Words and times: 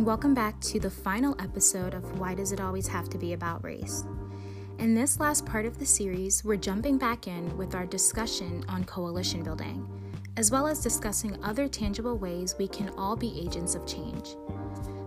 and 0.00 0.06
welcome 0.06 0.32
back 0.32 0.58
to 0.62 0.80
the 0.80 0.88
final 0.88 1.36
episode 1.38 1.92
of 1.92 2.18
Why 2.18 2.34
Does 2.34 2.52
It 2.52 2.60
Always 2.60 2.88
Have 2.88 3.10
to 3.10 3.18
Be 3.18 3.34
About 3.34 3.62
Race? 3.62 4.02
In 4.78 4.94
this 4.94 5.20
last 5.20 5.44
part 5.44 5.66
of 5.66 5.78
the 5.78 5.84
series, 5.84 6.42
we're 6.42 6.56
jumping 6.56 6.96
back 6.96 7.26
in 7.26 7.54
with 7.58 7.74
our 7.74 7.84
discussion 7.84 8.64
on 8.66 8.84
coalition 8.84 9.42
building, 9.42 9.86
as 10.38 10.50
well 10.50 10.66
as 10.66 10.80
discussing 10.80 11.36
other 11.44 11.68
tangible 11.68 12.16
ways 12.16 12.54
we 12.58 12.66
can 12.66 12.88
all 12.96 13.14
be 13.14 13.42
agents 13.44 13.74
of 13.74 13.86
change. 13.86 14.36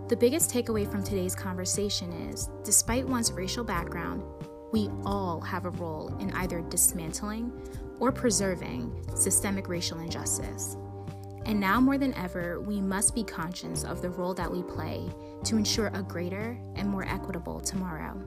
The 0.06 0.16
biggest 0.16 0.48
takeaway 0.48 0.88
from 0.88 1.02
today's 1.02 1.34
conversation 1.34 2.12
is 2.30 2.48
despite 2.62 3.04
one's 3.04 3.32
racial 3.32 3.64
background, 3.64 4.22
we 4.70 4.90
all 5.04 5.40
have 5.40 5.64
a 5.64 5.70
role 5.70 6.16
in 6.20 6.30
either 6.34 6.60
dismantling 6.68 7.50
or 7.98 8.12
preserving 8.12 8.94
systemic 9.16 9.68
racial 9.68 9.98
injustice. 9.98 10.76
And 11.46 11.60
now 11.60 11.80
more 11.80 11.98
than 11.98 12.14
ever, 12.14 12.60
we 12.60 12.80
must 12.80 13.14
be 13.14 13.22
conscious 13.22 13.84
of 13.84 14.00
the 14.00 14.10
role 14.10 14.32
that 14.34 14.50
we 14.50 14.62
play 14.62 15.08
to 15.44 15.56
ensure 15.56 15.88
a 15.88 16.02
greater 16.02 16.58
and 16.74 16.88
more 16.88 17.04
equitable 17.04 17.60
tomorrow. 17.60 18.18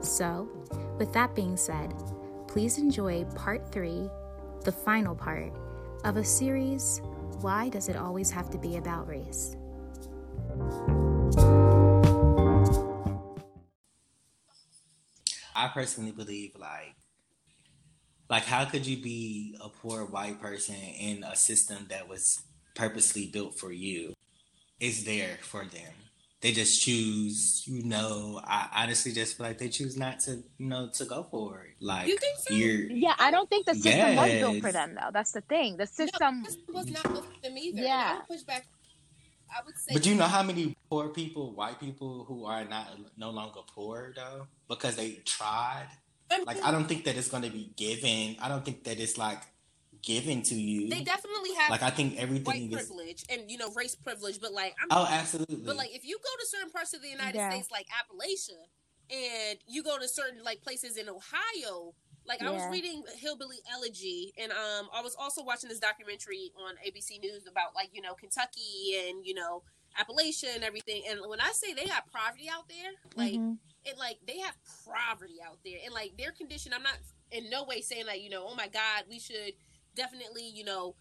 So, 0.00 0.48
with 0.98 1.12
that 1.12 1.34
being 1.34 1.56
said, 1.56 1.92
please 2.48 2.78
enjoy 2.78 3.24
part 3.34 3.70
three, 3.70 4.08
the 4.64 4.72
final 4.72 5.14
part, 5.14 5.52
of 6.04 6.16
a 6.16 6.24
series 6.24 7.02
Why 7.40 7.68
Does 7.68 7.90
It 7.90 7.96
Always 7.96 8.30
Have 8.30 8.48
to 8.50 8.58
Be 8.58 8.76
About 8.76 9.06
Race? 9.06 9.56
I 15.54 15.68
personally 15.68 16.12
believe 16.12 16.52
like 16.58 16.94
like 18.30 18.44
how 18.44 18.64
could 18.64 18.86
you 18.86 18.96
be 18.96 19.56
a 19.60 19.68
poor 19.68 20.04
white 20.04 20.40
person 20.40 20.76
in 20.76 21.24
a 21.24 21.34
system 21.34 21.86
that 21.90 22.08
was 22.08 22.42
purposely 22.74 23.26
built 23.26 23.58
for 23.58 23.72
you? 23.72 24.14
It's 24.78 25.02
there 25.02 25.38
for 25.42 25.64
them. 25.64 25.92
They 26.40 26.52
just 26.52 26.80
choose, 26.80 27.64
you 27.66 27.82
know, 27.84 28.40
I 28.42 28.68
honestly 28.74 29.12
just 29.12 29.36
feel 29.36 29.46
like 29.46 29.58
they 29.58 29.68
choose 29.68 29.98
not 29.98 30.20
to, 30.20 30.42
you 30.56 30.68
know, 30.68 30.88
to 30.94 31.04
go 31.04 31.26
for 31.30 31.64
it. 31.64 31.84
Like 31.84 32.06
You 32.06 32.16
think 32.16 32.38
so? 32.38 32.54
you're 32.54 32.90
Yeah, 32.90 33.14
I 33.18 33.30
don't 33.30 33.50
think 33.50 33.66
the 33.66 33.74
system 33.74 34.16
was 34.16 34.30
built 34.30 34.60
for 34.62 34.72
them 34.72 34.94
though. 34.94 35.10
That's 35.12 35.32
the 35.32 35.42
thing. 35.42 35.76
The 35.76 35.86
system 35.86 36.42
No, 36.42 36.46
this 36.46 36.56
was 36.72 36.90
not 36.90 37.02
built 37.02 37.26
for 37.26 37.40
them 37.42 37.58
either. 37.58 37.82
Yeah. 37.82 38.12
And 38.12 38.22
I 38.22 38.24
push 38.26 38.42
back. 38.42 38.64
I 39.50 39.66
would 39.66 39.76
say. 39.76 39.92
But 39.92 40.06
you 40.06 40.14
know 40.14 40.26
how 40.26 40.44
many 40.44 40.76
poor 40.88 41.08
people, 41.08 41.52
white 41.52 41.80
people 41.80 42.24
who 42.24 42.46
are 42.46 42.64
not 42.64 42.86
no 43.18 43.30
longer 43.30 43.60
poor 43.74 44.12
though? 44.14 44.46
Because 44.68 44.96
they 44.96 45.20
tried. 45.26 45.88
I 46.30 46.36
mean, 46.38 46.46
Like 46.46 46.62
I 46.64 46.70
don't 46.70 46.86
think 46.86 47.04
that 47.04 47.16
it's 47.16 47.28
gonna 47.28 47.50
be 47.50 47.72
given. 47.76 48.36
I 48.40 48.48
don't 48.48 48.64
think 48.64 48.84
that 48.84 48.98
it's 49.00 49.18
like 49.18 49.42
given 50.02 50.42
to 50.42 50.54
you. 50.54 50.88
they 50.88 51.02
definitely 51.02 51.52
have 51.54 51.70
like 51.70 51.82
I 51.82 51.90
think 51.90 52.14
white 52.14 52.22
everything 52.22 52.72
is 52.72 52.86
privilege 52.86 53.24
and 53.28 53.50
you 53.50 53.58
know 53.58 53.70
race 53.72 53.94
privilege, 53.94 54.40
but 54.40 54.52
like 54.52 54.74
I'm. 54.80 54.88
Oh 54.90 55.06
absolutely. 55.10 55.64
But 55.66 55.76
like 55.76 55.94
if 55.94 56.04
you 56.04 56.16
go 56.18 56.30
to 56.40 56.46
certain 56.46 56.70
parts 56.70 56.94
of 56.94 57.02
the 57.02 57.08
United 57.08 57.34
Yeah. 57.36 57.50
States, 57.50 57.70
like 57.70 57.86
Appalachia, 57.88 58.62
and 59.10 59.58
you 59.66 59.82
go 59.82 59.98
to 59.98 60.08
certain 60.08 60.42
like 60.42 60.62
places 60.62 60.96
in 60.96 61.08
Ohio. 61.08 61.94
Like 62.26 62.42
I 62.42 62.50
was 62.50 62.62
reading 62.70 63.02
Hillbilly 63.16 63.56
Elegy, 63.72 64.32
and 64.38 64.52
um, 64.52 64.88
I 64.94 65.00
was 65.02 65.16
also 65.18 65.42
watching 65.42 65.68
this 65.68 65.80
documentary 65.80 66.52
on 66.64 66.74
ABC 66.86 67.18
News 67.20 67.46
about 67.50 67.74
like 67.74 67.90
you 67.92 68.02
know 68.02 68.14
Kentucky 68.14 68.94
and 69.08 69.26
you 69.26 69.34
know 69.34 69.62
Appalachia 69.98 70.54
and 70.54 70.62
everything. 70.62 71.02
And 71.10 71.20
when 71.28 71.40
I 71.40 71.50
say 71.52 71.72
they 71.72 71.86
got 71.86 72.04
poverty 72.12 72.48
out 72.48 72.68
there, 72.68 72.92
like 73.16 73.34
Mhm. 73.34 73.58
And 73.88 73.98
like 73.98 74.18
they 74.26 74.38
have 74.38 74.54
poverty 74.84 75.36
out 75.44 75.58
there 75.64 75.78
and 75.84 75.94
like 75.94 76.12
their 76.18 76.32
condition 76.32 76.72
i'm 76.72 76.82
not 76.82 76.98
in 77.32 77.48
no 77.50 77.64
way 77.64 77.80
saying 77.80 78.06
like 78.06 78.22
you 78.22 78.30
know 78.30 78.44
oh 78.48 78.54
my 78.54 78.68
god 78.68 79.04
we 79.08 79.18
should 79.18 79.52
definitely 79.94 80.44
you 80.54 80.64
know 80.64 80.94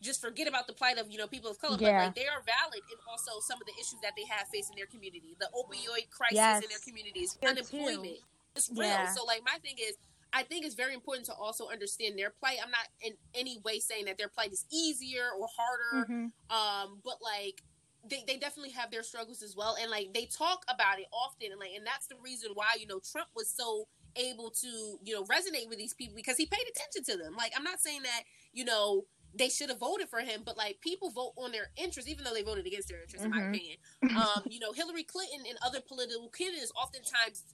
just 0.00 0.20
forget 0.20 0.46
about 0.46 0.66
the 0.66 0.72
plight 0.72 0.98
of 0.98 1.10
you 1.10 1.18
know 1.18 1.26
people 1.26 1.50
of 1.50 1.58
color 1.60 1.76
but 1.76 1.82
like 2.06 2.14
they 2.14 2.26
are 2.26 2.42
valid 2.46 2.82
and 2.90 2.98
also 3.10 3.40
some 3.40 3.60
of 3.60 3.66
the 3.66 3.72
issues 3.80 3.98
that 4.02 4.12
they 4.16 4.24
have 4.24 4.46
facing 4.48 4.76
their 4.76 4.86
community 4.86 5.36
the 5.40 5.48
opioid 5.56 6.08
crisis 6.10 6.36
Yes. 6.36 6.62
in 6.62 6.68
their 6.68 6.78
communities 6.86 7.36
Here 7.40 7.50
unemployment 7.50 8.18
it's 8.56 8.70
real 8.70 8.88
Yeah. 8.88 9.12
so 9.12 9.24
like 9.24 9.42
my 9.44 9.58
thing 9.62 9.76
is 9.78 9.96
I 10.30 10.42
think 10.42 10.66
it's 10.66 10.74
very 10.74 10.92
important 10.92 11.24
to 11.28 11.32
also 11.34 11.68
understand 11.70 12.18
their 12.18 12.28
plight. 12.28 12.58
I'm 12.62 12.70
not 12.70 12.86
in 13.00 13.14
any 13.34 13.60
way 13.64 13.78
saying 13.78 14.04
that 14.04 14.18
their 14.18 14.28
plight 14.28 14.52
is 14.52 14.66
easier 14.70 15.30
or 15.30 15.48
harder 15.56 16.06
Mhm. 16.12 16.32
um 16.50 17.00
but 17.02 17.22
like 17.22 17.62
they, 18.08 18.22
they 18.26 18.36
definitely 18.36 18.70
have 18.72 18.90
their 18.90 19.02
struggles 19.02 19.42
as 19.42 19.56
well 19.56 19.76
and 19.80 19.90
like 19.90 20.12
they 20.14 20.26
talk 20.26 20.62
about 20.68 20.98
it 20.98 21.06
often 21.12 21.50
and 21.50 21.60
like 21.60 21.70
and 21.76 21.86
that's 21.86 22.06
the 22.06 22.14
reason 22.22 22.50
why 22.54 22.76
you 22.78 22.86
know 22.86 23.00
trump 23.00 23.28
was 23.34 23.50
so 23.50 23.86
able 24.16 24.50
to 24.50 24.98
you 25.02 25.14
know 25.14 25.24
resonate 25.24 25.68
with 25.68 25.78
these 25.78 25.94
people 25.94 26.14
because 26.14 26.36
he 26.36 26.46
paid 26.46 26.64
attention 26.70 27.02
to 27.04 27.16
them 27.22 27.34
like 27.36 27.52
i'm 27.56 27.64
not 27.64 27.80
saying 27.80 28.02
that 28.02 28.22
you 28.52 28.64
know 28.64 29.04
they 29.34 29.48
should 29.48 29.68
have 29.68 29.78
voted 29.80 30.08
for 30.08 30.20
him 30.20 30.42
but 30.44 30.56
like 30.56 30.80
people 30.80 31.10
vote 31.10 31.32
on 31.36 31.52
their 31.52 31.70
interests 31.76 32.10
even 32.10 32.24
though 32.24 32.32
they 32.32 32.42
voted 32.42 32.66
against 32.66 32.88
their 32.88 33.00
interests 33.02 33.24
in 33.24 33.30
my 33.30 33.38
Mhm. 33.38 33.48
opinion 33.48 33.76
um 34.16 34.44
you 34.48 34.58
know 34.60 34.72
hillary 34.72 35.02
clinton 35.04 35.40
and 35.48 35.58
other 35.62 35.80
political 35.80 36.28
candidates 36.30 36.72
oftentimes 36.80 37.44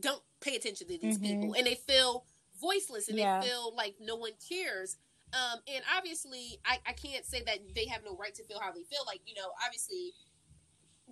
don't 0.00 0.22
pay 0.40 0.56
attention 0.56 0.86
to 0.88 0.98
these 0.98 1.18
Mhm. 1.18 1.22
people 1.22 1.54
and 1.54 1.66
they 1.66 1.74
feel 1.74 2.26
voiceless 2.60 3.08
and 3.08 3.18
Yeah. 3.18 3.40
they 3.40 3.46
feel 3.46 3.74
like 3.74 3.96
no 4.00 4.16
one 4.16 4.32
cares 4.48 4.96
um, 5.32 5.60
and 5.72 5.82
obviously, 5.96 6.58
I, 6.64 6.78
I 6.86 6.92
can't 6.92 7.24
say 7.24 7.42
that 7.46 7.58
they 7.74 7.86
have 7.86 8.02
no 8.04 8.16
right 8.16 8.34
to 8.34 8.44
feel 8.44 8.60
how 8.60 8.70
they 8.72 8.82
feel. 8.82 9.00
Like, 9.06 9.20
you 9.26 9.34
know, 9.34 9.48
obviously, 9.64 10.12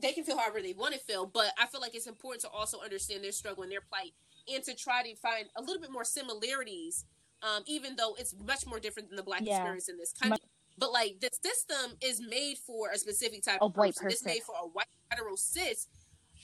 they 0.01 0.13
can 0.13 0.25
feel 0.25 0.39
however 0.39 0.61
they 0.63 0.73
want 0.73 0.95
to 0.95 1.01
feel, 1.01 1.27
but 1.27 1.53
I 1.59 1.67
feel 1.67 1.81
like 1.81 1.95
it's 1.95 2.07
important 2.07 2.43
to 2.43 2.49
also 2.51 2.81
understand 2.81 3.25
their 3.25 3.33
struggle 3.33 3.63
and 3.63 3.73
their 3.73 3.81
plight 3.81 4.13
and 4.53 4.63
to 4.65 4.75
try 4.75 5.03
to 5.03 5.15
find 5.17 5.47
a 5.57 5.61
little 5.61 5.81
bit 5.81 5.93
more 5.93 6.05
similarities, 6.05 7.05
um, 7.43 7.63
even 7.67 7.97
though 7.97 8.15
it's 8.19 8.35
much 8.47 8.67
more 8.67 8.81
different 8.81 9.09
than 9.09 9.17
the 9.17 9.23
black 9.23 9.43
Yeah. 9.43 9.57
experience 9.57 9.89
in 9.89 9.99
this 9.99 10.13
country. 10.13 10.39
But 10.79 10.93
like 10.93 11.21
the 11.21 11.29
system 11.45 11.97
is 12.01 12.21
made 12.21 12.57
for 12.59 12.91
a 12.91 12.99
specific 12.99 13.43
type 13.43 13.59
A 13.61 13.65
of 13.65 13.77
white 13.77 13.95
person. 13.95 14.09
It's 14.11 14.23
person. 14.23 14.35
made 14.35 14.43
for 14.43 14.55
a 14.63 14.67
white 14.67 14.87
hetero 15.11 15.37
cis, 15.37 15.89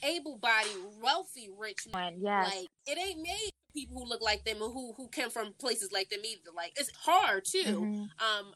able-bodied, 0.03 1.01
wealthy, 1.01 1.49
rich 1.57 1.87
man. 1.93 2.15
Yes. 2.19 2.53
Like 2.55 2.67
it 2.85 2.97
ain't 2.97 3.21
made 3.21 3.51
for 3.51 3.73
people 3.73 3.99
who 3.99 4.05
look 4.07 4.21
like 4.21 4.43
them 4.45 4.57
or 4.61 4.69
who 4.69 4.93
who 4.97 5.07
come 5.07 5.29
from 5.29 5.53
places 5.59 5.91
like 5.91 6.09
them 6.09 6.19
either. 6.23 6.51
Like 6.55 6.73
it's 6.77 6.91
hard 6.95 7.45
too. 7.45 7.63
Mhm. 7.63 8.09
Um, 8.21 8.53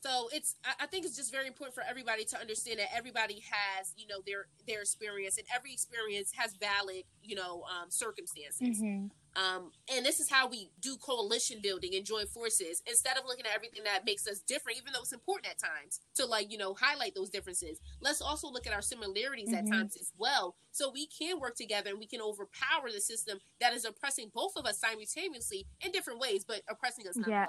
so 0.00 0.28
it's 0.32 0.56
I, 0.64 0.84
I 0.84 0.86
think 0.86 1.04
it's 1.04 1.16
just 1.16 1.32
very 1.32 1.46
important 1.46 1.74
for 1.74 1.82
everybody 1.88 2.24
to 2.26 2.38
understand 2.38 2.78
that 2.78 2.94
everybody 2.94 3.42
has 3.50 3.92
you 3.96 4.06
know 4.06 4.20
their 4.26 4.46
their 4.66 4.80
experience 4.82 5.38
and 5.38 5.46
every 5.54 5.72
experience 5.72 6.32
has 6.36 6.54
valid 6.54 7.04
you 7.22 7.34
know 7.36 7.64
um, 7.64 7.90
circumstances. 7.90 8.80
Mhm. 8.80 9.10
Um, 9.36 9.70
and 9.92 10.04
this 10.04 10.20
is 10.20 10.30
how 10.30 10.48
we 10.48 10.70
do 10.80 10.96
coalition 10.96 11.60
building 11.62 11.94
and 11.94 12.04
join 12.04 12.26
forces 12.26 12.82
instead 12.86 13.16
of 13.16 13.24
looking 13.24 13.46
at 13.46 13.54
everything 13.54 13.84
that 13.84 14.04
makes 14.04 14.26
us 14.26 14.40
different, 14.40 14.78
even 14.78 14.92
though 14.92 15.00
it's 15.02 15.12
important 15.12 15.52
at 15.52 15.58
times 15.58 16.00
to 16.16 16.26
like, 16.26 16.50
you 16.50 16.58
know, 16.58 16.74
highlight 16.74 17.14
those 17.14 17.30
differences. 17.30 17.80
Let's 18.00 18.20
also 18.20 18.48
look 18.48 18.66
at 18.66 18.72
our 18.72 18.82
similarities 18.82 19.52
at 19.52 19.64
Mhm. 19.64 19.80
times 19.80 19.96
as 19.96 20.12
well. 20.18 20.56
So 20.72 20.90
we 20.90 21.06
can 21.06 21.38
work 21.40 21.54
together 21.56 21.90
and 21.90 21.98
we 21.98 22.06
can 22.06 22.20
overpower 22.20 22.90
the 22.92 23.00
system 23.00 23.38
that 23.60 23.72
is 23.72 23.84
oppressing 23.84 24.30
both 24.34 24.52
of 24.56 24.66
us 24.66 24.80
simultaneously 24.80 25.66
in 25.84 25.92
different 25.92 26.20
ways, 26.20 26.44
but 26.44 26.62
oppressing 26.68 27.06
us 27.06 27.16
Yeah. 27.26 27.46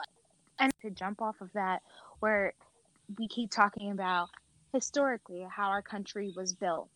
And 0.60 0.72
to 0.82 0.92
jump 0.92 1.22
off 1.22 1.42
of 1.42 1.52
that, 1.54 1.82
where 2.20 2.54
we 3.18 3.28
keep 3.28 3.50
talking 3.50 3.92
about 3.92 4.30
historically 4.74 5.48
how 5.50 5.70
our 5.70 5.82
country 5.82 6.32
was 6.36 6.54
built, 6.54 6.90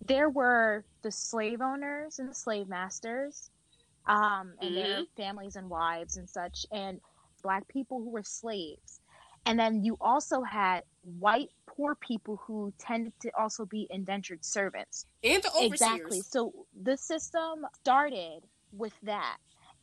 there 0.00 0.30
were 0.30 0.84
the 1.02 1.12
slave 1.12 1.60
owners 1.60 2.18
and 2.18 2.30
the 2.30 2.34
slave 2.34 2.68
masters, 2.68 3.50
um, 4.08 4.54
and 4.60 4.76
their 4.76 5.02
families 5.16 5.56
and 5.56 5.68
wives 5.68 6.16
and 6.16 6.28
such, 6.28 6.66
and 6.72 7.00
black 7.42 7.68
people 7.68 7.98
who 7.98 8.10
were 8.10 8.24
slaves. 8.24 9.00
And 9.46 9.58
then 9.58 9.84
you 9.84 9.96
also 10.00 10.42
had 10.42 10.82
white 11.18 11.50
poor 11.66 11.94
people 11.94 12.40
who 12.44 12.72
tended 12.78 13.12
to 13.20 13.30
also 13.38 13.64
be 13.64 13.86
indentured 13.90 14.44
servants. 14.44 15.06
And 15.22 15.42
the 15.42 15.50
overseers. 15.50 15.72
Exactly. 15.72 16.20
So 16.22 16.52
the 16.82 16.96
system 16.96 17.66
started 17.80 18.40
with 18.72 18.94
that. 19.04 19.36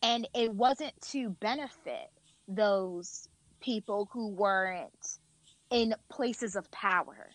And 0.03 0.27
it 0.35 0.53
wasn't 0.53 0.93
to 1.11 1.29
benefit 1.29 2.09
those 2.47 3.29
people 3.59 4.09
who 4.11 4.29
weren't 4.29 5.19
in 5.71 5.95
places 6.11 6.55
of 6.55 6.69
power. 6.71 7.31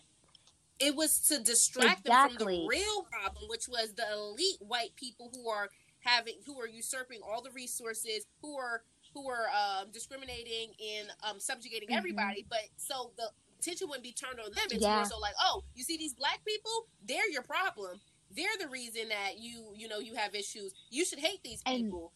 It 0.79 0.95
was 0.95 1.19
to 1.27 1.39
distract 1.39 2.05
them 2.05 2.29
from 2.29 2.37
the 2.37 2.67
real 2.67 3.07
problem, 3.11 3.45
which 3.47 3.67
was 3.67 3.93
the 3.93 4.05
elite 4.13 4.57
white 4.59 4.95
people 4.95 5.31
who 5.33 5.49
are 5.49 5.69
having, 6.01 6.35
who 6.45 6.59
are 6.59 6.67
usurping 6.67 7.19
all 7.23 7.41
the 7.41 7.51
resources, 7.51 8.25
who 8.41 8.57
are 8.57 8.83
who 9.13 9.29
are 9.29 9.47
um, 9.49 9.91
discriminating 9.91 10.71
and 10.97 11.09
um, 11.23 11.37
subjugating 11.39 11.89
Mhm. 11.89 11.97
everybody. 11.97 12.45
But 12.49 12.61
so 12.77 13.11
the 13.17 13.29
attention 13.59 13.89
wouldn't 13.89 14.03
be 14.05 14.13
turned 14.13 14.39
on 14.39 14.51
them. 14.53 14.63
It's 14.71 14.81
Yeah. 14.81 14.95
more 14.95 15.05
so 15.05 15.19
like, 15.19 15.33
oh, 15.39 15.63
you 15.75 15.83
see 15.83 15.97
these 15.97 16.13
black 16.13 16.45
people? 16.45 16.87
They're 17.05 17.29
your 17.29 17.41
problem. 17.43 17.99
They're 18.29 18.57
the 18.57 18.69
reason 18.69 19.09
that 19.09 19.37
you, 19.37 19.73
you 19.75 19.89
know, 19.89 19.99
you 19.99 20.15
have 20.15 20.33
issues. 20.33 20.73
You 20.89 21.03
should 21.03 21.19
hate 21.19 21.43
these 21.43 21.61
And- 21.65 21.83
people. 21.83 22.13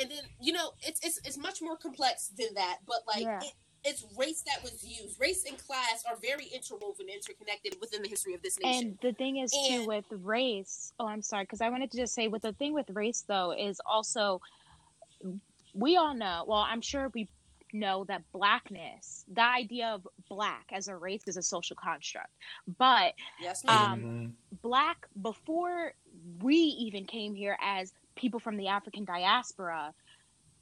And 0.00 0.10
then 0.10 0.24
you 0.40 0.52
know, 0.54 0.72
it's 0.82 0.98
it's 1.04 1.18
it's 1.24 1.36
much 1.36 1.60
more 1.60 1.76
complex 1.76 2.28
than 2.28 2.54
that. 2.54 2.78
But 2.86 3.06
like, 3.06 3.22
Yeah. 3.22 3.40
it, 3.44 3.52
it's 3.84 4.04
race 4.16 4.42
that 4.42 4.62
was 4.62 4.84
used. 4.84 5.18
Race 5.20 5.44
and 5.48 5.56
class 5.58 6.04
are 6.08 6.16
very 6.16 6.46
interwoven, 6.46 7.08
interconnected 7.08 7.76
within 7.80 8.02
the 8.02 8.08
history 8.08 8.34
of 8.34 8.42
this 8.42 8.58
nation. 8.58 8.88
And 8.88 8.98
the 9.00 9.12
thing 9.12 9.38
is, 9.38 9.52
too, 9.52 9.86
with 9.86 10.04
race, 10.10 10.92
oh, 11.00 11.06
I'm 11.06 11.22
sorry, 11.22 11.44
because 11.44 11.60
I 11.60 11.70
wanted 11.70 11.90
to 11.92 11.96
just 11.96 12.14
say, 12.14 12.28
with 12.28 12.42
the 12.42 12.52
thing 12.52 12.74
with 12.74 12.90
race, 12.90 13.24
though, 13.26 13.52
is 13.52 13.80
also 13.86 14.40
we 15.74 15.96
all 15.96 16.14
know, 16.14 16.44
well, 16.46 16.58
I'm 16.58 16.80
sure 16.80 17.10
we 17.14 17.28
know 17.72 18.04
that 18.04 18.22
blackness, 18.32 19.24
the 19.32 19.44
idea 19.44 19.88
of 19.88 20.06
black 20.28 20.66
as 20.72 20.88
a 20.88 20.96
race 20.96 21.22
is 21.26 21.36
a 21.36 21.42
social 21.42 21.76
construct. 21.76 22.30
But 22.78 23.14
yes, 23.40 23.64
ma'am. 23.64 23.92
um, 23.92 24.00
Mhm. 24.02 24.32
black 24.62 25.06
before 25.22 25.94
we 26.40 26.56
even 26.56 27.06
came 27.06 27.34
here 27.34 27.56
as 27.60 27.92
people 28.16 28.40
from 28.40 28.56
the 28.56 28.66
African 28.68 29.04
diaspora, 29.04 29.94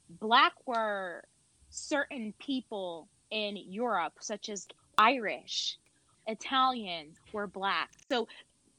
black 0.09 0.53
were 0.67 1.25
certain 1.69 2.33
people 2.39 3.07
in 3.31 3.57
Europe, 3.57 4.13
such 4.19 4.49
as 4.49 4.67
Irish, 4.97 5.77
Italians 6.27 7.17
were 7.33 7.47
black. 7.47 7.89
So 8.09 8.27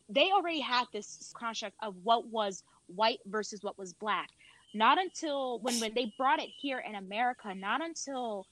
they 0.09 0.31
already 0.33 0.61
had 0.61 0.85
this 0.93 1.33
construct 1.35 1.77
of 1.83 1.95
what 2.03 2.27
was 2.27 2.63
white 2.87 3.21
versus 3.27 3.63
what 3.63 3.79
was 3.79 3.93
black. 3.93 4.29
Not 4.75 5.01
until 5.01 5.59
when, 5.61 5.81
when 5.81 5.95
they 5.95 6.13
brought 6.17 6.41
it 6.41 6.51
here 6.61 6.83
in 6.87 6.95
America, 6.95 7.55
not 7.55 7.83
until 7.83 8.47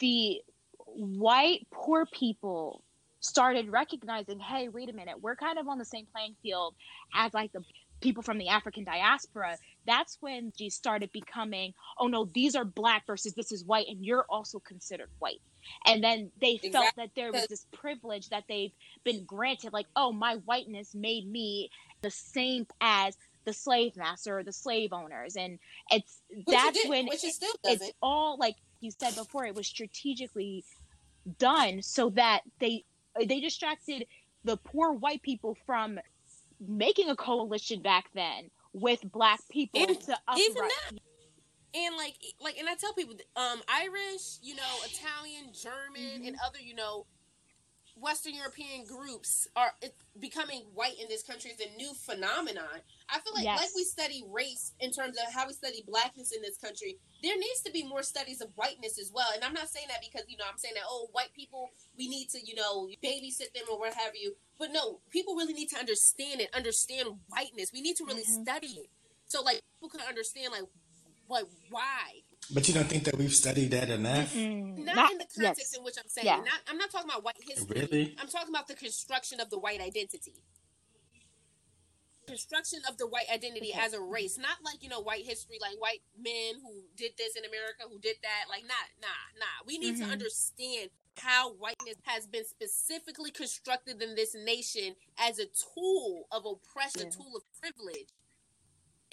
the 0.00 0.40
white 0.84 1.66
poor 1.70 2.06
people 2.06 2.82
started 3.20 3.70
recognizing, 3.70 4.38
hey, 4.38 4.68
wait 4.68 4.88
a 4.88 4.92
minute, 4.92 5.20
we're 5.20 5.36
kind 5.36 5.58
of 5.58 5.68
on 5.68 5.78
the 5.78 5.84
same 5.84 6.06
playing 6.12 6.36
field 6.42 6.74
as 7.14 7.34
like 7.34 7.52
the 7.52 7.62
people 8.00 8.22
from 8.22 8.38
the 8.38 8.48
African 8.48 8.84
diaspora. 8.84 9.56
That's 9.86 10.18
when 10.20 10.52
she 10.56 10.70
started 10.70 11.10
becoming, 11.12 11.74
oh 11.98 12.06
no, 12.06 12.28
these 12.34 12.54
are 12.54 12.64
black 12.64 13.06
versus 13.06 13.34
this 13.34 13.52
is 13.52 13.64
white, 13.64 13.86
and 13.88 14.04
you're 14.04 14.26
also 14.28 14.58
considered 14.60 15.08
white. 15.18 15.40
And 15.86 16.02
then 16.02 16.30
they 16.40 16.58
felt 16.58 16.94
that 16.96 17.10
there 17.14 17.30
was 17.32 17.46
this 17.48 17.66
privilege 17.72 18.30
that 18.30 18.44
they've 18.48 18.72
been 19.04 19.24
granted, 19.24 19.72
like, 19.72 19.86
oh, 19.96 20.12
my 20.12 20.36
whiteness 20.46 20.94
made 20.94 21.30
me 21.30 21.70
the 22.00 22.10
same 22.10 22.66
as 22.80 23.16
the 23.44 23.52
slave 23.52 23.96
master 23.96 24.38
or 24.38 24.42
the 24.44 24.52
slave 24.52 24.92
owners. 24.92 25.36
And 25.36 25.58
it's 25.90 26.20
Which 26.30 26.44
that's 26.46 26.80
did- 26.82 26.88
when 26.90 27.06
which 27.06 27.24
it 27.24 27.34
still 27.34 27.52
it's 27.64 27.80
doesn't. 27.80 27.96
all 28.02 28.36
like 28.38 28.56
you 28.80 28.90
said 28.90 29.14
before 29.16 29.44
it 29.46 29.54
was 29.54 29.66
strategically 29.66 30.64
done 31.38 31.82
so 31.82 32.10
that 32.10 32.42
they 32.58 32.84
they 33.26 33.40
distracted 33.40 34.06
the 34.44 34.56
poor 34.56 34.92
white 34.92 35.22
people 35.22 35.56
from 35.66 35.98
making 36.60 37.10
a 37.10 37.16
coalition 37.16 37.82
back 37.82 38.10
then 38.14 38.50
with 38.72 39.00
black 39.12 39.40
people 39.50 39.82
And 39.82 40.00
to 40.00 40.16
even 40.36 40.54
that. 40.54 40.98
And 41.74 41.96
like, 41.96 42.14
like, 42.42 42.58
and 42.58 42.68
I 42.68 42.74
tell 42.74 42.94
people, 42.94 43.14
um, 43.36 43.60
Irish, 43.68 44.38
you 44.42 44.54
know, 44.54 44.62
Italian, 44.86 45.52
German, 45.52 46.26
and 46.26 46.36
other, 46.44 46.58
you 46.58 46.74
know, 46.74 47.06
Western 48.00 48.34
European 48.34 48.84
groups 48.84 49.48
are 49.56 49.72
it, 49.82 49.94
becoming 50.18 50.62
white 50.74 50.98
in 51.00 51.08
this 51.08 51.22
country 51.22 51.50
is 51.50 51.60
a 51.60 51.76
new 51.76 51.92
phenomenon. 51.94 52.80
I 53.08 53.18
feel 53.20 53.32
like, 53.34 53.44
Yes. 53.44 53.58
like 53.58 53.70
we 53.74 53.84
study 53.84 54.22
race 54.28 54.72
in 54.80 54.90
terms 54.92 55.16
of 55.16 55.32
how 55.32 55.46
we 55.46 55.52
study 55.52 55.82
blackness 55.86 56.32
in 56.32 56.42
this 56.42 56.56
country, 56.58 56.98
there 57.22 57.36
needs 57.36 57.60
to 57.62 57.72
be 57.72 57.82
more 57.82 58.02
studies 58.02 58.40
of 58.40 58.50
whiteness 58.56 58.98
as 58.98 59.10
well. 59.12 59.28
And 59.34 59.42
I'm 59.44 59.54
not 59.54 59.68
saying 59.68 59.86
that 59.88 60.00
because 60.00 60.28
you 60.28 60.36
know 60.36 60.44
I'm 60.50 60.58
saying 60.58 60.74
that 60.74 60.84
oh 60.88 61.08
white 61.12 61.32
people 61.34 61.70
we 61.96 62.08
need 62.08 62.28
to 62.30 62.38
you 62.44 62.54
know 62.54 62.88
babysit 63.02 63.52
them 63.54 63.64
or 63.70 63.78
what 63.78 63.94
have 63.94 64.14
you. 64.14 64.34
But 64.58 64.72
no, 64.72 65.00
people 65.10 65.34
really 65.36 65.54
need 65.54 65.68
to 65.70 65.78
understand 65.78 66.40
it, 66.40 66.50
understand 66.54 67.08
whiteness. 67.28 67.72
We 67.72 67.80
need 67.80 67.96
to 67.96 68.04
really 68.04 68.24
Mhm. 68.24 68.42
study 68.42 68.68
it 68.84 68.90
so 69.26 69.42
like 69.42 69.62
people 69.76 69.90
can 69.90 70.06
understand 70.06 70.52
like 70.52 70.64
what 71.26 71.48
why 71.70 72.22
But 72.50 72.66
you 72.66 72.72
don't 72.74 72.88
think 72.88 73.04
that 73.04 73.16
we've 73.18 73.32
studied 73.34 73.70
that 73.72 73.90
enough? 73.90 74.32
Mm, 74.34 74.78
not, 74.84 74.96
not- 74.96 75.12
in 75.12 75.18
the 75.18 75.24
context 75.26 75.72
yes. 75.72 75.76
in 75.76 75.84
which 75.84 75.96
I'm 75.98 76.08
saying. 76.08 76.26
Yeah. 76.26 76.36
Not, 76.36 76.60
I'm 76.68 76.78
not 76.78 76.90
talking 76.90 77.10
about 77.10 77.22
white 77.24 77.36
history. 77.46 77.66
Really? 77.80 78.16
I'm 78.18 78.28
talking 78.28 78.48
about 78.48 78.68
the 78.68 78.74
construction 78.74 79.38
of 79.40 79.50
the 79.50 79.58
white 79.58 79.80
identity. 79.80 80.34
Construction 82.26 82.80
of 82.86 82.98
the 82.98 83.06
white 83.06 83.24
identity 83.32 83.70
Okay. 83.72 83.80
as 83.80 83.94
a 83.94 84.00
race, 84.00 84.36
not 84.36 84.58
like 84.62 84.82
you 84.82 84.90
know 84.90 85.00
white 85.00 85.24
history, 85.24 85.56
like 85.62 85.80
white 85.80 86.02
men 86.18 86.56
who 86.62 86.82
did 86.94 87.12
this 87.16 87.36
in 87.36 87.44
America, 87.46 87.84
who 87.90 87.98
did 87.98 88.16
that. 88.22 88.44
Like, 88.50 88.64
not, 88.64 88.84
nah, 89.00 89.08
nah. 89.40 89.64
We 89.66 89.78
need 89.78 89.94
Mhm. 89.96 90.04
to 90.04 90.12
understand 90.12 90.90
how 91.16 91.52
whiteness 91.54 91.96
has 92.04 92.26
been 92.26 92.44
specifically 92.44 93.30
constructed 93.30 94.02
in 94.02 94.14
this 94.14 94.34
nation 94.34 94.94
as 95.16 95.38
a 95.38 95.46
tool 95.46 96.28
of 96.30 96.44
oppression, 96.44 97.02
Yeah. 97.02 97.08
a 97.08 97.10
tool 97.12 97.34
of 97.36 97.42
privilege. 97.58 98.08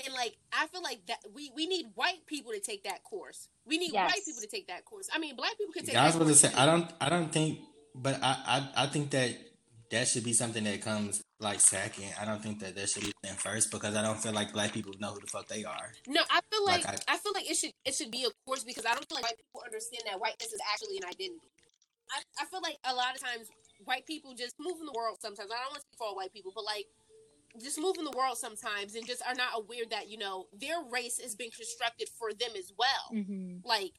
And 0.04 0.14
like, 0.14 0.36
I 0.52 0.68
feel 0.68 0.84
like 0.84 1.06
that 1.08 1.20
we 1.34 1.52
we 1.56 1.68
need 1.68 1.88
white 1.96 2.26
people 2.26 2.52
to 2.52 2.60
take 2.60 2.84
that 2.84 3.04
course. 3.04 3.48
We 3.66 3.78
need 3.78 3.94
white 3.94 4.26
people 4.26 4.42
to 4.42 4.48
take 4.48 4.68
that 4.68 4.84
course. 4.86 5.10
I 5.14 5.20
mean, 5.20 5.36
black 5.36 5.58
people 5.58 5.74
can 5.74 5.86
take. 5.86 5.94
Yeah, 5.94 6.04
I 6.04 6.06
was 6.08 6.16
that 6.16 6.22
about 6.22 6.30
to 6.30 6.36
say. 6.36 6.54
I 6.56 6.66
don't 6.66 6.92
I 7.00 7.10
don't 7.10 7.32
think 7.32 7.60
but 7.96 8.20
I, 8.22 8.68
I 8.76 8.84
I 8.84 8.88
think 8.88 9.12
that 9.12 9.32
that 9.92 10.08
should 10.08 10.24
be 10.24 10.34
something 10.34 10.64
that 10.64 10.82
comes 10.82 11.24
like 11.40 11.60
second. 11.60 12.12
I 12.20 12.26
don't 12.26 12.42
think 12.42 12.60
that 12.60 12.76
that 12.76 12.90
should 12.90 13.04
be 13.04 13.14
in 13.24 13.36
first 13.36 13.72
because 13.72 13.96
I 13.96 14.02
don't 14.02 14.18
feel 14.18 14.34
like 14.34 14.52
black 14.52 14.74
people 14.74 14.94
know 15.00 15.14
who 15.14 15.20
the 15.22 15.28
fuck 15.28 15.48
they 15.48 15.64
are. 15.64 15.94
No, 16.08 16.22
I 16.30 16.42
feel 16.52 16.66
like, 16.66 16.86
Like 16.86 17.00
I, 17.08 17.18
feel 17.18 17.32
like 17.34 17.50
it 17.50 17.56
should 17.56 17.72
it 17.86 17.96
should 17.96 18.12
be 18.12 18.26
a 18.26 18.32
course 18.46 18.64
because 18.64 18.86
I 18.86 18.94
don't 18.94 19.08
feel 19.08 19.16
like 19.16 19.24
white 19.26 19.38
people 19.38 19.62
understand 19.64 20.04
that 20.12 20.20
whiteness 20.20 20.52
is 20.52 20.60
actually 20.74 20.98
an 20.98 21.06
identity. 21.06 21.48
I, 22.12 22.22
I 22.42 22.46
feel 22.46 22.62
like 22.62 22.78
a 22.84 22.94
lot 22.94 23.16
of 23.16 23.22
times 23.22 23.48
white 23.86 24.06
people 24.06 24.34
just 24.36 24.56
move 24.60 24.78
in 24.80 24.86
the 24.86 24.94
world 24.96 25.18
sometimes. 25.22 25.50
I 25.50 25.56
don't 25.56 25.72
want 25.72 25.82
to 25.82 25.88
speak 25.88 25.98
for 25.98 26.08
all 26.08 26.16
white 26.16 26.34
people, 26.34 26.52
but 26.54 26.66
like 26.66 26.86
just 27.62 27.80
move 27.80 27.96
in 27.98 28.06
the 28.06 28.18
world 28.18 28.38
sometimes 28.38 28.96
and 28.96 29.06
just 29.06 29.22
are 29.28 29.36
not 29.36 29.50
aware 29.56 29.86
that, 29.90 30.10
you 30.10 30.18
know, 30.18 30.48
their 30.54 30.82
race 30.92 31.20
has 31.22 31.36
been 31.36 31.52
constructed 31.52 32.10
for 32.18 32.32
them 32.34 32.52
as 32.58 32.72
well. 32.78 33.12
Mhm. 33.14 33.62
Like 33.66 33.94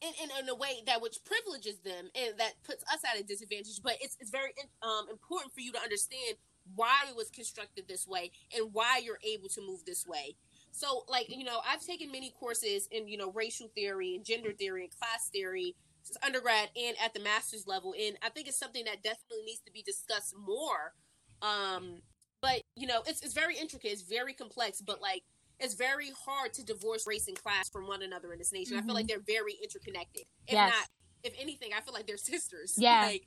in, 0.00 0.12
in, 0.22 0.30
in 0.38 0.48
a 0.48 0.54
way 0.54 0.82
that 0.86 1.02
which 1.02 1.18
privileges 1.24 1.78
them 1.80 2.10
and 2.14 2.38
that 2.38 2.54
puts 2.64 2.82
us 2.92 3.00
at 3.04 3.20
a 3.20 3.22
disadvantage. 3.22 3.80
But 3.82 3.96
it's, 4.00 4.16
it's 4.20 4.30
very 4.30 4.52
um, 4.82 5.08
important 5.10 5.52
for 5.52 5.60
you 5.60 5.72
to 5.72 5.80
understand 5.80 6.36
why 6.74 7.04
it 7.08 7.16
was 7.16 7.30
constructed 7.30 7.88
this 7.88 8.06
way 8.06 8.30
and 8.56 8.72
why 8.72 9.00
you're 9.02 9.18
able 9.24 9.48
to 9.48 9.60
move 9.60 9.84
this 9.84 10.06
way. 10.06 10.36
So, 10.72 11.04
like, 11.08 11.26
you 11.28 11.44
know, 11.44 11.60
I've 11.68 11.84
taken 11.84 12.12
many 12.12 12.30
courses 12.38 12.88
in, 12.90 13.08
you 13.08 13.16
know, 13.16 13.32
racial 13.32 13.68
theory 13.74 14.14
and 14.14 14.24
gender 14.24 14.52
theory 14.52 14.84
and 14.84 14.90
class 14.90 15.28
theory 15.32 15.74
since 16.02 16.16
undergrad 16.24 16.70
and 16.76 16.96
at 17.04 17.12
the 17.12 17.20
master's 17.20 17.66
level. 17.66 17.94
And 18.00 18.16
I 18.22 18.28
think 18.30 18.46
it's 18.46 18.58
something 18.58 18.84
that 18.84 19.02
definitely 19.02 19.44
needs 19.44 19.60
to 19.66 19.72
be 19.72 19.82
discussed 19.82 20.34
more. 20.38 20.94
Um, 21.42 22.02
but, 22.40 22.62
you 22.76 22.86
know, 22.86 23.02
it's, 23.06 23.22
it's 23.22 23.34
very 23.34 23.56
intricate, 23.56 23.92
it's 23.92 24.02
very 24.02 24.32
complex, 24.32 24.80
but 24.80 25.00
like, 25.00 25.22
it's 25.58 25.74
very 25.74 26.10
hard 26.26 26.54
to 26.54 26.64
divorce 26.64 27.06
race 27.06 27.28
and 27.28 27.40
class 27.40 27.68
from 27.68 27.86
one 27.86 28.02
another 28.02 28.32
in 28.32 28.38
this 28.38 28.52
nation. 28.52 28.78
I 28.78 28.82
feel 28.82 28.94
like 28.94 29.06
mm-hmm. 29.06 29.20
they're 29.26 29.36
very 29.36 29.56
interconnected. 29.62 30.24
If 30.46 30.54
Yes. 30.54 30.72
not, 30.72 30.88
if 31.22 31.34
anything, 31.38 31.70
I 31.76 31.80
feel 31.82 31.92
like 31.92 32.06
they're 32.06 32.16
sisters. 32.34 32.74
Yeah. 32.78 33.02
Like, 33.02 33.26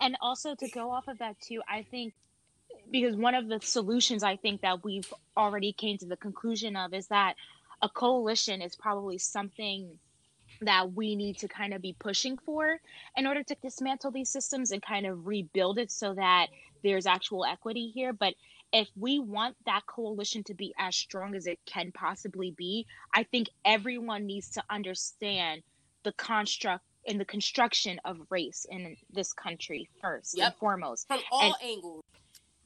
And 0.00 0.16
also 0.20 0.54
to 0.54 0.68
go 0.68 0.90
off 0.90 1.08
of 1.08 1.18
that 1.18 1.38
too, 1.40 1.62
I 1.68 1.82
think 1.82 2.14
because 2.90 3.16
one 3.16 3.34
of 3.34 3.48
the 3.48 3.60
solutions 3.62 4.22
I 4.22 4.36
think 4.36 4.62
that 4.62 4.84
we've 4.84 5.12
already 5.36 5.72
came 5.72 5.98
to 5.98 6.06
the 6.06 6.16
conclusion 6.16 6.76
of 6.76 6.94
is 6.94 7.08
that 7.08 7.36
a 7.82 7.88
coalition 7.88 8.62
is 8.62 8.74
probably 8.74 9.18
something 9.18 9.98
that 10.62 10.92
we 10.92 11.16
need 11.16 11.38
to 11.38 11.48
kind 11.48 11.74
of 11.74 11.82
be 11.82 11.94
pushing 11.98 12.38
for 12.38 12.80
in 13.16 13.26
order 13.26 13.42
to 13.42 13.54
dismantle 13.62 14.10
these 14.10 14.30
systems 14.30 14.70
and 14.72 14.82
kind 14.82 15.06
of 15.06 15.26
rebuild 15.26 15.78
it 15.78 15.90
so 15.90 16.14
that 16.14 16.46
there's 16.82 17.06
actual 17.06 17.44
equity 17.44 17.88
here. 17.94 18.12
But 18.12 18.34
if 18.72 18.88
we 18.96 19.18
want 19.18 19.56
that 19.66 19.86
coalition 19.86 20.42
to 20.44 20.54
be 20.54 20.74
as 20.78 20.96
strong 20.96 21.34
as 21.34 21.46
it 21.46 21.58
can 21.66 21.92
possibly 21.92 22.50
be, 22.56 22.86
I 23.14 23.22
think 23.24 23.48
everyone 23.64 24.26
needs 24.26 24.50
to 24.50 24.62
understand 24.70 25.62
the 26.02 26.12
construct 26.12 26.84
and 27.08 27.20
the 27.20 27.24
construction 27.24 28.00
of 28.04 28.18
race 28.30 28.66
in 28.68 28.96
this 29.12 29.32
country 29.32 29.88
first 30.00 30.36
Yep. 30.36 30.46
and 30.46 30.56
foremost. 30.58 31.06
from 31.06 31.20
all 31.30 31.42
And- 31.42 31.54
angles. 31.62 32.04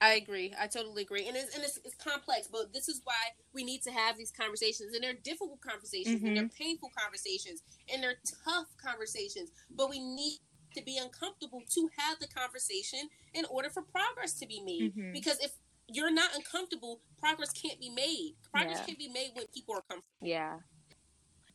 I 0.03 0.15
agree. 0.15 0.55
I 0.59 0.67
totally 0.67 1.03
agree. 1.03 1.29
And 1.29 1.37
it's 1.37 1.55
and 1.55 1.63
it's, 1.63 1.79
it's 1.85 1.95
complex, 1.97 2.49
but 2.51 2.73
this 2.73 2.89
is 2.89 3.03
why 3.05 3.15
we 3.53 3.65
need 3.65 3.83
to 3.83 3.91
have 3.91 4.17
these 4.17 4.31
conversations. 4.31 4.95
And 4.95 5.05
they're 5.05 5.13
difficult 5.13 5.61
conversations, 5.61 6.23
and 6.23 6.37
they're 6.37 6.49
painful 6.49 6.91
conversations, 6.99 7.63
and 7.93 8.03
they're 8.03 8.17
tough 8.45 8.67
conversations. 8.83 9.51
But 9.71 9.91
we 9.91 9.99
need 10.01 10.39
to 10.75 10.83
be 10.83 10.97
uncomfortable 10.99 11.63
to 11.75 11.91
have 11.99 12.19
the 12.21 12.29
conversation 12.29 13.01
in 13.35 13.45
order 13.51 13.69
for 13.69 13.83
progress 13.83 14.35
to 14.35 14.47
be 14.47 14.61
made. 14.63 14.95
Mhm. 14.97 15.13
Because 15.13 15.39
if 15.41 15.53
you're 15.89 16.13
not 16.13 16.35
uncomfortable, 16.35 17.03
progress 17.19 17.51
can't 17.53 17.79
be 17.81 17.91
made. 17.91 18.37
Progress 18.53 18.79
Yeah. 18.79 18.87
can't 18.87 18.99
be 18.99 19.09
made 19.09 19.33
when 19.35 19.49
people 19.49 19.75
are 19.75 19.83
comfortable. 19.83 20.27
Yeah. 20.27 20.61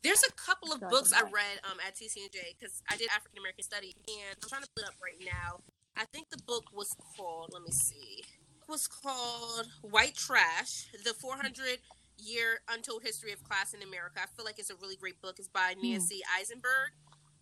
There's 0.03 0.21
a 0.23 0.31
couple 0.33 0.71
of 0.71 0.81
books 0.81 1.13
I 1.13 1.21
read 1.21 1.59
um, 1.63 1.79
at 1.79 1.95
TCNJ 1.95 2.53
because 2.59 2.83
I 2.89 2.97
did 2.97 3.09
African 3.09 3.39
American 3.39 3.63
study, 3.63 3.95
and 4.07 4.37
I'm 4.43 4.49
trying 4.49 4.61
to 4.61 4.69
put 4.75 4.83
it 4.83 4.89
up 4.89 4.95
right 5.01 5.17
now. 5.19 5.63
I 5.97 6.05
think 6.05 6.29
the 6.29 6.41
book 6.45 6.65
was 6.73 6.95
called. 7.15 7.51
Let 7.53 7.63
me 7.63 7.71
see. 7.71 8.23
It 8.23 8.69
was 8.69 8.87
called 8.87 9.67
White 9.81 10.15
Trash: 10.15 10.87
The 11.03 11.13
400 11.13 11.79
Year 12.17 12.59
Untold 12.69 13.03
History 13.03 13.31
of 13.31 13.43
Class 13.43 13.73
in 13.73 13.81
America. 13.81 14.19
I 14.21 14.27
feel 14.35 14.45
like 14.45 14.59
it's 14.59 14.69
a 14.69 14.75
really 14.81 14.95
great 14.95 15.21
book. 15.21 15.35
It's 15.39 15.47
by 15.47 15.75
Nancy 15.81 16.21
Isenberg. 16.39 16.91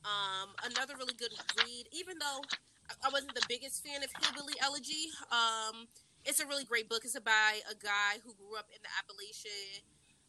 Um, 0.05 0.49
another 0.63 0.95
really 0.97 1.13
good 1.13 1.31
read. 1.57 1.85
Even 1.91 2.17
though 2.19 2.41
I- 2.89 3.07
I 3.07 3.09
wasn't 3.09 3.33
the 3.35 3.45
biggest 3.47 3.83
fan 3.83 4.03
of 4.03 4.11
Hillbilly 4.21 4.55
Elegy, 4.61 5.09
um, 5.31 5.87
it's 6.25 6.39
a 6.41 6.45
really 6.45 6.65
great 6.65 6.89
book. 6.89 7.05
It's 7.05 7.17
by 7.19 7.61
a 7.69 7.75
guy 7.75 8.19
who 8.23 8.33
grew 8.35 8.55
up 8.57 8.67
in 8.75 8.81
the 8.81 8.89
Appalachian 8.99 9.83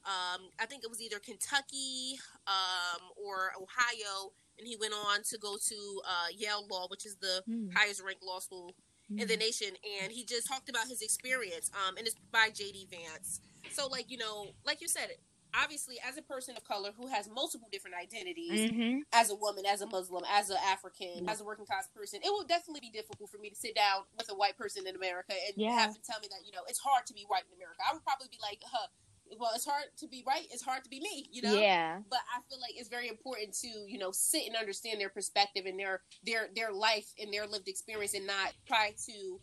um, 0.04 0.50
I 0.60 0.66
think 0.66 0.84
it 0.84 0.90
was 0.90 1.00
either 1.00 1.18
Kentucky 1.18 2.18
um, 2.46 3.08
or 3.16 3.52
Ohio, 3.56 4.32
and 4.58 4.66
he 4.66 4.76
went 4.80 4.94
on 4.94 5.23
to 5.30 5.38
go 5.38 5.56
to 5.56 6.00
uh, 6.08 6.28
Yale 6.37 6.66
Law, 6.70 6.87
which 6.88 7.04
is 7.06 7.16
the 7.20 7.42
Mm. 7.49 7.73
highest 7.75 8.02
ranked 8.02 8.23
law 8.23 8.38
school 8.38 8.75
in 9.11 9.28
the 9.28 9.37
nation. 9.37 9.68
And 10.02 10.12
he 10.12 10.25
just 10.25 10.46
talked 10.49 10.68
about 10.68 10.87
his 10.88 11.02
experience, 11.02 11.70
um, 11.75 11.96
and 11.96 12.06
it's 12.06 12.16
by 12.32 12.49
J.D. 12.54 12.88
Vance. 12.90 13.40
So, 13.70 13.87
like 13.87 14.06
you 14.11 14.18
know, 14.18 14.46
like 14.64 14.80
you 14.80 14.88
said, 14.88 15.11
obviously 15.54 15.96
as 16.02 16.16
a 16.18 16.23
person 16.23 16.56
of 16.56 16.64
color 16.64 16.90
who 16.99 17.06
has 17.06 17.28
multiple 17.30 17.68
different 17.70 17.94
identities 17.96 18.50
Mm-hmm. 18.66 19.06
as 19.12 19.30
a 19.30 19.37
woman 19.37 19.62
as 19.64 19.82
a 19.82 19.87
muslim 19.87 20.25
as 20.26 20.50
an 20.50 20.58
african 20.66 21.28
as 21.30 21.38
a 21.40 21.44
working 21.44 21.64
class 21.64 21.87
person 21.94 22.18
it 22.26 22.30
will 22.34 22.42
definitely 22.42 22.80
be 22.82 22.90
difficult 22.90 23.30
for 23.30 23.38
me 23.38 23.50
to 23.50 23.54
sit 23.54 23.70
down 23.78 24.02
with 24.18 24.26
a 24.30 24.34
white 24.34 24.58
person 24.58 24.82
in 24.84 24.96
america 24.96 25.30
and 25.46 25.54
Yeah. 25.54 25.78
have 25.78 25.94
to 25.94 26.02
tell 26.02 26.18
me 26.18 26.26
that 26.34 26.42
you 26.44 26.50
know 26.50 26.66
it's 26.66 26.80
hard 26.82 27.06
to 27.06 27.14
be 27.14 27.23
white 27.30 27.46
in 27.46 27.54
america 27.54 27.78
i 27.88 27.94
would 27.94 28.02
probably 28.02 28.26
be 28.34 28.38
like 28.42 28.58
huh 28.66 28.88
well 29.38 29.50
it's 29.54 29.64
hard 29.66 29.84
to 29.98 30.06
be 30.08 30.22
right 30.26 30.46
it's 30.50 30.62
hard 30.62 30.82
to 30.84 30.90
be 30.90 31.00
me 31.00 31.28
you 31.32 31.42
know? 31.42 31.54
Yeah. 31.54 31.98
but 32.10 32.20
I 32.34 32.40
feel 32.48 32.60
like 32.60 32.72
it's 32.76 32.88
very 32.88 33.08
important 33.08 33.54
to 33.62 33.68
you 33.68 33.98
know 33.98 34.10
sit 34.12 34.46
and 34.46 34.56
understand 34.56 35.00
their 35.00 35.08
perspective 35.08 35.64
and 35.66 35.78
their 35.78 36.02
their 36.24 36.48
their 36.54 36.72
life 36.72 37.06
and 37.18 37.32
their 37.32 37.46
lived 37.46 37.68
experience 37.68 38.14
and 38.14 38.26
not 38.26 38.52
try 38.66 38.94
to 39.06 39.40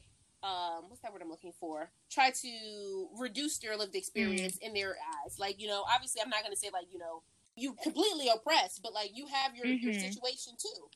um 0.47 0.85
what's 0.89 1.01
that 1.01 1.11
word 1.13 1.21
I'm 1.21 1.29
looking 1.29 1.53
for? 1.59 1.91
Try 2.11 2.31
to 2.31 3.07
reduce 3.19 3.59
their 3.59 3.77
lived 3.77 3.95
experience 3.95 4.57
in 4.61 4.73
their 4.73 4.95
eyes. 5.25 5.37
Like 5.39 5.59
you 5.59 5.67
know 5.67 5.83
obviously 5.93 6.21
I'm 6.21 6.29
not 6.29 6.41
going 6.43 6.53
to 6.53 6.59
say 6.59 6.69
like 6.73 6.87
you 6.91 6.99
know 6.99 7.23
you 7.55 7.75
completely 7.83 8.29
oppressed 8.33 8.81
but 8.81 8.93
like 8.93 9.11
you 9.13 9.27
have 9.27 9.55
your 9.55 9.67
your 9.67 9.91
Mhm. 9.93 9.99
situation 9.99 10.53
too 10.57 10.89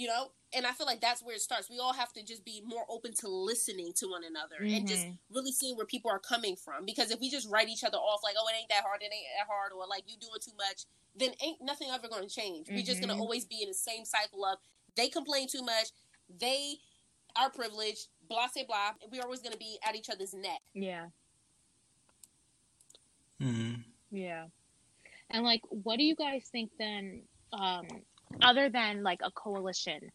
you 0.00 0.06
know 0.08 0.32
and 0.52 0.66
I 0.66 0.72
feel 0.72 0.86
like 0.86 1.00
that's 1.00 1.22
where 1.22 1.36
it 1.36 1.42
starts 1.42 1.68
we 1.70 1.78
all 1.78 1.92
have 1.92 2.12
to 2.14 2.22
just 2.24 2.44
be 2.44 2.60
more 2.64 2.84
open 2.88 3.12
to 3.20 3.28
listening 3.28 3.92
to 4.00 4.06
one 4.08 4.24
another 4.24 4.56
and 4.76 4.88
just 4.88 5.04
Mhm. 5.06 5.18
really 5.36 5.52
seeing 5.52 5.76
where 5.76 5.86
people 5.94 6.10
are 6.10 6.18
coming 6.18 6.56
from. 6.56 6.84
Because 6.84 7.10
if 7.12 7.20
we 7.20 7.28
just 7.30 7.48
write 7.48 7.68
each 7.68 7.84
other 7.84 7.98
off 7.98 8.20
like, 8.24 8.34
oh, 8.38 8.48
it 8.48 8.56
ain't 8.58 8.68
that 8.70 8.82
hard, 8.82 9.00
it 9.02 9.12
ain't 9.12 9.26
that 9.38 9.46
hard, 9.46 9.70
or 9.72 9.86
like 9.86 10.04
you 10.10 10.16
doing 10.16 10.40
too 10.40 10.56
much, 10.56 10.78
then 11.14 11.30
ain't 11.40 11.60
nothing 11.62 11.88
ever 11.90 12.08
going 12.08 12.26
to 12.28 12.34
change. 12.40 12.68
We're 12.68 12.82
just 12.82 13.00
going 13.00 13.14
to 13.14 13.20
always 13.22 13.44
be 13.44 13.62
in 13.62 13.68
the 13.68 13.74
same 13.90 14.04
cycle 14.04 14.44
of 14.44 14.58
they 14.96 15.08
complain 15.08 15.46
too 15.46 15.62
much, 15.62 15.88
they 16.28 16.80
are 17.36 17.50
privileged, 17.50 18.08
blah, 18.28 18.48
say 18.48 18.64
blah. 18.64 18.94
We're 19.12 19.22
always 19.22 19.40
going 19.40 19.52
to 19.52 19.58
be 19.68 19.78
at 19.86 19.94
each 19.94 20.10
other's 20.10 20.34
neck. 20.34 20.62
Yeah. 20.74 21.06
Mhm. 23.40 23.84
Yeah. 24.10 24.48
And 25.30 25.44
like 25.44 25.62
what 25.70 25.96
do 25.98 26.04
you 26.04 26.16
guys 26.16 26.48
think 26.50 26.70
then 26.76 27.22
um 27.52 27.86
other 28.42 28.68
than 28.68 29.02
like 29.02 29.20
a 29.22 29.30
coalition? 29.30 30.10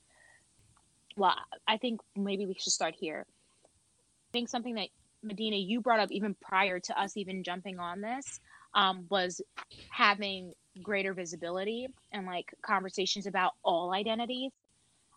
Well, 1.18 1.36
I 1.68 1.78
think 1.78 2.02
maybe 2.16 2.46
we 2.46 2.56
should 2.56 2.74
start 2.74 2.96
here. 3.00 3.26
I 3.28 4.32
think 4.32 4.50
something 4.50 4.76
that 4.76 4.90
Medina 5.24 5.56
you 5.56 5.82
brought 5.82 6.00
up 6.00 6.12
even 6.12 6.36
prior 6.36 6.80
to 6.80 7.00
us 7.00 7.18
even 7.18 7.44
jumping 7.44 7.80
on 7.80 8.02
this 8.02 8.40
um 8.74 9.06
was 9.10 9.42
having 9.90 10.54
greater 10.84 11.14
visibility 11.14 11.88
and 12.12 12.26
like 12.28 12.54
conversations 12.62 13.26
about 13.26 13.54
all 13.64 13.94
identities. 13.94 14.52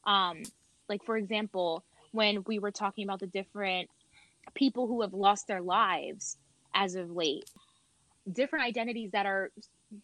Um 0.06 0.42
like 0.88 1.04
for 1.04 1.16
example, 1.16 1.84
when 2.12 2.44
we 2.46 2.58
were 2.58 2.70
talking 2.70 3.04
about 3.04 3.20
the 3.20 3.26
different 3.26 3.90
people 4.54 4.86
who 4.86 5.02
have 5.02 5.12
lost 5.12 5.46
their 5.46 5.60
lives 5.60 6.38
as 6.74 6.94
of 6.94 7.10
late 7.10 7.44
different 8.32 8.64
identities 8.64 9.10
that 9.12 9.26
are 9.26 9.50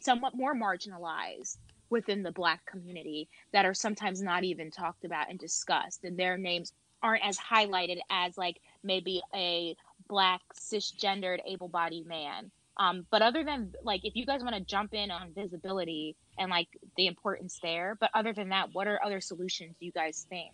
somewhat 0.01 0.35
more 0.35 0.55
marginalized 0.55 1.57
within 1.91 2.23
the 2.23 2.33
black 2.33 2.65
community 2.67 3.29
that 3.53 3.65
are 3.65 3.75
sometimes 3.75 4.23
not 4.23 4.45
even 4.45 4.71
talked 4.71 5.05
about 5.05 5.31
and 5.31 5.39
discussed 5.39 6.05
and 6.05 6.19
their 6.19 6.37
names 6.37 6.73
aren't 7.03 7.25
as 7.25 7.39
highlighted 7.39 7.99
as 8.11 8.37
like 8.39 8.61
maybe 8.83 9.21
a 9.35 9.77
black 10.09 10.41
cisgendered 10.55 11.39
able-bodied 11.47 12.07
man 12.07 12.51
um, 12.77 13.07
but 13.11 13.23
other 13.23 13.45
than 13.45 13.73
like 13.83 14.01
if 14.05 14.17
you 14.17 14.27
guys 14.27 14.43
want 14.43 14.55
to 14.55 14.61
jump 14.63 14.95
in 14.95 15.11
on 15.11 15.33
visibility 15.35 16.17
and 16.39 16.51
like 16.51 16.69
the 16.97 17.07
importance 17.07 17.59
there 17.63 17.97
but 18.01 18.11
other 18.15 18.33
than 18.33 18.49
that 18.49 18.69
what 18.73 18.87
are 18.87 19.01
other 19.05 19.21
solutions 19.21 19.77
you 19.81 19.93
guys 19.93 20.27
think 20.29 20.53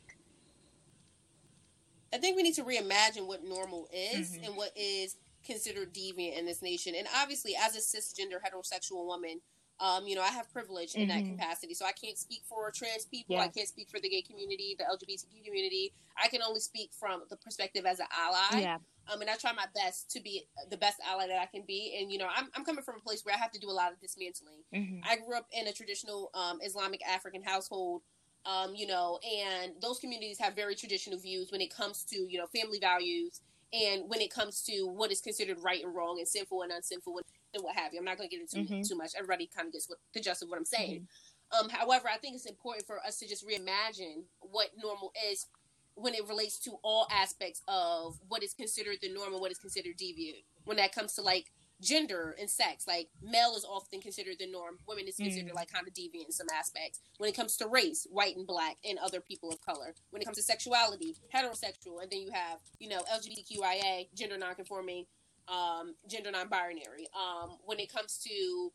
I 2.12 2.18
think 2.18 2.36
we 2.36 2.42
need 2.42 2.54
to 2.54 2.64
reimagine 2.64 3.26
what 3.26 3.44
normal 3.44 3.88
is 3.92 4.32
Mhm. 4.32 4.46
and 4.46 4.56
what 4.56 4.76
is 4.76 5.16
considered 5.44 5.94
deviant 5.94 6.36
in 6.36 6.44
this 6.44 6.62
nation. 6.62 6.94
And 6.94 7.06
obviously, 7.14 7.54
as 7.56 7.76
a 7.76 7.78
cisgender 7.78 8.40
heterosexual 8.42 9.06
woman, 9.06 9.40
um, 9.80 10.06
you 10.06 10.14
know, 10.14 10.22
I 10.22 10.28
have 10.28 10.52
privilege 10.52 10.94
in 10.94 11.08
that 11.08 11.22
Mhm. 11.24 11.36
capacity. 11.38 11.74
So 11.74 11.86
I 11.86 11.92
can't 11.92 12.18
speak 12.18 12.42
for 12.44 12.70
trans 12.70 13.06
people. 13.06 13.36
Yeah. 13.36 13.42
I 13.42 13.48
can't 13.48 13.66
speak 13.68 13.88
for 13.88 13.98
the 13.98 14.08
gay 14.10 14.22
community, 14.22 14.76
the 14.78 14.84
LGBTQ 14.84 15.42
community. 15.42 15.92
I 16.22 16.28
can 16.28 16.42
only 16.42 16.60
speak 16.60 16.92
from 16.92 17.24
the 17.30 17.36
perspective 17.36 17.86
as 17.86 17.98
an 17.98 18.06
ally. 18.16 18.60
yeah 18.60 18.78
Um, 19.10 19.22
and 19.22 19.30
I 19.30 19.36
try 19.36 19.52
my 19.52 19.66
best 19.74 20.10
to 20.12 20.20
be 20.20 20.46
the 20.68 20.76
best 20.76 21.00
ally 21.04 21.26
that 21.26 21.38
I 21.40 21.46
can 21.46 21.62
be. 21.66 21.96
And, 21.98 22.12
you 22.12 22.18
know, 22.18 22.28
I'm, 22.32 22.48
I'm 22.54 22.64
coming 22.64 22.84
from 22.84 22.96
a 22.96 23.00
place 23.00 23.24
where 23.24 23.34
I 23.34 23.38
have 23.38 23.50
to 23.52 23.58
do 23.58 23.68
a 23.68 23.72
lot 23.72 23.90
of 23.92 23.98
dismantling. 24.00 24.62
hmm 24.72 25.00
I 25.02 25.16
grew 25.16 25.36
up 25.36 25.46
in 25.50 25.66
a 25.66 25.72
traditional 25.72 26.30
um, 26.34 26.60
Islamic 26.62 27.00
African 27.04 27.42
household, 27.42 28.02
um, 28.44 28.74
you 28.76 28.86
know, 28.86 29.18
and 29.24 29.72
those 29.80 29.98
communities 29.98 30.38
have 30.38 30.54
very 30.54 30.74
traditional 30.76 31.18
views 31.18 31.50
when 31.50 31.60
it 31.60 31.74
comes 31.74 32.04
to, 32.04 32.16
you 32.30 32.38
know, 32.38 32.46
family 32.46 32.78
values 32.78 33.40
and 33.72 34.08
when 34.08 34.20
it 34.20 34.30
comes 34.30 34.62
to 34.64 34.84
what 34.86 35.10
is 35.10 35.20
considered 35.20 35.58
right 35.60 35.82
and 35.84 35.94
wrong 35.94 36.18
and 36.18 36.28
sinful 36.28 36.62
and 36.62 36.70
unsinful 36.72 37.12
and, 37.54 37.62
what 37.62 37.76
have 37.76 37.92
you. 37.92 37.98
I'm 37.98 38.04
not 38.04 38.16
going 38.18 38.28
to 38.28 38.36
get 38.36 38.42
into 38.42 38.72
Mhm. 38.72 38.86
too 38.88 38.96
much. 38.96 39.12
Everybody 39.14 39.46
kind 39.46 39.66
of 39.66 39.72
gets 39.72 39.88
what, 39.88 39.98
the 40.14 40.20
gist 40.20 40.42
of 40.42 40.48
what 40.48 40.58
I'm 40.58 40.64
saying. 40.64 41.08
Um, 41.52 41.68
however, 41.68 42.08
I 42.08 42.16
think 42.18 42.36
it's 42.36 42.46
important 42.46 42.86
for 42.86 43.04
us 43.04 43.18
to 43.18 43.28
just 43.28 43.46
reimagine 43.46 44.24
what 44.40 44.70
normal 44.76 45.12
is 45.30 45.46
when 45.94 46.14
it 46.14 46.26
relates 46.28 46.58
to 46.60 46.78
all 46.82 47.08
aspects 47.10 47.62
of 47.66 48.18
what 48.28 48.42
is 48.42 48.54
considered 48.54 48.98
the 49.02 49.12
norm 49.12 49.32
and 49.32 49.40
what 49.40 49.50
is 49.50 49.58
considered 49.58 49.98
deviant. 49.98 50.44
When 50.64 50.76
that 50.76 50.94
comes 50.94 51.14
to 51.14 51.22
like 51.22 51.52
gender 51.80 52.36
and 52.38 52.48
sex, 52.48 52.86
like 52.86 53.08
male 53.20 53.56
is 53.56 53.64
often 53.64 54.00
considered 54.00 54.36
the 54.38 54.46
norm, 54.46 54.78
women 54.86 55.08
is 55.08 55.16
considered 55.16 55.50
Mm. 55.50 55.54
like 55.56 55.70
kind 55.72 55.88
of 55.88 55.92
deviant 55.94 56.26
in 56.26 56.32
some 56.32 56.48
aspects. 56.54 57.00
When 57.18 57.28
it 57.28 57.34
comes 57.34 57.56
to 57.56 57.66
race, 57.66 58.06
white 58.10 58.36
and 58.36 58.46
black, 58.46 58.76
and 58.84 58.98
other 58.98 59.20
people 59.20 59.50
of 59.50 59.60
color. 59.60 59.94
When 60.10 60.22
it 60.22 60.26
comes 60.26 60.36
to 60.36 60.42
sexuality, 60.42 61.16
heterosexual, 61.34 62.00
and 62.02 62.10
then 62.12 62.20
you 62.20 62.30
have 62.30 62.60
you 62.78 62.88
know 62.88 63.02
LGBTQIA, 63.10 64.08
gender 64.14 64.38
nonconforming, 64.38 65.06
um, 65.50 65.94
gender 66.08 66.30
non-binary. 66.30 67.08
Um, 67.14 67.56
when 67.64 67.78
it 67.78 67.92
comes 67.92 68.18
to 68.28 68.72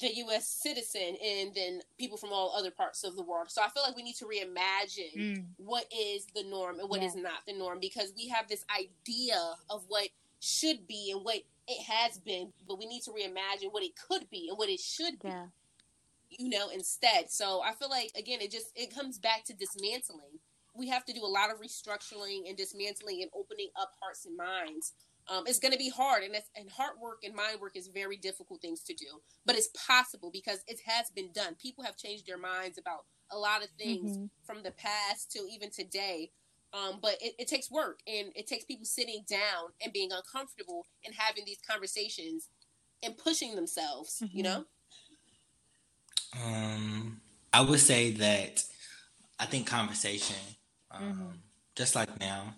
the 0.00 0.14
U.S. 0.16 0.46
citizen, 0.46 1.16
and 1.24 1.52
then 1.54 1.80
people 1.98 2.16
from 2.16 2.30
all 2.32 2.54
other 2.56 2.70
parts 2.70 3.02
of 3.04 3.16
the 3.16 3.22
world. 3.22 3.50
So 3.50 3.62
I 3.62 3.68
feel 3.68 3.82
like 3.82 3.96
we 3.96 4.02
need 4.02 4.16
to 4.16 4.26
reimagine 4.26 5.16
Mm. 5.16 5.44
what 5.56 5.86
is 5.92 6.26
the 6.34 6.44
norm 6.44 6.78
and 6.78 6.88
what 6.88 7.02
is 7.02 7.14
Yeah. 7.16 7.22
not 7.22 7.46
the 7.46 7.52
norm 7.54 7.80
because 7.80 8.12
we 8.14 8.28
have 8.28 8.46
this 8.48 8.64
idea 8.78 9.54
of 9.70 9.84
what 9.88 10.08
should 10.40 10.86
be 10.86 11.10
and 11.10 11.24
what 11.24 11.38
it 11.66 11.82
has 11.82 12.18
been, 12.18 12.52
but 12.68 12.78
we 12.78 12.86
need 12.86 13.02
to 13.02 13.10
reimagine 13.10 13.72
what 13.72 13.82
it 13.82 13.92
could 13.96 14.30
be 14.30 14.48
and 14.48 14.56
what 14.58 14.68
it 14.68 14.78
should 14.80 15.18
be, 15.20 15.28
yeah 15.28 15.46
you 16.30 16.50
know, 16.50 16.68
instead. 16.68 17.30
So 17.30 17.62
I 17.62 17.72
feel 17.72 17.88
like 17.88 18.12
again, 18.14 18.40
it 18.42 18.50
just 18.50 18.70
it 18.76 18.94
comes 18.94 19.18
back 19.18 19.44
to 19.46 19.54
dismantling. 19.54 20.38
We 20.74 20.88
have 20.88 21.04
to 21.06 21.12
do 21.14 21.24
a 21.24 21.26
lot 21.26 21.50
of 21.50 21.58
restructuring 21.58 22.46
and 22.46 22.54
dismantling 22.56 23.22
and 23.22 23.30
opening 23.34 23.70
up 23.80 23.94
hearts 24.00 24.26
and 24.26 24.36
minds. 24.36 24.92
Um, 25.28 25.44
it's 25.46 25.58
going 25.58 25.72
to 25.72 25.78
be 25.78 25.90
hard, 25.90 26.24
and 26.24 26.34
it's, 26.34 26.48
and 26.56 26.70
hard 26.70 26.98
work 27.00 27.22
and 27.22 27.34
mind 27.34 27.60
work 27.60 27.76
is 27.76 27.88
very 27.88 28.16
difficult 28.16 28.62
things 28.62 28.82
to 28.84 28.94
do, 28.94 29.20
but 29.44 29.56
it's 29.56 29.68
possible 29.86 30.30
because 30.32 30.60
it 30.66 30.80
has 30.86 31.10
been 31.10 31.32
done. 31.32 31.54
People 31.56 31.84
have 31.84 31.96
changed 31.98 32.26
their 32.26 32.38
minds 32.38 32.78
about 32.78 33.04
a 33.30 33.36
lot 33.36 33.62
of 33.62 33.68
things 33.78 34.16
Mhm. 34.16 34.30
from 34.42 34.62
the 34.62 34.70
past 34.72 35.30
till 35.30 35.46
even 35.48 35.70
today. 35.70 36.32
Um, 36.72 37.00
but 37.00 37.16
it, 37.22 37.34
it 37.38 37.48
takes 37.48 37.70
work 37.70 38.00
and 38.06 38.30
it 38.34 38.46
takes 38.46 38.64
people 38.64 38.84
sitting 38.84 39.24
down 39.26 39.72
and 39.82 39.92
being 39.92 40.12
uncomfortable 40.12 40.86
and 41.04 41.14
having 41.14 41.44
these 41.46 41.60
conversations 41.66 42.48
and 43.02 43.16
pushing 43.16 43.54
themselves, 43.54 44.22
you 44.32 44.42
Mhm. 44.42 44.44
know? 44.44 44.66
Um, 46.34 47.20
I 47.52 47.62
would 47.62 47.80
say 47.80 48.10
that 48.12 48.64
I 49.38 49.46
think 49.46 49.66
conversation, 49.66 50.36
um, 50.90 51.02
Mhm. 51.02 51.42
just 51.74 51.94
like 51.94 52.20
now, 52.20 52.54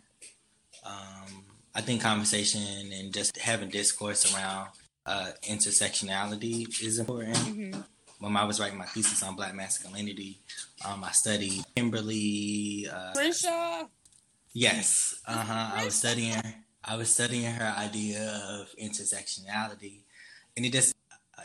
um, 0.84 1.49
I 1.74 1.80
think 1.80 2.02
conversation 2.02 2.92
and 2.92 3.12
just 3.12 3.36
having 3.38 3.68
discourse 3.68 4.34
around 4.34 4.68
uh, 5.06 5.30
intersectionality 5.48 6.66
is 6.82 6.98
important. 6.98 7.36
hmm 7.38 7.72
When 8.18 8.36
I 8.36 8.44
was 8.44 8.60
writing 8.60 8.78
my 8.78 8.86
thesis 8.86 9.22
on 9.22 9.34
Black 9.36 9.54
masculinity, 9.54 10.40
um, 10.84 11.02
I 11.04 11.12
studied 11.12 11.64
Kimberly. 11.74 12.88
Uh, 12.92 13.12
Crenshaw, 13.14 13.86
Yes. 14.52 15.20
Uh 15.26 15.32
huh. 15.44 15.70
I 15.74 15.84
was 15.84 15.94
studying. 15.94 16.36
I 16.84 16.96
was 16.96 17.08
studying 17.10 17.44
her 17.44 17.74
idea 17.78 18.40
of 18.50 18.74
intersectionality, 18.76 20.02
and 20.56 20.66
it 20.66 20.72
just 20.72 20.94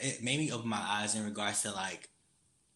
it 0.01 0.23
made 0.23 0.39
me 0.39 0.51
open 0.51 0.67
my 0.69 0.81
eyes 0.81 1.15
in 1.15 1.23
regards 1.23 1.61
to 1.63 1.71
like 1.71 2.09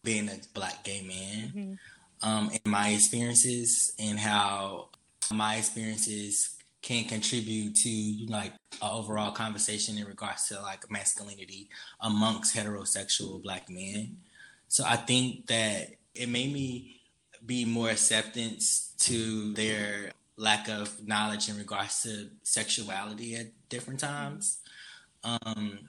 being 0.04 0.28
a 0.28 0.36
black 0.54 0.84
gay 0.84 1.02
man, 1.02 1.48
hmm 1.50 1.74
um, 2.22 2.50
and 2.52 2.60
my 2.66 2.90
experiences 2.90 3.92
and 3.98 4.18
how 4.18 4.88
my 5.32 5.56
experiences 5.56 6.56
can 6.82 7.04
contribute 7.04 7.74
to 7.76 8.26
like 8.28 8.52
an 8.80 8.90
overall 8.90 9.32
conversation 9.32 9.98
in 9.98 10.06
regards 10.06 10.48
to 10.48 10.60
like 10.62 10.90
masculinity 10.90 11.68
amongst 12.00 12.56
heterosexual 12.56 13.42
black 13.42 13.68
men. 13.68 14.16
So 14.68 14.84
I 14.86 14.96
think 14.96 15.46
that 15.48 15.88
it 16.14 16.28
made 16.28 16.52
me 16.52 17.00
be 17.44 17.64
more 17.64 17.90
acceptance 17.90 18.94
to 19.00 19.52
their 19.54 20.12
lack 20.36 20.68
of 20.68 21.06
knowledge 21.06 21.48
in 21.48 21.58
regards 21.58 22.02
to 22.02 22.28
sexuality 22.42 23.36
at 23.36 23.46
different 23.68 24.00
times. 24.00 24.58
Um, 25.22 25.80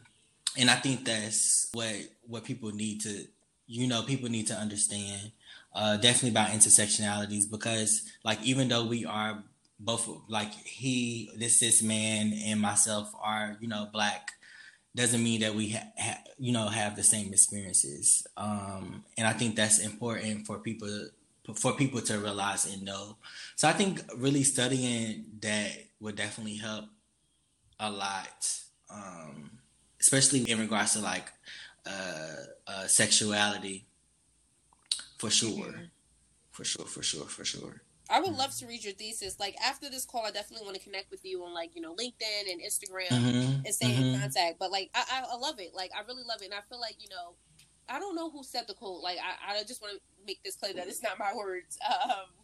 and 0.58 0.70
I 0.70 0.76
think 0.76 1.06
that's 1.06 1.70
what 1.74 1.96
what 2.28 2.44
people 2.44 2.72
need 2.72 3.02
to, 3.02 3.26
you 3.68 3.88
know, 3.88 4.04
people 4.04 4.30
need 4.30 4.48
to 4.48 4.56
understand. 4.56 5.32
Uh, 5.74 5.96
definitely 5.96 6.32
about 6.32 6.50
intersectionalities 6.50 7.50
because, 7.50 8.02
like, 8.26 8.44
even 8.44 8.68
though 8.68 8.86
we 8.86 9.06
are 9.06 9.42
both 9.84 10.08
like 10.28 10.54
he, 10.54 11.32
this 11.38 11.60
cis 11.60 11.82
man, 11.82 12.34
and 12.46 12.62
myself 12.62 13.12
are, 13.22 13.58
you 13.60 13.68
know, 13.68 13.90
black 13.92 14.32
doesn't 14.96 15.24
mean 15.24 15.42
that 15.42 15.56
we 15.56 15.72
ha-, 15.72 15.92
ha- 15.98 16.24
you 16.38 16.52
know 16.52 16.68
have 16.68 16.96
the 16.96 17.04
same 17.04 17.32
experiences. 17.34 18.28
Um, 18.38 19.04
and 19.18 19.26
i 19.28 19.34
think 19.34 19.56
that's 19.56 19.80
important 19.80 20.46
for 20.46 20.60
people 20.60 21.10
for 21.56 21.74
people 21.74 22.02
to 22.02 22.20
realize 22.20 22.66
and 22.72 22.84
know. 22.84 23.18
So 23.56 23.68
i 23.68 23.74
think 23.74 24.02
really 24.18 24.44
studying 24.44 25.26
that 25.42 25.72
would 26.00 26.16
definitely 26.16 26.58
help 26.58 26.86
a 27.80 27.90
lot 27.90 28.62
um, 28.94 29.52
especially 30.00 30.42
in 30.52 30.60
regards 30.60 30.94
to 30.94 31.00
like 31.00 31.32
uh, 31.86 32.36
uh, 32.68 32.88
sexuality. 32.88 33.86
For 35.18 35.30
sure. 35.30 35.50
Mm-hmm. 35.50 35.84
for 36.52 36.64
sure 36.66 36.86
for 36.86 37.04
sure 37.04 37.26
for 37.26 37.46
sure 37.46 37.82
I 38.12 38.20
would 38.20 38.34
love 38.34 38.56
to 38.58 38.68
read 38.68 38.84
your 38.84 38.94
thesis. 38.94 39.40
Like 39.40 39.56
after 39.64 39.90
this 39.90 40.06
call, 40.06 40.26
I 40.26 40.32
definitely 40.32 40.66
want 40.66 40.78
to 40.78 40.84
connect 40.84 41.12
with 41.12 41.24
you 41.24 41.44
on 41.44 41.54
like 41.54 41.76
you 41.76 41.82
know 41.82 41.96
LinkedIn 41.96 42.52
and 42.52 42.62
Instagram 42.62 43.10
mm-hmm. 43.10 43.66
and 43.66 43.74
stay 43.74 43.88
mm-hmm. 43.88 44.04
in 44.04 44.20
contact. 44.20 44.60
But 44.60 44.72
like 44.72 44.90
I, 44.94 45.04
I, 45.12 45.34
I, 45.34 45.36
love 45.38 45.60
it. 45.60 45.74
Like 45.74 45.92
I 45.98 46.06
really 46.06 46.24
love 46.24 46.42
it, 46.42 46.46
and 46.46 46.54
I 46.54 46.62
feel 46.70 46.80
like 46.80 46.98
you 47.00 47.10
know 47.10 47.36
I 47.90 48.00
don't 48.00 48.16
know 48.16 48.30
who 48.30 48.44
said 48.44 48.66
the 48.68 48.74
quote. 48.74 49.02
Like 49.02 49.18
I, 49.18 49.60
I 49.60 49.64
just 49.64 49.82
want 49.82 49.96
to 49.96 50.02
make 50.26 50.44
this 50.44 50.56
clear 50.56 50.74
that 50.74 50.88
it's 50.88 51.02
not 51.02 51.20
my 51.20 51.34
words. 51.36 51.78
Um, 52.04 52.41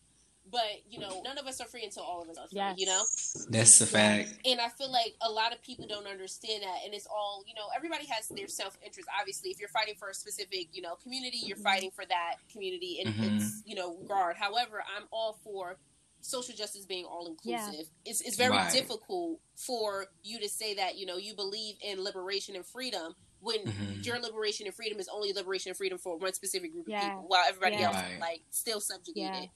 but 0.52 0.62
you 0.90 1.00
know, 1.00 1.22
none 1.24 1.38
of 1.38 1.46
us 1.46 1.60
are 1.62 1.68
free 1.68 1.84
until 1.84 2.04
all 2.04 2.22
of 2.22 2.30
us 2.30 2.38
are 2.38 2.48
free. 2.48 2.58
Yes. 2.58 2.76
You 2.78 2.86
know, 2.86 3.04
that's 3.50 3.80
the 3.80 3.86
fact. 3.86 4.34
And 4.46 4.60
I 4.60 4.70
feel 4.70 4.92
like 4.92 5.16
a 5.22 5.30
lot 5.30 5.54
of 5.54 5.62
people 5.62 5.88
don't 5.88 6.08
understand 6.08 6.64
that, 6.64 6.80
and 6.86 6.94
it's 6.94 7.08
all 7.08 7.44
you 7.48 7.54
know. 7.54 7.68
Everybody 7.76 8.06
has 8.08 8.28
their 8.30 8.48
self 8.48 8.78
interest. 8.86 9.10
Obviously, 9.20 9.50
if 9.50 9.60
you're 9.60 9.70
fighting 9.70 9.96
for 10.00 10.10
a 10.10 10.14
specific 10.14 10.68
you 10.74 10.82
know 10.82 10.96
community, 10.96 11.40
you're 11.44 11.58
fighting 11.58 11.92
for 11.92 12.06
that 12.06 12.36
community 12.52 13.00
in 13.04 13.12
mm-hmm. 13.12 13.38
its 13.38 13.64
you 13.66 13.76
know 13.76 13.98
regard. 13.98 14.38
However, 14.38 14.84
I'm 14.96 15.06
all 15.12 15.40
for 15.44 15.78
social 16.22 16.56
justice 16.56 16.86
being 16.86 17.06
all 17.06 17.28
inclusive. 17.28 17.74
Yeah. 17.74 18.12
It's 18.12 18.22
it's 18.22 18.38
very 18.38 18.52
right. 18.52 18.72
difficult 18.72 19.40
for 19.56 20.08
you 20.24 20.40
to 20.40 20.50
say 20.50 20.76
that 20.76 20.98
you 20.98 21.06
know 21.06 21.18
you 21.18 21.36
believe 21.36 21.76
in 21.82 22.04
liberation 22.04 22.56
and 22.56 22.66
freedom 22.66 23.16
when 23.40 23.60
mm-hmm. 23.66 24.02
your 24.02 24.20
liberation 24.20 24.66
and 24.66 24.76
freedom 24.76 25.00
is 25.00 25.08
only 25.14 25.32
liberation 25.34 25.70
and 25.70 25.78
freedom 25.78 25.98
for 25.98 26.18
one 26.18 26.34
specific 26.34 26.74
group 26.74 26.86
yeah. 26.88 26.98
of 26.98 27.04
people, 27.04 27.26
while 27.28 27.44
everybody 27.48 27.76
yeah. 27.76 27.88
else 27.88 27.96
right. 27.96 28.20
like 28.20 28.42
still 28.50 28.80
subjugated. 28.80 29.50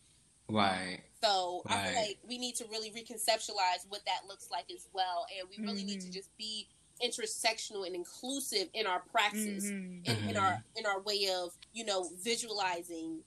Right. 0.52 1.00
So 1.24 1.62
right. 1.70 1.76
I 1.76 1.88
feel 1.88 2.02
like 2.02 2.18
we 2.28 2.38
need 2.38 2.56
to 2.56 2.66
really 2.72 2.90
reconceptualize 2.90 3.86
what 3.90 4.02
that 4.06 4.28
looks 4.28 4.50
like 4.52 4.72
as 4.74 4.88
well, 4.94 5.26
and 5.38 5.48
we 5.50 5.64
really 5.64 5.80
mm-hmm. 5.80 5.88
need 5.88 6.02
to 6.02 6.08
mm-hmm. 6.08 6.14
just 6.14 6.36
be 6.38 6.68
intersectional 7.04 7.86
and 7.86 7.96
inclusive 7.96 8.68
in 8.74 8.86
our 8.86 9.02
praxis, 9.12 9.66
mm-hmm. 9.66 10.10
in, 10.10 10.30
in 10.30 10.38
our 10.38 10.52
mm-hmm. 10.52 10.78
in 10.80 10.86
our 10.86 11.02
way 11.02 11.30
of 11.36 11.52
you 11.74 11.86
know 11.86 12.10
visualizing 12.24 13.20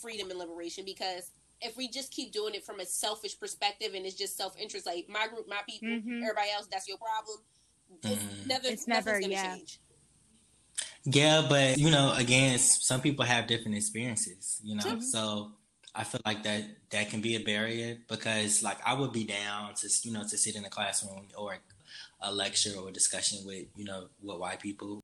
freedom 0.00 0.30
and 0.30 0.38
liberation. 0.38 0.84
Because 0.84 1.30
if 1.60 1.76
we 1.76 1.88
just 1.88 2.10
keep 2.10 2.32
doing 2.32 2.54
it 2.54 2.64
from 2.64 2.80
a 2.80 2.86
selfish 2.86 3.38
perspective 3.38 3.94
and 3.94 4.06
it's 4.06 4.16
just 4.16 4.36
self 4.36 4.56
interest, 4.58 4.86
like 4.86 5.06
my 5.08 5.26
group, 5.28 5.48
my 5.48 5.60
people, 5.68 5.88
mm-hmm. 5.88 6.22
everybody 6.22 6.48
else, 6.54 6.66
that's 6.70 6.88
your 6.88 6.98
problem. 6.98 7.38
It's 8.02 8.22
mm-hmm. 8.22 8.48
never, 8.48 8.68
it's 8.68 8.86
never, 8.86 9.20
yeah. 9.20 9.56
Change. 9.56 9.80
Yeah, 11.04 11.46
but 11.48 11.78
you 11.78 11.90
know, 11.90 12.12
again, 12.16 12.58
some 12.58 13.00
people 13.00 13.24
have 13.24 13.46
different 13.46 13.76
experiences, 13.76 14.60
you 14.62 14.76
know, 14.76 14.84
mm-hmm. 14.84 15.00
so 15.00 15.52
I 15.94 16.04
feel 16.04 16.20
like 16.24 16.42
that 16.44 16.64
that 16.90 17.10
can 17.10 17.20
be 17.20 17.36
a 17.36 17.40
barrier 17.40 17.98
because 18.08 18.62
like 18.62 18.78
I 18.86 18.94
would 18.94 19.12
be 19.12 19.24
down 19.24 19.74
to 19.74 19.88
you 20.02 20.12
know 20.12 20.22
to 20.22 20.38
sit 20.38 20.56
in 20.56 20.64
a 20.64 20.70
classroom 20.70 21.26
or 21.36 21.58
a 22.20 22.32
lecture 22.32 22.78
or 22.78 22.88
a 22.88 22.92
discussion 22.92 23.40
with 23.44 23.66
you 23.76 23.84
know 23.84 24.06
with 24.22 24.38
white 24.38 24.60
people 24.60 25.00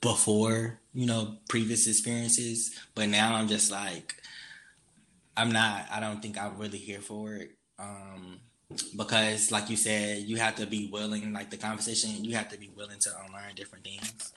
before 0.00 0.78
you 0.94 1.06
know 1.06 1.38
previous 1.48 1.86
experiences, 1.86 2.78
but 2.94 3.08
now 3.08 3.34
I'm 3.34 3.48
just 3.48 3.70
like 3.70 4.22
I'm 5.38 5.52
not. 5.52 5.86
I 5.92 6.00
don't 6.00 6.20
think 6.20 6.36
I'm 6.36 6.58
really 6.58 6.78
here 6.78 7.00
for 7.00 7.34
it. 7.34 7.52
Um, 7.78 8.40
because 8.96 9.52
like 9.52 9.70
you 9.70 9.76
said, 9.76 10.18
you 10.18 10.36
have 10.36 10.56
to 10.56 10.66
be 10.66 10.90
willing, 10.92 11.32
like 11.32 11.48
the 11.48 11.56
conversation, 11.56 12.24
you 12.24 12.34
have 12.34 12.48
to 12.50 12.58
be 12.58 12.70
willing 12.76 12.98
to 12.98 13.10
unlearn 13.24 13.54
different 13.54 13.84
things. 13.84 14.32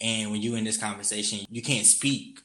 And 0.00 0.30
when 0.30 0.40
you're 0.40 0.56
in 0.56 0.64
this 0.64 0.76
conversation, 0.76 1.40
you 1.50 1.62
can't 1.62 1.84
speak 1.84 2.40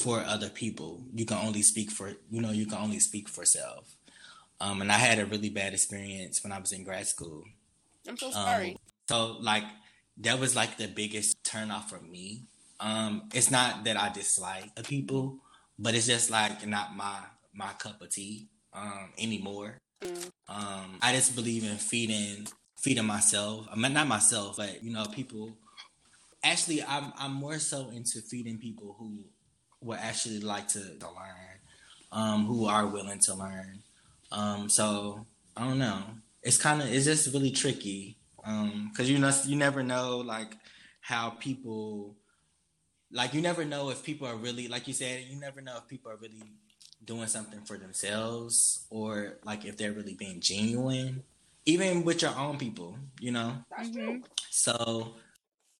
for 0.00 0.20
other 0.20 0.48
people. 0.48 1.02
You 1.14 1.26
can 1.26 1.38
only 1.38 1.62
speak 1.62 1.90
for 1.90 2.12
you 2.30 2.40
know 2.40 2.50
you 2.50 2.66
can 2.66 2.78
only 2.78 3.00
speak 3.00 3.28
for 3.28 3.44
self. 3.44 3.94
Um, 4.60 4.82
and 4.82 4.92
I 4.92 4.96
had 4.96 5.18
a 5.18 5.26
really 5.26 5.48
bad 5.48 5.72
experience 5.72 6.42
when 6.42 6.52
I 6.52 6.58
was 6.58 6.72
in 6.72 6.84
grad 6.84 7.06
school. 7.06 7.44
I'm 8.06 8.16
so 8.16 8.30
sorry. 8.30 8.72
Um, 8.72 8.78
so 9.08 9.36
like 9.40 9.64
that 10.18 10.38
was 10.38 10.54
like 10.54 10.76
the 10.76 10.86
biggest 10.86 11.42
turnoff 11.44 11.84
for 11.84 12.00
me. 12.00 12.44
Um, 12.78 13.28
it's 13.34 13.50
not 13.50 13.84
that 13.84 13.96
I 13.96 14.10
dislike 14.10 14.74
the 14.74 14.82
people, 14.82 15.38
but 15.78 15.94
it's 15.94 16.06
just 16.06 16.30
like 16.30 16.66
not 16.66 16.96
my 16.96 17.18
my 17.54 17.72
cup 17.78 18.00
of 18.00 18.10
tea 18.10 18.48
um, 18.72 19.10
anymore. 19.18 19.78
Mm. 20.02 20.30
Um, 20.48 20.98
I 21.02 21.12
just 21.14 21.34
believe 21.34 21.64
in 21.64 21.76
feeding 21.76 22.46
feeding 22.78 23.06
myself. 23.06 23.66
I 23.70 23.76
mean, 23.76 23.92
not 23.92 24.08
myself, 24.08 24.56
but 24.56 24.82
you 24.82 24.92
know, 24.92 25.04
people. 25.06 25.52
Actually, 26.42 26.82
I'm 26.82 27.12
I'm 27.18 27.34
more 27.34 27.58
so 27.58 27.90
into 27.90 28.20
feeding 28.22 28.58
people 28.58 28.96
who 28.98 29.24
would 29.82 29.98
actually 29.98 30.40
like 30.40 30.68
to, 30.68 30.80
to 30.98 31.06
learn, 31.06 31.58
um, 32.12 32.46
who 32.46 32.66
are 32.66 32.86
willing 32.86 33.18
to 33.20 33.34
learn. 33.34 33.82
Um, 34.32 34.68
so 34.68 35.26
I 35.56 35.66
don't 35.66 35.78
know. 35.78 36.02
It's 36.42 36.58
kind 36.58 36.80
of 36.80 36.92
it's 36.92 37.04
just 37.04 37.32
really 37.32 37.50
tricky 37.50 38.16
because 38.36 39.00
um, 39.00 39.06
you 39.06 39.18
know 39.18 39.32
you 39.44 39.56
never 39.56 39.82
know 39.82 40.18
like 40.18 40.56
how 41.00 41.30
people 41.30 42.16
like 43.12 43.34
you 43.34 43.42
never 43.42 43.64
know 43.64 43.90
if 43.90 44.02
people 44.02 44.26
are 44.26 44.36
really 44.36 44.68
like 44.68 44.86
you 44.88 44.94
said 44.94 45.24
you 45.28 45.38
never 45.38 45.60
know 45.60 45.76
if 45.76 45.88
people 45.88 46.10
are 46.10 46.16
really 46.16 46.42
doing 47.04 47.26
something 47.26 47.60
for 47.62 47.76
themselves 47.76 48.86
or 48.90 49.38
like 49.44 49.64
if 49.64 49.76
they're 49.76 49.92
really 49.92 50.14
being 50.14 50.40
genuine 50.40 51.22
even 51.66 52.04
with 52.04 52.22
your 52.22 52.36
own 52.36 52.56
people 52.56 52.96
you 53.20 53.30
know 53.30 53.54
mm-hmm. 53.78 54.18
so 54.50 55.14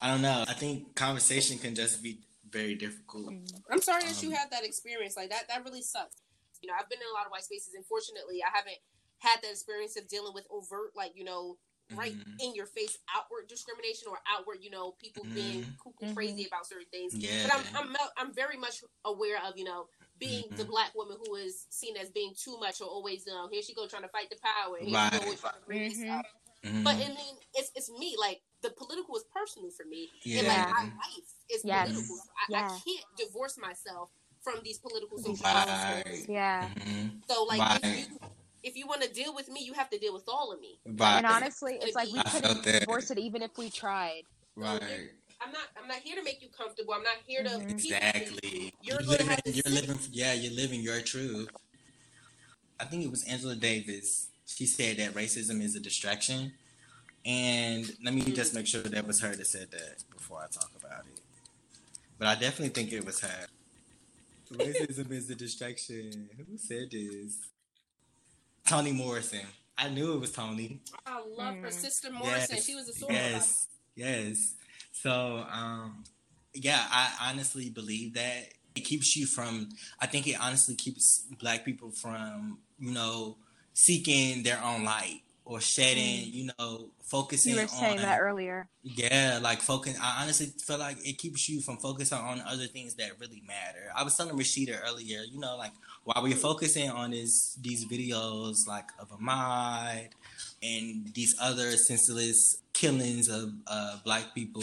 i 0.01 0.09
don't 0.09 0.23
know 0.23 0.45
i 0.49 0.53
think 0.53 0.95
conversation 0.95 1.59
can 1.59 1.75
just 1.75 2.03
be 2.03 2.19
very 2.53 2.75
difficult. 2.75 3.31
Mm-hmm. 3.31 3.73
I'm 3.73 3.83
sorry 3.83 4.03
that 4.05 4.23
you 4.23 4.29
um, 4.29 4.35
had 4.35 4.51
that 4.51 4.65
experience. 4.65 5.17
Like 5.17 5.31
that, 5.31 5.49
that 5.49 5.65
really 5.65 5.83
sucks. 5.83 6.17
You 6.63 6.69
know, 6.69 6.75
I've 6.79 6.89
been 6.89 6.99
in 6.99 7.11
a 7.11 7.17
lot 7.17 7.27
of 7.27 7.33
white 7.33 7.45
spaces. 7.45 7.75
Unfortunately, 7.77 8.43
I 8.45 8.51
haven't 8.55 8.79
had 9.19 9.41
that 9.43 9.51
experience 9.51 9.97
of 9.97 10.09
dealing 10.09 10.35
with 10.35 10.47
overt, 10.51 10.93
like 10.95 11.13
you 11.15 11.25
know, 11.25 11.57
right 11.95 12.13
mm-hmm. 12.13 12.41
in 12.41 12.55
your 12.55 12.67
face 12.67 12.99
outward 13.17 13.49
discrimination 13.49 14.09
or 14.09 14.19
outward, 14.31 14.59
you 14.61 14.71
know, 14.71 14.95
people 15.01 15.25
mm-hmm. 15.25 15.35
being 15.35 15.67
cuckoo 15.83 16.07
mm-hmm. 16.07 16.15
crazy 16.15 16.47
about 16.47 16.67
certain 16.67 16.87
things. 16.91 17.15
Yeah. 17.15 17.31
But 17.45 17.55
I'm, 17.57 17.87
I'm, 17.89 17.97
I'm 18.17 18.35
very 18.35 18.57
much 18.57 18.83
aware 19.05 19.39
of, 19.47 19.57
you 19.57 19.65
know, 19.65 19.87
being 20.19 20.45
the 20.51 20.63
mm-hmm. 20.63 20.71
black 20.71 20.95
woman 20.95 21.17
who 21.25 21.35
is 21.37 21.67
seen 21.71 21.97
as 21.97 22.11
being 22.11 22.33
too 22.37 22.59
much 22.61 22.81
or 22.81 22.87
always, 22.87 23.25
you 23.27 23.33
know, 23.33 23.49
here 23.51 23.63
she 23.63 23.75
go 23.75 23.87
trying 23.87 24.03
to 24.03 24.09
fight 24.09 24.31
the 24.31 24.37
power. 24.43 24.77
Here 24.81 24.95
right. 24.95 25.13
she 25.13 25.19
go 25.19 25.25
always 25.25 25.41
trying 25.41 25.55
to 25.55 25.67
bring 25.67 25.89
this 25.89 26.11
up. 26.11 26.27
Mm-hmm. 26.65 26.83
But 26.83 26.95
I 26.97 27.09
mean, 27.09 27.37
it's 27.55 27.71
it's 27.75 27.91
me. 27.91 28.17
Like 28.21 28.43
the 28.63 28.71
political 28.71 29.17
is 29.17 29.25
personal 29.35 29.71
for 29.71 29.85
me, 29.87 30.09
yeah. 30.23 30.39
and 30.41 30.49
like 30.49 30.71
my 30.71 30.83
life 30.83 31.29
is 31.51 31.63
yes. 31.65 31.89
political. 31.89 32.17
So 32.17 32.23
I, 32.37 32.45
yeah. 32.51 32.67
I, 32.67 32.69
can't 32.69 33.07
divorce 33.17 33.59
myself 33.59 34.11
from 34.43 34.57
these 34.65 34.79
political 34.79 35.19
social 35.19 35.45
right. 35.45 36.25
Yeah. 36.29 36.69
Mm-hmm. 36.69 37.09
So 37.29 37.45
like, 37.45 37.61
right. 37.61 37.81
if 37.83 38.09
you 38.11 38.19
if 38.63 38.77
you 38.77 38.87
want 38.87 39.03
to 39.03 39.13
deal 39.13 39.35
with 39.35 39.49
me, 39.49 39.61
you 39.65 39.73
have 39.75 39.91
to 39.91 39.99
deal 39.99 40.13
with 40.13 40.25
all 40.29 40.53
of 40.53 40.61
me. 40.61 40.79
Right. 40.87 41.19
And 41.19 41.27
honestly, 41.27 41.79
it's 41.81 41.97
like 41.97 42.13
we 42.13 42.23
couldn't 42.23 42.63
divorce 42.63 43.11
it 43.11 43.19
even 43.19 43.43
if 43.43 43.57
we 43.57 43.71
tried. 43.71 44.23
Right. 44.57 44.83
I'm 45.43 45.53
not. 45.53 45.63
I'm 45.81 45.89
not 45.89 45.99
here 45.99 46.17
to 46.17 46.23
make 46.23 46.43
you 46.43 46.49
comfortable. 46.49 46.93
I'm 46.93 47.03
not 47.03 47.17
here 47.27 47.43
to 47.43 47.51
mm-hmm. 47.51 47.71
exactly. 47.71 48.75
You're, 48.83 49.01
you're 49.01 49.19
living. 49.19 49.37
You're 49.47 49.75
living. 49.75 49.99
Yeah, 50.11 50.35
you're 50.35 50.53
living 50.53 50.81
your 50.83 51.01
truth. 51.01 51.49
I 52.79 52.85
think 52.85 53.05
it 53.05 53.11
was 53.11 53.25
Angela 53.25 53.57
Davis 53.57 54.31
she 54.57 54.67
said 54.67 54.97
that 54.97 55.15
racism 55.15 55.63
is 55.63 55.77
a 55.77 55.81
distraction. 55.81 56.53
And 57.25 57.91
let 58.03 58.15
me 58.15 58.23
just 58.23 58.55
make 58.55 58.67
sure 58.67 58.83
that 58.83 59.07
was 59.07 59.21
her 59.21 59.35
that 59.35 59.47
said 59.47 59.71
that 59.73 60.05
before 60.15 60.39
I 60.39 60.47
talk 60.47 60.71
about 60.79 61.05
it. 61.07 61.21
But 62.19 62.29
I 62.29 62.35
definitely 62.35 62.69
think 62.69 62.93
it 62.93 63.05
was 63.05 63.21
her. 63.21 63.47
Racism 64.53 65.11
is 65.13 65.31
a 65.31 65.35
distraction. 65.35 66.29
Who 66.37 66.59
said 66.59 66.91
this? 66.91 67.39
Toni 68.67 68.93
Morrison. 68.93 69.47
I 69.79 69.89
knew 69.89 70.15
it 70.15 70.21
was 70.21 70.33
Toni. 70.33 70.81
I 71.07 71.23
love 71.37 71.57
her 71.57 71.71
sister 71.71 72.11
Morrison. 72.11 72.57
Yes, 72.57 72.67
she 72.67 72.75
was 72.75 72.89
a 72.89 72.93
sword. 72.93 73.13
Yes, 73.13 73.67
yes. 73.95 74.55
So, 74.93 75.45
um, 75.51 76.05
yeah, 76.53 76.85
I 76.91 77.31
honestly 77.31 77.71
believe 77.71 78.15
that 78.15 78.49
it 78.75 78.81
keeps 78.81 79.17
you 79.17 79.27
from. 79.27 79.71
I 80.01 80.07
think 80.07 80.27
it 80.27 80.37
honestly 80.41 80.75
keeps 80.75 81.27
Black 81.39 81.65
people 81.65 81.91
from, 81.91 82.59
you 82.79 82.93
know, 82.93 83.37
seeking 83.73 84.43
their 84.43 84.63
own 84.63 84.85
light 84.85 85.23
or 85.51 85.61
shedding, 85.61 86.27
mm. 86.27 86.33
you 86.33 86.51
know, 86.59 86.87
focusing. 87.03 87.55
You 87.55 87.63
were 87.63 87.67
saying 87.67 87.99
on, 87.99 88.05
that 88.05 88.21
earlier. 88.21 88.69
Yeah, 88.85 89.41
like 89.43 89.61
focus. 89.61 89.99
I 90.01 90.23
honestly 90.23 90.47
feel 90.47 90.79
like 90.79 90.97
it 91.05 91.19
keeps 91.19 91.49
you 91.49 91.61
from 91.61 91.77
focusing 91.79 92.19
on 92.19 92.41
other 92.47 92.67
things 92.67 92.95
that 92.95 93.19
really 93.19 93.43
matter. 93.49 93.91
I 93.97 94.05
was 94.05 94.17
telling 94.17 94.39
Rashida 94.39 94.79
earlier, 94.89 95.23
you 95.29 95.41
know, 95.41 95.57
like 95.57 95.73
while 96.05 96.23
we're 96.23 96.37
focusing 96.37 96.89
on 96.89 97.11
this 97.11 97.59
these 97.61 97.85
videos 97.85 98.69
like 98.69 98.91
of 99.01 99.11
Ahmaud 99.11 100.11
and 100.63 101.13
these 101.15 101.35
other 101.43 101.73
senseless 101.73 102.59
killings 102.73 103.29
of 103.29 103.51
uh, 103.67 103.97
black 104.05 104.33
people 104.33 104.63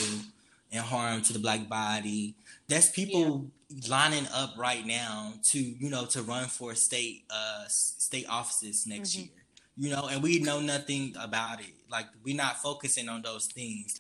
and 0.71 0.82
harm 0.82 1.21
to 1.23 1.34
the 1.34 1.39
black 1.39 1.67
body. 1.67 2.34
That's 2.69 2.89
people 2.89 3.50
yeah. 3.67 3.89
lining 3.89 4.28
up 4.34 4.54
right 4.58 4.86
now 4.86 5.34
to 5.52 5.60
you 5.60 5.89
know 5.89 6.06
to 6.06 6.21
run 6.21 6.45
for 6.45 6.76
state 6.76 7.26
uh 7.30 7.65
state 7.67 8.28
offices 8.30 8.88
next 8.88 9.12
mm-hmm. 9.12 9.23
year. 9.23 9.37
You 9.78 9.92
know, 9.92 10.08
and 10.12 10.24
we 10.24 10.40
know 10.40 10.60
nothing 10.60 11.16
about 11.20 11.60
it. 11.62 11.74
Like 11.90 12.08
we're 12.24 12.36
not 12.36 12.58
focusing 12.58 13.10
on 13.10 13.22
those 13.22 13.46
things. 13.46 14.00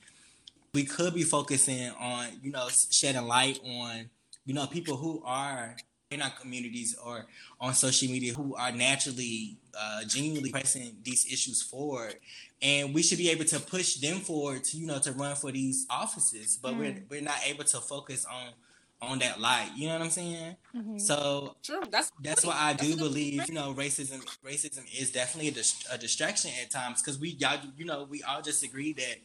we 0.73 0.83
could 0.83 1.13
be 1.13 1.23
focusing 1.23 1.91
on, 1.99 2.27
you 2.43 2.51
know, 2.51 2.67
shedding 2.91 3.25
light 3.27 3.59
on, 3.65 4.09
you 4.45 4.53
know, 4.53 4.67
people 4.67 4.95
who 4.95 5.21
are 5.25 5.75
in 6.11 6.21
our 6.21 6.29
communities 6.29 6.95
or 7.03 7.25
on 7.59 7.73
social 7.73 8.07
media 8.09 8.33
who 8.33 8.55
are 8.55 8.71
naturally 8.71 9.57
uh, 9.77 10.03
genuinely 10.05 10.51
pressing 10.51 10.95
these 11.03 11.25
issues 11.25 11.61
forward 11.61 12.15
and 12.61 12.93
we 12.93 13.03
should 13.03 13.17
be 13.17 13.29
able 13.29 13.43
to 13.43 13.59
push 13.59 13.95
them 13.95 14.17
forward 14.17 14.63
to 14.63 14.77
you 14.77 14.87
know 14.87 14.99
to 14.99 15.11
run 15.11 15.35
for 15.35 15.51
these 15.51 15.85
offices 15.89 16.57
but 16.61 16.73
mm. 16.73 16.79
we're 16.79 17.03
we're 17.09 17.21
not 17.21 17.37
able 17.45 17.65
to 17.65 17.77
focus 17.79 18.25
on 18.25 18.53
on 19.01 19.19
that 19.19 19.39
light 19.39 19.69
you 19.75 19.87
know 19.87 19.93
what 19.93 20.01
i'm 20.01 20.09
saying 20.09 20.55
mm-hmm. 20.75 20.97
so 20.97 21.55
True. 21.63 21.83
that's 21.91 22.11
that's 22.21 22.45
why 22.45 22.55
i 22.57 22.73
do 22.73 22.95
believe 22.95 23.47
you 23.47 23.53
know 23.53 23.73
racism 23.73 24.25
racism 24.43 24.83
is 24.99 25.11
definitely 25.11 25.49
a, 25.49 25.51
dist- 25.51 25.87
a 25.91 25.97
distraction 25.97 26.51
at 26.61 26.71
times 26.71 27.01
because 27.01 27.19
we 27.19 27.29
y'all 27.29 27.59
you 27.77 27.85
know 27.85 28.07
we 28.09 28.23
all 28.23 28.41
just 28.41 28.63
agree 28.63 28.93
that 28.93 29.17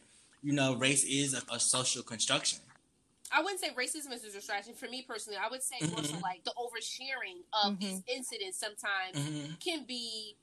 you 0.43 0.53
know 0.53 0.75
race 0.75 1.03
is 1.03 1.33
a, 1.33 1.41
a 1.53 1.59
social 1.59 2.03
construction 2.03 2.59
I 3.35 3.41
wouldn't 3.41 3.59
say 3.59 3.69
racism 3.69 4.13
is 4.13 4.23
a 4.23 4.31
distraction 4.31 4.75
for 4.75 4.87
me 4.87 5.03
personally. 5.07 5.39
I 5.43 5.49
would 5.49 5.63
say 5.63 5.77
mm-hmm. 5.81 5.91
more 5.95 6.03
so 6.03 6.17
like 6.21 6.43
the 6.43 6.53
oversharing 6.55 7.41
of 7.63 7.73
mm-hmm. 7.73 7.79
these 7.79 8.03
incidents 8.07 8.59
sometimes 8.59 9.15
mm-hmm. 9.15 9.53
can 9.59 9.85
be 9.87 10.35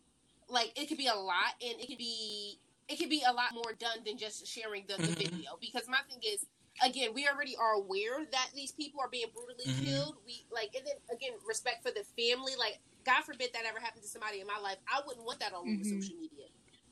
like 0.48 0.72
it 0.74 0.88
could 0.88 0.98
be 0.98 1.06
a 1.06 1.14
lot 1.14 1.54
and 1.62 1.80
it 1.80 1.86
could 1.86 1.98
be 1.98 2.58
it 2.88 2.98
could 2.98 3.08
be 3.08 3.22
a 3.26 3.32
lot 3.32 3.54
more 3.54 3.72
done 3.78 3.98
than 4.04 4.18
just 4.18 4.46
sharing 4.46 4.84
the, 4.88 4.96
the 4.96 5.02
mm-hmm. 5.04 5.12
video. 5.12 5.50
Because 5.60 5.88
my 5.88 5.98
thing 6.08 6.18
is 6.26 6.46
again, 6.82 7.10
we 7.14 7.28
already 7.28 7.56
are 7.56 7.74
aware 7.74 8.24
that 8.30 8.48
these 8.54 8.72
people 8.72 9.00
are 9.00 9.08
being 9.08 9.26
brutally 9.34 9.66
mm-hmm. 9.66 9.84
killed. 9.84 10.16
We 10.26 10.44
like 10.52 10.74
and 10.76 10.86
then 10.86 10.96
again, 11.12 11.32
respect 11.46 11.82
for 11.82 11.90
the 11.90 12.04
family. 12.16 12.52
Like, 12.58 12.80
God 13.04 13.22
forbid 13.24 13.50
that 13.54 13.64
ever 13.66 13.80
happened 13.80 14.02
to 14.02 14.08
somebody 14.08 14.40
in 14.40 14.46
my 14.46 14.58
life. 14.62 14.78
I 14.88 15.00
wouldn't 15.06 15.24
want 15.24 15.40
that 15.40 15.52
all 15.52 15.62
over 15.62 15.70
mm-hmm. 15.70 16.00
social 16.00 16.16
media. 16.16 16.46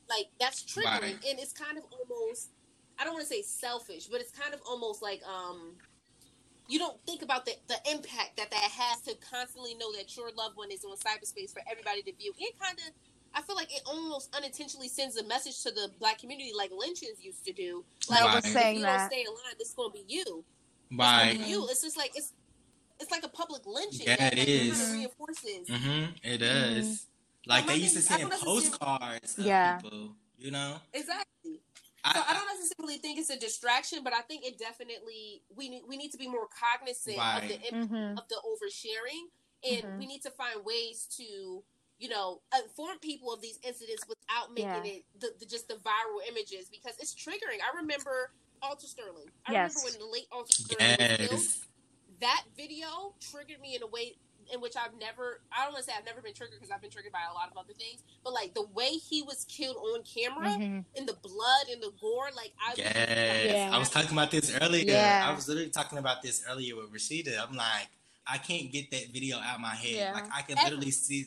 Like 0.09 0.27
that's 0.41 0.65
triggering 0.65 1.03
right. 1.03 1.25
and 1.29 1.39
it's 1.39 1.53
kind 1.53 1.77
of 1.77 1.85
almost 1.93 2.51
I 2.99 3.05
don't 3.05 3.13
want 3.13 3.29
to 3.29 3.33
say 3.33 3.43
selfish, 3.43 4.07
but 4.07 4.21
it's 4.21 4.33
kind 4.33 4.55
of 4.55 4.61
almost 4.67 5.03
like 5.03 5.21
um 5.29 5.77
you 6.69 6.79
don't 6.79 7.01
think 7.07 7.23
about 7.23 7.47
the, 7.47 7.53
the 7.67 7.79
impact 7.91 8.37
that 8.37 8.51
that 8.51 8.71
has 8.77 9.01
to 9.03 9.15
constantly 9.17 9.75
know 9.75 9.91
that 9.97 10.15
your 10.17 10.31
loved 10.37 10.57
one 10.57 10.71
is 10.71 10.85
on 10.85 10.97
cyberspace 10.97 11.51
for 11.51 11.63
everybody 11.69 12.03
to 12.03 12.13
view. 12.13 12.33
It 12.39 12.61
kind 12.61 12.79
of, 12.87 12.93
I 13.35 13.43
feel 13.43 13.57
like 13.57 13.73
it 13.75 13.83
almost 13.87 14.35
unintentionally 14.37 14.89
sends 14.89 15.17
a 15.17 15.25
message 15.25 15.63
to 15.63 15.71
the 15.71 15.91
black 15.99 16.19
community 16.19 16.53
like 16.57 16.71
lynchings 16.77 17.23
used 17.23 17.45
to 17.45 17.53
do. 17.53 17.85
Like, 18.09 18.23
right. 18.25 18.39
if 18.39 18.47
you 18.47 18.53
don't 18.83 19.11
stay 19.11 19.25
alive, 19.25 19.55
this 19.59 19.69
is 19.69 19.75
going 19.75 19.93
to 19.93 19.99
be 19.99 20.05
you. 20.07 20.45
Right. 20.93 21.37
It's 21.39 21.49
you. 21.49 21.67
It's 21.69 21.83
just 21.83 21.97
like, 21.97 22.13
it's 22.15 22.33
it's 23.01 23.11
like 23.11 23.23
a 23.23 23.29
public 23.29 23.63
lynching. 23.67 24.07
Yeah, 24.07 24.17
that, 24.17 24.33
it 24.33 24.39
like, 24.39 24.49
is. 24.49 24.81
Kind 24.81 24.89
of 24.89 24.93
reinforces. 24.95 25.69
Mm-hmm. 25.69 26.05
It 26.23 26.39
does. 26.39 26.87
Mm-hmm. 26.87 27.51
Like, 27.51 27.67
they 27.67 27.77
used 27.77 27.95
to 27.97 28.03
send 28.03 28.31
postcards 28.31 29.37
yeah. 29.39 29.77
people, 29.77 30.11
you 30.39 30.51
know? 30.51 30.77
Exactly. 30.93 31.61
So 32.13 32.21
I, 32.21 32.33
don't 32.33 32.59
necessarily 32.59 32.99
think 32.99 33.19
it's 33.19 33.31
a 33.31 33.39
distraction, 33.39 34.01
but 34.05 34.13
I 34.13 34.21
think 34.23 34.45
it 34.45 34.59
definitely 34.59 35.43
we 35.55 35.69
need 35.69 35.83
we 35.87 35.97
need 35.97 36.11
to 36.13 36.17
be 36.17 36.29
more 36.29 36.47
cognizant 36.47 37.19
right. 37.19 37.43
of 37.43 37.49
the 37.49 37.77
mm-hmm. 37.77 38.19
of 38.19 38.29
the 38.29 38.37
oversharing, 38.47 39.29
and 39.69 39.83
mm-hmm. 39.85 39.99
we 39.99 40.07
need 40.07 40.23
to 40.23 40.31
find 40.31 40.65
ways 40.65 41.07
to 41.19 41.63
you 41.99 42.09
know 42.09 42.41
inform 42.63 42.99
people 42.99 43.33
of 43.33 43.41
these 43.41 43.59
incidents 43.63 44.05
without 44.09 44.53
making 44.55 44.85
yeah. 44.85 44.99
it 44.99 45.05
the, 45.21 45.29
the, 45.41 45.47
just 45.47 45.69
the 45.69 45.75
viral 45.75 46.21
images 46.29 46.69
because 46.71 46.97
it's 46.99 47.15
triggering. 47.15 47.61
I 47.63 47.77
remember 47.81 48.33
Alton 48.63 48.89
Sterling. 48.89 49.31
I 49.47 49.53
yes. 49.53 49.75
remember 49.75 49.99
when 49.99 50.07
the 50.07 50.13
late 50.13 50.27
Alton 50.33 50.53
Sterling 50.53 50.97
yes. 50.99 51.21
was 51.21 51.29
killed. 51.29 51.65
That 52.21 52.43
video 52.57 53.15
triggered 53.21 53.61
me 53.61 53.77
in 53.77 53.83
a 53.83 53.87
way 53.87 54.17
in 54.53 54.61
which 54.61 54.77
I've 54.77 54.99
never, 54.99 55.41
I 55.53 55.65
don't 55.65 55.73
want 55.73 55.85
to 55.85 55.91
say 55.91 55.97
I've 55.97 56.05
never 56.05 56.21
been 56.21 56.35
triggered 56.35 56.59
because 56.59 56.71
I've 56.71 56.81
been 56.81 56.91
triggered 56.91 57.13
by 57.13 57.21
a 57.31 57.35
lot 57.35 57.51
of 57.51 57.57
other 57.57 57.73
things, 57.75 58.03
but 58.25 58.33
like 58.33 58.55
the 58.55 58.67
way 58.75 58.89
he 58.89 59.23
was 59.23 59.45
killed 59.45 59.77
on 59.77 60.03
camera 60.03 60.49
mm-hmm. 60.49 60.81
and 60.97 61.09
the 61.09 61.17
blood 61.23 61.69
and 61.71 61.83
the 61.83 61.93
gore, 62.01 62.31
like 62.35 62.53
I, 62.59 62.75
yes. 62.77 63.45
was, 63.45 63.53
yeah. 63.53 63.71
I 63.73 63.79
was 63.79 63.91
talking 63.91 64.13
about 64.13 64.31
this 64.31 64.57
earlier. 64.61 64.85
Yeah. 64.93 65.27
I 65.31 65.35
was 65.35 65.49
literally 65.49 65.71
talking 65.71 65.99
about 65.99 66.23
this 66.23 66.45
earlier 66.49 66.77
with 66.77 66.93
Rashida. 66.93 67.39
I'm 67.39 67.55
like, 67.55 67.89
I 68.27 68.39
can't 68.39 68.71
get 68.71 68.91
that 68.91 69.09
video 69.13 69.39
out 69.39 69.61
my 69.61 69.75
head. 69.75 69.91
Yeah. 69.91 70.13
Like 70.13 70.29
I 70.35 70.43
can 70.43 70.59
Ever. 70.59 70.71
literally 70.71 70.91
see, 70.91 71.27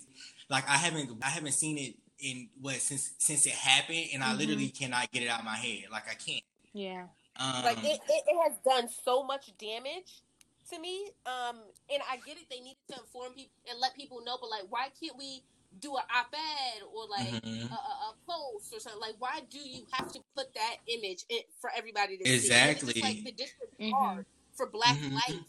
like 0.52 0.70
I 0.70 0.76
haven't, 0.76 1.10
I 1.24 1.30
haven't 1.30 1.54
seen 1.54 1.78
it 1.78 1.96
in 2.20 2.50
what 2.60 2.76
since 2.76 3.14
since 3.18 3.46
it 3.46 3.54
happened, 3.54 4.10
and 4.14 4.22
mm-hmm. 4.22 4.32
I 4.32 4.36
literally 4.36 4.68
cannot 4.68 5.10
get 5.12 5.24
it 5.24 5.30
out 5.30 5.40
of 5.40 5.46
my 5.46 5.56
head. 5.56 5.86
Like 5.92 6.04
I 6.10 6.14
can't. 6.14 6.44
Yeah. 6.74 7.06
Um, 7.40 7.64
like 7.64 7.78
it, 7.80 8.00
it, 8.08 8.24
it 8.28 8.38
has 8.44 8.58
done 8.64 8.90
so 9.04 9.24
much 9.24 9.52
damage 9.58 10.22
to 10.70 10.80
me. 10.80 11.06
Um, 11.26 11.58
and 11.92 12.02
I 12.12 12.18
get 12.26 12.38
it; 12.38 12.46
they 12.50 12.60
needed 12.60 12.84
to 12.92 13.00
inform 13.00 13.34
people 13.34 13.52
and 13.70 13.80
let 13.80 13.96
people 13.96 14.22
know. 14.24 14.38
But 14.40 14.50
like, 14.50 14.66
why 14.70 14.90
can't 15.00 15.18
we 15.18 15.42
do 15.80 15.96
an 15.96 16.04
op-ed 16.14 16.84
or 16.94 17.08
like 17.10 17.44
mm-hmm. 17.44 17.74
a, 17.74 17.76
a, 17.76 18.14
post 18.28 18.76
or 18.76 18.80
something? 18.82 19.00
Like, 19.00 19.16
why 19.20 19.40
do 19.50 19.58
you 19.58 19.84
have 19.94 20.12
to 20.12 20.20
put 20.36 20.54
that 20.54 20.76
image 20.88 21.24
in, 21.30 21.40
for 21.62 21.72
everybody 21.76 22.18
to 22.18 22.30
exactly. 22.30 22.94
see? 22.94 23.00
Exactly. 23.00 23.02
Like 23.02 23.24
the 23.24 23.32
district 23.32 23.80
mm-hmm. 23.80 24.22
for 24.54 24.68
Black 24.68 24.98
mm-hmm. 24.98 25.16
life. 25.16 25.46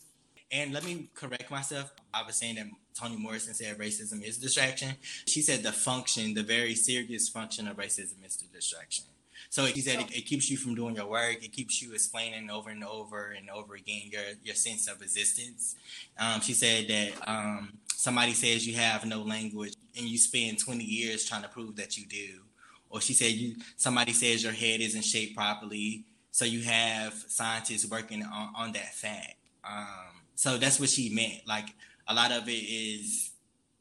And 0.53 0.73
let 0.75 0.85
me 0.85 1.09
correct 1.15 1.51
myself. 1.51 1.93
I 2.13 2.23
was 2.25 2.37
saying 2.37 2.57
that 2.57 2.67
Toni 2.95 3.17
Morrison 3.17 3.55
said 3.55 3.79
racism 3.79 4.23
is 4.23 4.37
distraction. 4.37 4.91
She 5.27 5.41
said 5.41 5.63
the 5.63 5.73
function, 5.73 6.35
the 6.35 6.43
very 6.43 6.75
serious 6.75 7.31
function 7.31 7.67
of 7.67 7.79
racism 7.79 8.25
is 8.25 8.37
the 8.37 8.47
distraction. 8.53 9.07
So 9.49 9.65
he 9.65 9.81
said 9.81 10.01
it, 10.01 10.17
it, 10.17 10.23
keeps 10.23 10.51
you 10.51 10.57
from 10.57 10.75
doing 10.75 10.97
your 10.97 11.07
work. 11.07 11.43
It 11.43 11.53
keeps 11.53 11.83
you 11.83 11.93
explaining 11.93 12.51
over 12.51 12.71
and 12.71 12.85
over 12.85 13.35
and 13.37 13.51
over 13.51 13.75
again 13.75 14.03
your 14.11 14.23
your 14.43 14.55
sense 14.55 14.89
of 14.89 15.03
existence. 15.03 15.77
Um, 16.19 16.41
she 16.41 16.53
said 16.53 16.89
that 16.89 17.29
um, 17.29 17.73
somebody 17.95 18.33
says 18.33 18.67
you 18.67 18.77
have 18.77 19.05
no 19.05 19.23
language 19.23 19.75
and 19.97 20.07
you 20.07 20.19
spend 20.19 20.59
20 20.59 20.85
years 20.85 21.25
trying 21.25 21.43
to 21.43 21.49
prove 21.49 21.77
that 21.77 21.97
you 21.97 22.07
do. 22.07 22.41
Or 22.89 23.01
she 23.01 23.15
said 23.15 23.33
you 23.33 23.57
somebody 23.77 24.13
says 24.13 24.43
your 24.43 24.53
head 24.53 24.81
isn't 24.81 25.05
shaped 25.05 25.37
properly, 25.37 26.05
so 26.31 26.45
you 26.45 26.63
have 26.63 27.13
scientists 27.13 27.91
working 27.91 28.23
on, 28.23 28.53
on 28.57 28.73
that 28.73 28.95
fact. 28.95 29.37
Um, 29.65 30.12
so 30.35 30.59
that's 30.59 30.81
what 30.81 30.89
she 30.89 31.15
meant. 31.15 31.47
Like 31.47 31.69
a 32.09 32.15
lot 32.15 32.33
of 32.33 32.49
it 32.49 32.53
is 32.53 33.31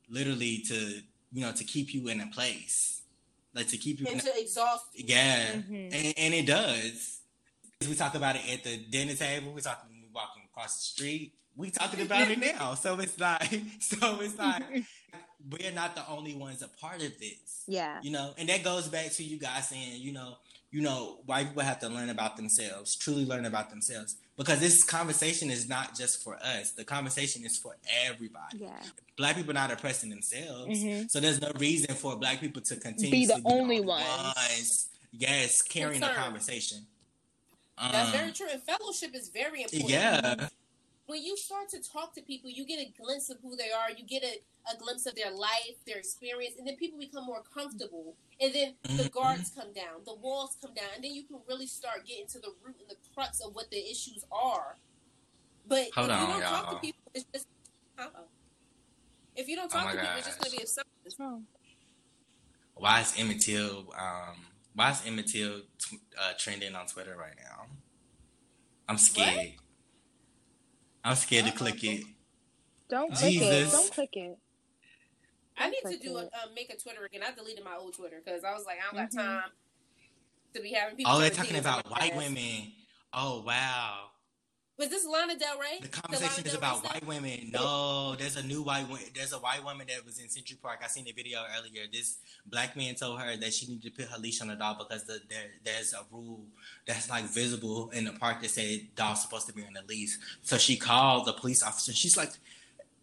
literally 0.10 0.64
to 0.68 1.02
you 1.34 1.42
know 1.42 1.52
to 1.52 1.64
keep 1.64 1.94
you 1.94 2.08
in 2.08 2.22
a 2.22 2.28
place 2.28 2.92
like 3.54 3.68
to 3.68 3.78
keep 3.78 4.00
you 4.00 4.08
and 4.10 4.22
to 4.22 4.40
exhaust. 4.40 4.86
Yeah, 4.96 5.54
mm-hmm. 5.54 5.74
and, 5.74 6.14
and, 6.18 6.34
it 6.34 6.46
does. 6.46 7.20
We 7.88 7.96
talk 7.96 8.16
about 8.16 8.36
it 8.38 8.44
at 8.52 8.64
the 8.64 8.78
dinner 8.78 9.14
table. 9.14 9.52
We 9.52 9.62
talking 9.62 9.90
we 9.92 10.08
walking 10.14 10.44
across 10.52 10.76
the 10.76 10.82
street. 10.82 11.34
We 11.56 11.70
talking 11.70 12.02
about 12.02 12.32
it 12.32 12.40
now. 12.40 12.76
So 12.76 12.98
it's 13.00 13.20
like, 13.20 13.62
so 13.80 14.22
it's 14.22 14.38
like 14.38 14.64
we're 15.50 15.72
not 15.72 15.96
the 15.96 16.08
only 16.08 16.36
ones 16.36 16.62
a 16.62 16.70
part 16.70 17.04
of 17.04 17.20
this. 17.20 17.64
Yeah, 17.68 18.00
you 18.02 18.12
know, 18.12 18.34
and 18.38 18.48
that 18.48 18.64
goes 18.64 18.88
back 18.88 19.12
to 19.14 19.24
you 19.24 19.38
guys 19.38 19.68
saying, 19.68 20.02
you 20.02 20.14
know, 20.14 20.38
you 20.72 20.82
know, 20.82 21.20
white 21.26 21.48
people 21.50 21.64
have 21.64 21.80
to 21.80 21.90
learn 21.90 22.10
about 22.10 22.38
themselves, 22.38 22.96
truly 22.96 23.26
learn 23.26 23.46
about 23.46 23.70
themselves. 23.70 24.16
Because 24.38 24.60
this 24.60 24.84
conversation 24.84 25.52
is 25.52 25.68
not 25.70 25.96
just 25.96 26.24
for 26.24 26.36
us. 26.36 26.72
The 26.72 26.84
conversation 26.84 27.46
is 27.46 27.58
for 27.58 27.76
everybody. 28.06 28.60
Yeah. 28.60 28.82
Black 29.18 29.36
people 29.36 29.52
are 29.52 29.54
not 29.54 29.72
oppressing 29.72 30.10
themselves. 30.10 30.80
Mm-hmm. 30.80 31.08
So 31.08 31.20
there's 31.20 31.42
no 31.42 31.52
reason 31.60 31.94
for 31.96 32.16
black 32.16 32.40
people 32.40 32.62
to 32.64 32.76
continue 32.78 33.12
be 33.12 33.26
the 33.26 33.36
to 33.36 33.42
only 33.46 33.82
ones. 33.82 34.06
ones. 34.08 34.90
Yes, 35.12 35.62
carrying 35.62 36.00
the 36.00 36.08
conversation. 36.08 36.80
That's 37.78 38.10
um, 38.10 38.18
very 38.18 38.32
true. 38.32 38.48
And 38.52 38.62
fellowship 38.64 39.14
is 39.14 39.30
very 39.30 39.64
important. 39.64 39.90
Yeah 39.90 40.48
when 41.12 41.22
you 41.22 41.36
start 41.36 41.68
to 41.70 41.82
talk 41.82 42.14
to 42.16 42.22
people, 42.22 42.50
you 42.50 42.66
get 42.66 42.80
a 42.80 42.90
glimpse 42.98 43.30
of 43.30 43.38
who 43.42 43.58
they 43.58 43.70
are. 43.70 43.92
You 43.96 44.06
get 44.06 44.24
a, 44.24 44.40
a 44.72 44.78
glimpse 44.78 45.06
of 45.06 45.16
their 45.16 45.32
life, 45.32 45.78
their 45.88 45.98
experience, 45.98 46.56
and 46.58 46.68
then 46.68 46.76
people 46.76 47.00
become 47.00 47.26
more 47.26 47.42
comfortable. 47.54 48.16
And 48.40 48.54
then 48.54 48.74
the 48.84 48.90
mm-hmm. 48.90 49.08
guards 49.08 49.52
come 49.56 49.74
down, 49.74 50.04
the 50.06 50.16
walls 50.16 50.58
come 50.62 50.74
down, 50.74 50.88
and 50.96 51.04
then 51.04 51.14
you 51.14 51.24
can 51.24 51.38
really 51.48 51.68
start 51.68 52.06
getting 52.06 52.28
to 52.28 52.40
the 52.40 52.54
root 52.64 52.76
and 52.80 52.90
the 52.90 52.96
crux 53.14 53.40
of 53.40 53.56
what 53.56 53.70
the 53.72 53.78
issues 53.78 54.24
are. 54.32 54.78
But 55.68 55.90
Hold 55.96 56.10
if 56.10 56.16
on, 56.16 56.22
you 56.22 56.28
don't 56.28 56.42
y'all. 56.42 56.50
talk 56.50 56.70
to 56.72 56.80
people, 56.80 57.02
it's 57.14 57.26
just 57.34 57.48
uh 57.98 58.08
if 59.36 59.48
you 59.48 59.56
don't 59.56 59.70
talk 59.70 59.88
oh 59.88 59.92
to 59.92 59.98
gosh. 59.98 60.06
people, 60.06 60.18
it's 60.18 60.28
just 60.28 60.40
going 60.40 60.52
to 60.52 60.58
be 60.58 60.64
a 60.64 60.68
substance. 60.68 61.16
Oh. 61.20 61.42
Why 62.76 63.02
is 63.02 63.14
Emmett 63.18 63.42
Till? 63.42 63.94
Um, 63.98 64.36
why 64.74 64.92
is 64.92 65.02
Emmett 65.06 65.28
Till 65.28 65.62
t- 65.80 66.00
uh, 66.20 66.34
trending 66.38 66.76
on 66.76 66.88
Twitter 66.88 67.16
right 67.18 67.36
now? 67.38 67.66
I'm 68.90 68.98
scared. 68.98 69.36
What? 69.36 69.48
I'm 71.04 71.16
scared 71.16 71.46
to 71.46 71.52
click 71.52 71.84
it. 71.84 72.04
Don't 72.90 73.14
click 73.14 73.42
it. 73.42 73.72
Don't 73.72 73.92
click 73.92 74.18
it. 74.18 74.38
I 75.58 75.70
need 75.70 75.84
to 75.86 75.98
do 75.98 76.18
a 76.18 76.24
um, 76.24 76.54
make 76.56 76.72
a 76.74 76.78
Twitter 76.78 77.06
again. 77.06 77.22
I 77.28 77.34
deleted 77.34 77.64
my 77.64 77.76
old 77.76 77.96
Twitter 77.96 78.22
because 78.24 78.44
I 78.44 78.54
was 78.54 78.66
like, 78.66 78.78
I 78.78 78.96
don't 78.96 79.08
mm-hmm. 79.10 79.18
got 79.18 79.24
time 79.24 79.50
to 80.54 80.62
be 80.62 80.72
having 80.72 80.96
people. 80.96 81.12
Oh, 81.14 81.20
they're 81.20 81.30
talking 81.30 81.58
about 81.58 81.90
white 81.90 82.16
women. 82.16 82.72
Oh 83.14 83.44
wow. 83.46 84.12
Was 84.82 84.90
this 84.90 85.06
Lana 85.06 85.38
Del 85.38 85.60
Rey? 85.60 85.80
The 85.80 85.90
conversation 85.90 86.44
the 86.44 86.50
is 86.50 86.56
about 86.56 86.84
white 86.84 87.06
women. 87.06 87.52
No, 87.52 88.16
there's 88.16 88.36
a 88.36 88.42
new 88.42 88.64
white 88.64 88.88
woman. 88.88 89.06
There's 89.14 89.32
a 89.32 89.38
white 89.38 89.64
woman 89.64 89.86
that 89.88 90.04
was 90.04 90.18
in 90.18 90.28
Central 90.28 90.58
Park. 90.60 90.80
I 90.84 90.88
seen 90.88 91.06
the 91.06 91.12
video 91.12 91.44
earlier. 91.56 91.84
This 91.92 92.18
black 92.48 92.76
man 92.76 92.96
told 92.96 93.20
her 93.20 93.38
that 93.38 93.54
she 93.54 93.68
needed 93.68 93.84
to 93.84 93.92
put 93.92 94.12
her 94.12 94.18
leash 94.18 94.42
on 94.42 94.48
the 94.48 94.56
dog 94.56 94.80
because 94.80 95.04
the, 95.06 95.20
there, 95.30 95.52
there's 95.64 95.94
a 95.94 96.00
rule 96.12 96.46
that's 96.88 97.12
like 97.12 97.26
visible 97.26 97.92
in 97.92 98.06
the 98.06 98.14
park 98.14 98.42
that 98.42 98.50
said 98.50 98.88
dog's 98.96 99.22
supposed 99.22 99.46
to 99.48 99.54
be 99.54 99.62
on 99.62 99.74
the 99.74 99.84
leash. 99.88 100.18
So 100.42 100.58
she 100.58 100.78
called 100.78 101.28
the 101.28 101.34
police 101.34 101.62
officer. 101.62 101.94
She's 101.94 102.18
like, 102.18 102.32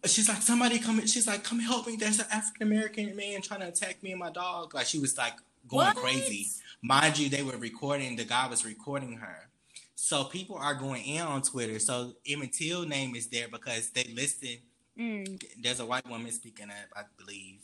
she's 0.05 0.29
like, 0.29 0.41
somebody 0.41 0.79
come. 0.79 1.05
She's 1.05 1.27
like, 1.27 1.43
come 1.43 1.59
help 1.59 1.87
me. 1.87 1.95
There's 1.95 2.19
an 2.19 2.27
African 2.31 2.67
American 2.67 3.15
man 3.15 3.41
trying 3.41 3.61
to 3.61 3.67
attack 3.67 4.01
me 4.01 4.11
and 4.11 4.19
my 4.19 4.31
dog. 4.31 4.73
Like 4.73 4.87
she 4.87 4.99
was 4.99 5.17
like 5.17 5.33
going 5.67 5.87
what? 5.87 5.95
crazy. 5.97 6.47
Mind 6.81 7.17
you, 7.17 7.29
they 7.29 7.43
were 7.43 7.57
recording. 7.57 8.15
The 8.15 8.23
guy 8.23 8.47
was 8.47 8.65
recording 8.65 9.17
her. 9.17 9.49
So 9.95 10.23
people 10.23 10.55
are 10.55 10.73
going 10.73 11.03
in 11.03 11.21
on 11.21 11.41
Twitter. 11.41 11.77
So 11.79 12.13
Emmett 12.25 12.53
Till 12.53 12.85
name 12.85 13.15
is 13.15 13.27
there 13.27 13.47
because 13.51 13.89
they 13.89 14.05
listed. 14.15 14.59
Mm. 14.97 15.43
There's 15.61 15.81
a 15.81 15.85
white 15.85 16.09
woman 16.09 16.31
speaking 16.31 16.69
up, 16.69 16.87
I 16.95 17.01
believe. 17.17 17.59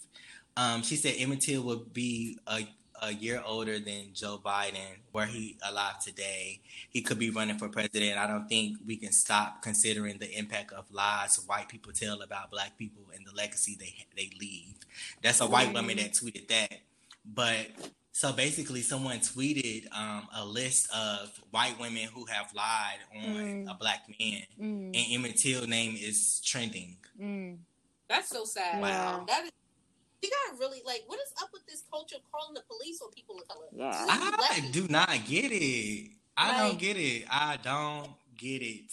Um, 0.58 0.84
she 0.84 0.96
said 0.96 1.16
Emmett 1.18 1.42
Till 1.42 1.64
would 1.64 1.94
be 1.94 2.38
a 2.48 2.68
a 3.02 3.14
year 3.14 3.42
older 3.46 3.80
than 3.80 4.14
Joe 4.14 4.40
Biden, 4.44 5.00
were 5.14 5.26
he 5.26 5.58
alive 5.68 6.00
today, 6.04 6.62
he 6.90 7.02
could 7.02 7.20
be 7.20 7.30
running 7.30 7.58
for 7.58 7.70
president. 7.70 8.18
I 8.18 8.28
don't 8.28 8.48
think 8.48 8.78
we 8.86 8.98
can 8.98 9.12
stop 9.12 9.62
considering 9.62 10.18
the 10.18 10.32
impact 10.38 10.72
of 10.74 10.86
lies 10.92 11.38
white 11.46 11.68
people 11.70 11.92
tell 11.92 12.22
about 12.22 12.52
black 12.52 12.78
people 12.78 13.04
and 13.16 13.26
the 13.26 13.34
legacy 13.36 13.76
they 13.80 13.94
they 14.16 14.30
leave. 14.40 14.76
That's 15.22 15.42
a 15.42 15.48
white 15.48 15.74
woman 15.74 15.98
that 15.98 16.14
tweeted 16.14 16.48
that. 16.48 16.74
But 17.26 17.68
so 18.12 18.32
basically, 18.32 18.82
someone 18.82 19.20
tweeted 19.20 19.88
um, 19.92 20.28
a 20.34 20.46
list 20.46 20.90
of 20.96 21.32
white 21.52 21.78
women 21.80 22.04
who 22.14 22.26
have 22.26 22.54
lied 22.56 23.00
on 23.14 23.36
Mm. 23.36 23.72
a 23.72 23.74
black 23.74 24.08
man, 24.20 24.44
Mm. 24.60 24.86
and 24.96 25.06
Emmett 25.12 25.38
Till 25.38 25.68
name 25.68 25.98
is 26.00 26.40
trending. 26.42 26.98
Mm. 27.20 27.58
That's 28.08 28.30
so 28.30 28.46
sad. 28.46 28.82
Wow. 28.82 29.26
That 29.28 29.46
is. 29.46 29.52
You 30.22 30.30
gotta 30.32 30.60
really 30.60 30.82
like. 30.86 31.04
What 31.08 31.20
is 31.20 31.32
up 31.42 31.50
with 31.54 31.66
this 31.68 31.84
culture 31.92 32.16
of 32.16 32.24
calling 32.32 32.54
the 32.56 32.64
police 32.68 33.00
on 33.04 33.12
people 33.12 33.38
of 33.40 33.48
color? 33.48 33.68
Yeah. 33.72 33.94
I 34.10 34.56
people. 34.56 34.72
do 34.72 34.88
not 34.92 35.10
get 35.28 35.52
it. 35.52 36.12
I 36.38 36.58
don't 36.68 36.80
get 36.80 36.98
it. 36.98 37.26
I 37.30 37.58
don't 37.62 38.10
get 38.38 38.62
it. 38.62 38.92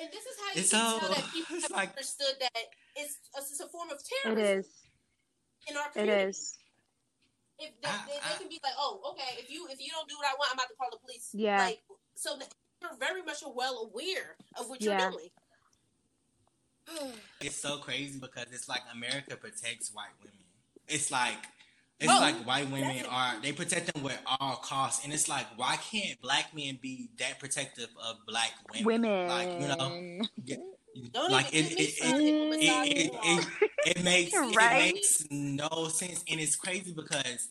And 0.00 0.10
this 0.12 0.24
is 0.26 0.36
how 0.40 0.52
you 0.54 0.60
It's 0.60 0.70
can 0.70 0.80
so- 0.80 0.98
tell 1.00 1.08
that 1.14 1.24
people 1.32 1.56
have 1.62 1.70
like- 1.70 1.90
understood 1.90 2.34
that 2.40 2.52
it's, 2.96 3.16
it's 3.38 3.60
a 3.60 3.68
form 3.68 3.88
of 3.90 3.98
terrorism 4.04 4.44
It 4.44 4.58
is. 4.58 4.66
In 5.70 5.76
our 5.76 5.86
It 5.88 5.92
community. 5.92 6.30
is. 6.30 6.58
If 7.58 7.70
they, 7.80 7.88
I- 7.88 8.04
they, 8.06 8.12
they 8.12 8.34
I- 8.34 8.38
can 8.38 8.48
be 8.48 8.60
like, 8.62 8.74
oh, 8.78 9.00
okay, 9.12 9.38
if 9.40 9.50
you 9.50 9.68
if 9.70 9.80
you 9.80 9.88
don't 9.92 10.08
do 10.08 10.16
what 10.16 10.26
I 10.26 10.34
want, 10.36 10.50
I'm 10.52 10.56
about 10.58 10.68
to 10.68 10.74
call 10.76 10.88
the 10.90 10.98
police. 10.98 11.30
Yeah. 11.32 11.64
Like, 11.64 11.80
so 12.14 12.36
that 12.38 12.52
you're 12.82 12.96
very 12.98 13.22
much 13.22 13.38
well 13.54 13.88
aware 13.90 14.36
of 14.58 14.68
what 14.68 14.82
Yeah. 14.82 15.00
you're 15.00 15.10
doing. 15.12 15.30
It's 17.40 17.56
so 17.56 17.78
crazy 17.78 18.18
because 18.20 18.46
it's 18.52 18.68
like 18.68 18.82
America 18.92 19.36
protects 19.36 19.90
white 19.92 20.14
women. 20.22 20.45
It's 20.88 21.10
like 21.10 21.38
it's 21.98 22.12
Oh, 22.12 22.20
like 22.20 22.34
white 22.46 22.70
women 22.70 23.04
are 23.08 23.40
they 23.42 23.52
protect 23.52 23.92
them 23.92 24.02
with 24.02 24.18
all 24.26 24.56
costs, 24.56 25.04
and 25.04 25.12
it's 25.12 25.28
like 25.28 25.46
why 25.56 25.76
can't 25.76 26.20
black 26.20 26.54
men 26.54 26.78
be 26.80 27.08
that 27.18 27.38
protective 27.38 27.88
of 28.02 28.16
black 28.26 28.52
women? 28.70 28.84
Women. 28.84 29.26
like 29.28 29.48
you 29.58 29.68
know, 29.68 29.92
Don't 31.12 31.30
like 31.30 31.52
it 31.52 31.72
it, 31.72 31.80
it, 31.80 32.14
it, 32.60 33.12
it, 33.22 33.46
it, 33.84 34.04
makes 34.04 34.32
Right. 34.56 34.72
it 34.72 34.94
makes 34.94 35.26
no 35.30 35.88
sense, 35.88 36.24
and 36.30 36.40
it's 36.40 36.56
crazy 36.56 36.92
because 36.92 37.48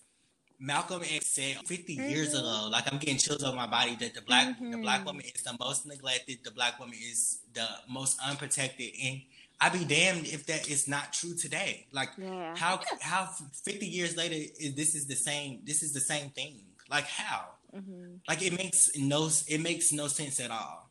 Malcolm 0.60 1.02
X 1.04 1.28
said 1.28 1.58
50 1.66 1.94
years 1.94 2.34
Mhm. 2.34 2.40
ago, 2.40 2.70
like 2.72 2.92
I'm 2.92 2.98
getting 3.00 3.18
chills 3.18 3.44
over 3.44 3.56
my 3.56 3.68
body, 3.68 3.96
that 3.98 4.14
the 4.14 4.22
black 4.22 4.48
the 4.70 4.78
Mhm. 4.78 4.82
black 4.82 5.06
woman 5.06 5.24
is 5.26 5.44
the 5.44 5.56
most 5.60 5.86
neglected, 5.86 6.40
the 6.44 6.52
black 6.52 6.80
woman 6.80 6.96
is 7.00 7.40
the 7.54 7.68
most 7.90 8.18
unprotected, 8.26 8.92
and 9.04 9.22
I'd 9.62 9.74
be 9.74 9.86
damned 9.86 10.28
if 10.28 10.46
that 10.48 10.70
is 10.70 10.88
not 10.88 11.14
true 11.14 11.36
today. 11.36 11.88
Like 11.92 12.10
Yeah. 12.18 12.56
how 12.58 12.82
how 13.02 13.26
50 13.64 13.86
years 13.86 14.16
later 14.18 14.36
is 14.60 14.76
this 14.76 14.96
is 14.96 15.08
the 15.08 15.16
same 15.16 15.62
this 15.64 15.82
is 15.84 15.94
the 15.94 16.02
same 16.02 16.30
thing. 16.32 16.60
Like 16.90 17.06
how? 17.06 17.46
hmm 17.74 18.16
Like 18.28 18.42
it 18.44 18.54
makes 18.58 18.92
no 18.98 19.30
it 19.48 19.62
makes 19.62 19.92
no 19.92 20.08
sense 20.08 20.40
at 20.40 20.52
all. 20.52 20.90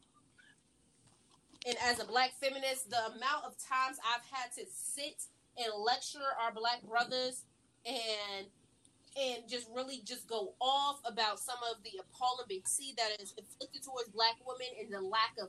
and 1.66 1.77
as 1.83 1.98
a 1.98 2.05
black 2.05 2.33
feminist, 2.42 2.90
the 2.90 2.98
amount 3.16 3.44
of 3.46 3.53
times 3.59 3.96
I've 4.05 4.27
had 4.31 4.53
to 4.59 4.64
sit 4.70 5.22
and 5.57 5.72
lecture 5.83 6.18
our 6.42 6.53
black 6.53 6.83
brothers 6.83 7.44
and 7.87 8.46
and 9.16 9.48
just 9.48 9.68
really 9.72 10.00
just 10.05 10.27
go 10.27 10.55
off 10.61 10.98
about 11.07 11.38
some 11.38 11.59
of 11.70 11.83
the 11.85 12.00
appalling 12.03 12.46
behavior 12.48 12.94
that 12.98 13.22
is 13.22 13.33
inflicted 13.38 13.83
towards 13.85 14.09
black 14.11 14.35
women 14.44 14.66
and 14.81 14.92
the 14.92 15.00
lack 15.00 15.33
of 15.40 15.48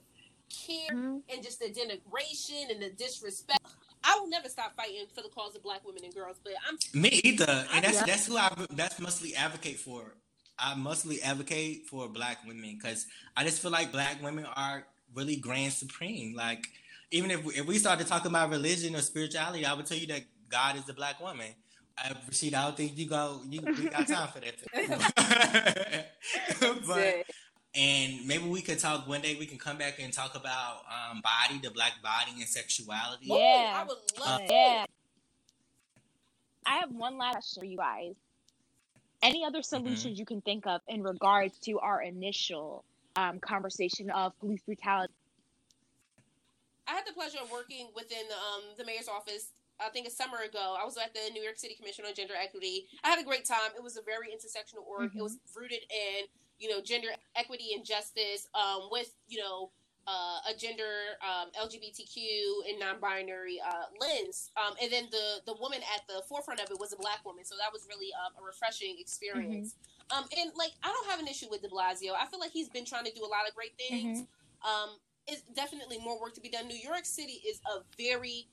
care 0.49 0.95
Mhm. 0.95 1.21
and 1.29 1.43
just 1.43 1.59
the 1.59 1.69
denigration 1.69 2.71
and 2.71 2.81
the 2.81 2.89
disrespect. 2.91 3.65
I 4.03 4.19
will 4.19 4.27
never 4.29 4.49
stop 4.49 4.75
fighting 4.75 5.05
for 5.13 5.21
the 5.21 5.29
cause 5.29 5.55
of 5.55 5.63
black 5.63 5.85
women 5.85 6.03
and 6.03 6.13
girls, 6.13 6.37
but 6.43 6.53
I'm 6.67 6.77
Me 6.93 7.09
either, 7.23 7.67
and 7.73 7.83
that's 7.83 7.95
Yeah. 7.95 8.05
that's 8.05 8.27
who 8.27 8.37
I 8.37 8.53
that's 8.71 8.99
mostly 8.99 9.35
advocate 9.35 9.79
for. 9.79 10.15
I 10.57 10.75
mostly 10.75 11.21
advocate 11.21 11.87
for 11.87 12.07
black 12.07 12.45
women 12.45 12.75
because 12.75 13.07
I 13.35 13.43
just 13.43 13.61
feel 13.61 13.71
like 13.71 13.91
black 13.91 14.21
women 14.21 14.45
are 14.45 14.87
really 15.13 15.35
grand 15.37 15.73
supreme. 15.73 16.33
Like 16.35 16.67
even 17.11 17.31
if 17.31 17.43
we, 17.43 17.55
if 17.55 17.65
we 17.65 17.77
started 17.79 18.07
talking 18.07 18.31
about 18.31 18.49
religion 18.49 18.95
or 18.95 19.01
spirituality, 19.01 19.65
I 19.65 19.73
would 19.73 19.85
tell 19.85 19.97
you 19.97 20.07
that 20.07 20.23
God 20.49 20.75
is 20.77 20.85
the 20.85 20.93
black 20.93 21.19
woman. 21.19 21.53
I, 21.97 22.09
Rashida, 22.29 22.55
I 22.55 22.63
don't 22.65 22.77
think 22.77 22.97
you 22.97 23.07
go 23.07 23.41
you 23.49 23.61
we 23.61 23.89
got 23.89 24.07
time 24.07 24.29
for 24.29 24.39
that. 24.41 24.55
but 26.87 27.25
and 27.75 28.25
maybe 28.25 28.47
we 28.47 28.61
could 28.61 28.79
talk 28.79 29.07
one 29.07 29.21
day. 29.21 29.35
We 29.37 29.45
can 29.45 29.57
come 29.57 29.77
back 29.77 29.99
and 29.99 30.13
talk 30.13 30.35
about 30.35 30.83
um, 30.87 31.21
body, 31.21 31.59
the 31.61 31.71
black 31.71 31.93
body, 32.01 32.31
and 32.37 32.47
sexuality. 32.47 33.27
Whoa, 33.27 33.37
Yeah. 33.37 33.73
I 33.75 33.83
would 33.83 33.97
love 34.19 34.41
to. 34.47 34.53
Yeah. 34.53 34.85
I 36.65 36.77
have 36.77 36.91
one 36.91 37.17
last 37.17 37.33
question 37.33 37.61
for 37.61 37.65
you 37.65 37.77
guys. 37.77 38.13
Any 39.21 39.43
other 39.43 39.61
solutions 39.61 40.17
you 40.19 40.25
can 40.25 40.41
think 40.41 40.65
of 40.67 40.81
in 40.87 41.03
regards 41.03 41.57
to 41.59 41.79
our 41.79 42.01
initial 42.01 42.85
um, 43.15 43.39
conversation 43.39 44.09
of 44.11 44.37
police 44.39 44.61
brutality? 44.65 45.13
I 46.87 46.91
had 46.93 47.05
the 47.07 47.13
pleasure 47.13 47.39
of 47.41 47.51
working 47.51 47.87
within 47.95 48.25
um, 48.31 48.61
the 48.77 48.85
mayor's 48.85 49.07
office. 49.07 49.49
I 49.79 49.89
think 49.89 50.07
a 50.07 50.11
summer 50.11 50.39
ago, 50.47 50.75
I 50.79 50.85
was 50.85 50.97
at 50.97 51.13
the 51.13 51.31
New 51.33 51.41
York 51.41 51.57
City 51.57 51.75
Commission 51.75 52.05
on 52.05 52.13
Gender 52.13 52.33
Equity. 52.35 52.87
I 53.03 53.09
had 53.09 53.19
a 53.19 53.23
great 53.23 53.45
time. 53.45 53.71
It 53.75 53.83
was 53.83 53.97
a 53.97 54.01
very 54.01 54.29
intersectional 54.29 54.85
org. 54.87 55.11
Mhm. 55.11 55.17
It 55.19 55.23
was 55.23 55.37
rooted 55.55 55.83
in 55.89 56.25
you 56.59 56.69
know 56.69 56.81
gender 56.81 57.09
equity 57.35 57.73
and 57.75 57.85
justice, 57.85 58.47
um, 58.53 58.89
with 58.91 59.13
you 59.27 59.39
know 59.39 59.71
uh, 60.07 60.39
a 60.47 60.53
gender 60.55 61.17
um, 61.21 61.49
LGBTQ 61.59 62.69
and 62.69 62.79
non-binary 62.79 63.59
uh, 63.59 63.85
lens. 63.99 64.51
Um, 64.55 64.75
and 64.81 64.91
then 64.91 65.07
the 65.11 65.41
the 65.45 65.53
woman 65.55 65.81
at 65.95 66.07
the 66.07 66.21
forefront 66.29 66.61
of 66.61 66.69
it 66.71 66.79
was 66.79 66.93
a 66.93 66.97
black 66.97 67.25
woman, 67.25 67.43
so 67.43 67.55
that 67.57 67.73
was 67.73 67.85
really 67.89 68.13
um, 68.13 68.31
a 68.41 68.45
refreshing 68.45 68.95
experience. 68.99 69.75
Um, 70.11 70.25
and 70.37 70.51
like 70.55 70.71
I 70.83 70.87
don't 70.87 71.09
have 71.09 71.19
an 71.19 71.27
issue 71.27 71.47
with 71.49 71.61
De 71.61 71.67
Blasio. 71.67 72.13
I 72.17 72.27
feel 72.27 72.39
like 72.39 72.51
he's 72.51 72.69
been 72.69 72.85
trying 72.85 73.05
to 73.05 73.11
do 73.11 73.25
a 73.25 73.27
lot 73.27 73.47
of 73.49 73.55
great 73.55 73.75
things 73.77 74.19
um, 74.65 74.97
it's 75.27 75.41
definitely 75.55 75.97
more 75.99 76.19
work 76.19 76.33
to 76.35 76.41
be 76.41 76.49
done. 76.49 76.67
New 76.67 76.77
York 76.77 77.05
City 77.05 77.41
is 77.47 77.59
a 77.65 77.79
very 77.97 78.47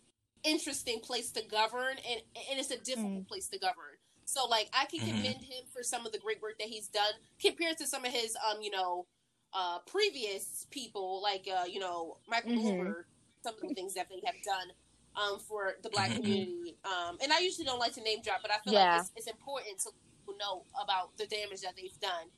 interesting 0.44 1.00
place 1.00 1.30
to 1.32 1.42
govern, 1.46 1.96
and 1.98 2.20
and 2.50 2.58
it's 2.60 2.70
a 2.70 2.78
difficult 2.80 3.26
place 3.28 3.48
to 3.48 3.58
govern. 3.58 3.96
So, 4.24 4.46
like, 4.46 4.70
I 4.72 4.86
can 4.86 5.00
Mhm. 5.00 5.12
commend 5.16 5.42
him 5.44 5.64
for 5.72 5.82
some 5.82 6.06
of 6.06 6.12
the 6.12 6.18
great 6.18 6.40
work 6.40 6.54
that 6.58 6.68
he's 6.68 6.88
done 6.88 7.12
compared 7.40 7.76
to 7.78 7.86
some 7.86 8.04
of 8.04 8.12
his, 8.12 8.36
um, 8.48 8.62
you 8.62 8.70
know, 8.70 9.06
uh, 9.52 9.80
previous 9.86 10.66
people, 10.70 11.20
like, 11.22 11.46
uh, 11.48 11.64
you 11.68 11.80
know, 11.80 12.18
Michael. 12.28 12.52
Bloomberg. 12.54 13.04
Some 13.44 13.54
of 13.56 13.60
the 13.60 13.70
things 13.74 13.94
that 13.94 14.08
they 14.08 14.20
have 14.24 14.40
done. 14.42 14.68
Um, 15.14 15.40
for 15.40 15.74
the 15.82 15.90
black 15.90 16.14
Mhm. 16.14 16.14
community, 16.14 16.78
um, 16.84 17.18
and 17.22 17.34
I 17.34 17.40
usually 17.40 17.66
don't 17.66 17.78
like 17.78 17.92
to 17.94 18.00
name 18.02 18.22
drop, 18.22 18.40
but 18.40 18.50
I 18.50 18.56
feel 18.64 18.72
Yeah. 18.72 18.74
like 18.74 18.94
it's, 18.94 19.12
it's 19.14 19.26
important 19.26 19.78
to 19.80 19.90
people 20.24 20.38
know 20.40 20.64
about 20.82 21.18
the 21.18 21.26
damage 21.26 21.60
that 21.60 21.74
they've 21.76 21.98
done. 22.00 22.28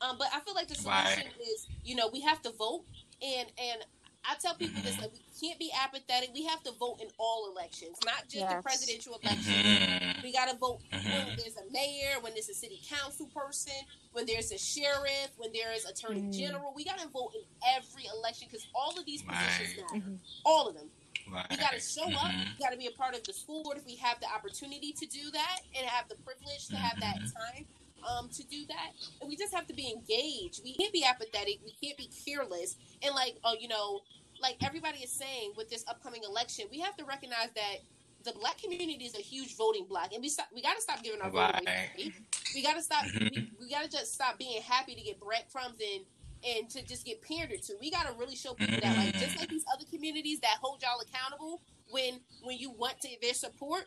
Um, 0.00 0.18
but 0.18 0.28
I 0.32 0.40
feel 0.40 0.54
like 0.54 0.68
the 0.68 0.74
solution 0.74 1.24
Right. 1.24 1.34
is, 1.40 1.68
you 1.82 1.94
know, 1.96 2.08
we 2.12 2.22
have 2.22 2.42
to 2.42 2.52
vote, 2.52 2.86
and 3.22 3.50
and 3.58 3.86
I 4.28 4.34
tell 4.40 4.54
people 4.54 4.80
this: 4.82 4.98
like, 5.00 5.12
we 5.12 5.20
can't 5.40 5.58
be 5.58 5.70
apathetic. 5.84 6.30
We 6.34 6.44
have 6.46 6.62
to 6.64 6.72
vote 6.72 6.98
in 7.00 7.08
all 7.18 7.50
elections, 7.54 7.98
not 8.04 8.28
just 8.28 8.48
the 8.48 8.62
presidential 8.62 9.18
election. 9.22 9.52
Mhm. 9.52 10.22
We 10.22 10.32
got 10.32 10.48
to 10.50 10.56
vote 10.56 10.80
when 10.90 11.02
Mhm. 11.02 11.36
there's 11.36 11.56
a 11.56 11.70
mayor, 11.70 12.20
when 12.20 12.32
there's 12.32 12.48
a 12.48 12.54
city 12.54 12.80
council 12.88 13.28
person, 13.34 13.74
when 14.12 14.24
there's 14.26 14.50
a 14.52 14.58
sheriff, 14.58 15.30
when 15.36 15.52
there's 15.52 15.84
attorney 15.84 16.22
Mhm. 16.22 16.32
general. 16.38 16.72
We 16.74 16.84
got 16.84 16.98
to 17.00 17.08
vote 17.08 17.32
in 17.34 17.44
every 17.76 18.06
election 18.06 18.48
because 18.50 18.66
all 18.74 18.98
of 18.98 19.04
these 19.04 19.22
positions 19.22 19.76
Right. 19.76 19.92
matter. 19.92 20.10
Mhm. 20.10 20.18
All 20.44 20.68
of 20.68 20.74
them. 20.74 20.90
Right. 21.26 21.48
We 21.50 21.56
got 21.56 21.72
to 21.72 21.80
show 21.80 22.04
up. 22.04 22.32
We 22.34 22.64
got 22.64 22.70
to 22.70 22.76
be 22.76 22.86
a 22.86 22.92
part 22.92 23.14
of 23.14 23.24
the 23.24 23.32
school 23.32 23.62
board 23.62 23.78
if 23.78 23.84
we 23.84 23.96
have 23.96 24.20
the 24.20 24.26
opportunity 24.26 24.92
to 24.92 25.06
do 25.06 25.30
that 25.30 25.60
and 25.74 25.86
have 25.86 26.08
the 26.08 26.16
privilege 26.16 26.68
to 26.68 26.76
have 26.76 26.98
that 27.00 27.16
time 27.16 27.66
um, 28.04 28.28
to 28.30 28.42
do 28.44 28.66
that. 28.68 28.92
And 29.20 29.28
we 29.28 29.36
just 29.36 29.54
have 29.54 29.66
to 29.66 29.74
be 29.74 29.90
engaged. 29.90 30.60
We 30.64 30.74
can't 30.74 30.92
be 30.92 31.04
apathetic. 31.04 31.60
We 31.64 31.74
can't 31.82 31.98
be 31.98 32.10
careless. 32.24 32.76
And 33.02 33.14
like, 33.14 33.36
oh, 33.44 33.54
you 33.58 33.68
know, 33.68 34.00
like 34.40 34.56
everybody 34.62 34.98
is 34.98 35.10
saying 35.10 35.52
with 35.56 35.70
this 35.70 35.84
upcoming 35.88 36.22
election, 36.28 36.66
we 36.70 36.80
have 36.80 36.96
to 36.96 37.04
recognize 37.04 37.48
that 37.54 37.78
the 38.24 38.32
black 38.32 38.58
community 38.58 39.04
is 39.04 39.14
a 39.14 39.20
huge 39.20 39.56
voting 39.56 39.86
block, 39.86 40.12
and 40.12 40.22
we 40.22 40.28
stop. 40.28 40.48
We 40.54 40.62
got 40.62 40.76
to 40.76 40.82
stop 40.82 41.02
giving 41.02 41.20
our 41.20 41.30
vote 41.30 41.38
away. 41.38 41.62
Right. 41.66 41.88
for 41.94 42.00
free. 42.00 42.14
We 42.54 42.62
got 42.62 42.74
to 42.74 42.82
stop. 42.82 43.04
We, 43.20 43.52
we 43.60 43.70
got 43.70 43.84
to 43.84 43.90
just 43.90 44.14
stop 44.14 44.38
being 44.38 44.62
happy 44.62 44.94
to 44.94 45.00
get 45.02 45.20
breadcrumbs 45.20 45.78
and 45.80 46.04
and 46.46 46.70
to 46.70 46.84
just 46.84 47.04
get 47.04 47.22
pandered 47.22 47.62
to. 47.62 47.74
We 47.80 47.90
got 47.90 48.06
to 48.06 48.14
really 48.18 48.36
show 48.36 48.54
people 48.54 48.78
that, 48.82 48.96
like, 48.96 49.14
just 49.14 49.38
like 49.38 49.48
these 49.48 49.64
other 49.72 49.84
communities 49.90 50.40
that 50.40 50.56
hold 50.60 50.82
y'all 50.82 51.00
accountable 51.00 51.62
when 51.90 52.20
when 52.42 52.58
you 52.58 52.70
want 52.70 53.00
to 53.02 53.08
their 53.20 53.34
support, 53.34 53.84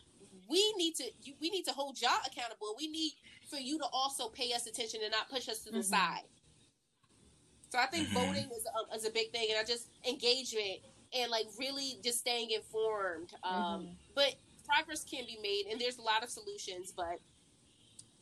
we 0.50 0.74
need 0.78 0.96
to 0.96 1.06
you, 1.22 1.34
we 1.42 1.50
need 1.50 1.64
to 1.64 1.72
hold 1.72 2.00
y'all 2.02 2.20
accountable. 2.26 2.76
We 2.78 2.88
need 2.88 3.14
for 3.50 3.58
you 3.58 3.78
to 3.80 3.86
also 3.92 4.30
pay 4.30 4.54
us 4.54 4.68
attention 4.68 5.02
and 5.04 5.12
not 5.12 5.30
push 5.30 5.48
us 5.50 5.64
to 5.64 5.72
the 5.72 5.80
Mhm. 5.80 5.84
side. 5.86 6.24
So 7.70 7.80
I 7.80 7.88
think 7.88 8.08
Mhm. 8.10 8.14
voting 8.14 8.52
is 8.52 8.66
a, 8.66 8.96
is 8.96 9.06
a 9.06 9.10
big 9.10 9.32
thing, 9.32 9.50
and 9.50 9.60
I 9.60 9.64
just 9.64 9.90
engagement 10.06 10.82
and 11.14 11.32
like 11.32 11.48
really 11.58 12.00
just 12.04 12.20
staying 12.20 12.52
informed. 12.52 13.34
Um, 13.44 13.54
Mhm. 13.88 13.98
But 14.14 14.36
progress 14.66 15.04
can 15.04 15.26
be 15.26 15.38
made, 15.38 15.68
and 15.68 15.80
there's 15.80 15.98
a 15.98 16.02
lot 16.02 16.24
of 16.24 16.30
solutions, 16.30 16.92
but 16.92 17.20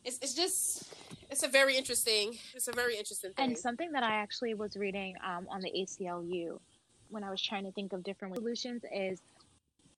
it's, 0.04 0.18
it's 0.18 0.34
just 0.34 0.92
it's 1.30 1.42
a 1.42 1.48
very 1.48 1.76
interesting 1.76 2.38
it's 2.54 2.68
a 2.68 2.72
very 2.72 2.96
interesting 2.96 3.32
thing. 3.34 3.48
And 3.48 3.58
something 3.58 3.90
that 3.92 4.02
I 4.04 4.16
actually 4.16 4.54
was 4.54 4.76
reading 4.76 5.16
um, 5.24 5.48
on 5.48 5.60
the 5.60 5.70
ACLU 5.70 6.60
when 7.08 7.24
I 7.24 7.30
was 7.30 7.42
trying 7.42 7.64
to 7.64 7.72
think 7.72 7.92
of 7.92 8.02
different 8.04 8.36
solutions 8.36 8.84
is 8.92 9.20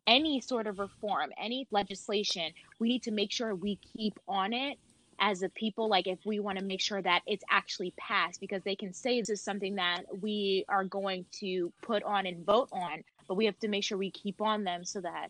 any 0.07 0.41
sort 0.41 0.67
of 0.67 0.79
reform, 0.79 1.33
any 1.37 1.67
legislation, 1.71 2.53
we 2.79 2.88
need 2.88 3.03
to 3.03 3.11
make 3.11 3.31
sure 3.33 3.55
we 3.55 3.77
keep 3.77 4.19
on 4.27 4.53
it 4.53 4.79
as 5.21 5.43
a 5.43 5.49
people 5.51 5.89
like 5.89 6.07
if 6.07 6.19
we 6.25 6.39
want 6.39 6.59
to 6.59 6.65
make 6.65 6.81
sure 6.81 7.03
that 7.03 7.23
it's 7.27 7.45
actually 7.51 7.93
passed 7.97 8.41
because 8.41 8.63
they 8.63 8.77
can 8.77 8.93
say 8.93 9.21
this 9.21 9.29
is 9.29 9.43
something 9.43 9.75
that 9.75 10.03
we 10.21 10.65
are 10.69 10.85
going 10.85 11.25
to 11.33 11.73
put 11.83 12.03
on 12.03 12.27
and 12.27 12.45
vote 12.45 12.69
on 12.73 13.03
but 13.27 13.35
we 13.35 13.45
have 13.45 13.59
to 13.59 13.69
make 13.69 13.85
sure 13.85 13.99
we 13.99 14.11
keep 14.11 14.41
on 14.41 14.65
them 14.65 14.85
so 14.85 15.01
that 15.01 15.29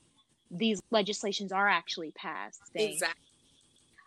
these 0.51 0.81
legislations 0.91 1.53
are 1.53 1.69
actually 1.69 2.11
passed 2.13 2.63
exactly 2.75 3.23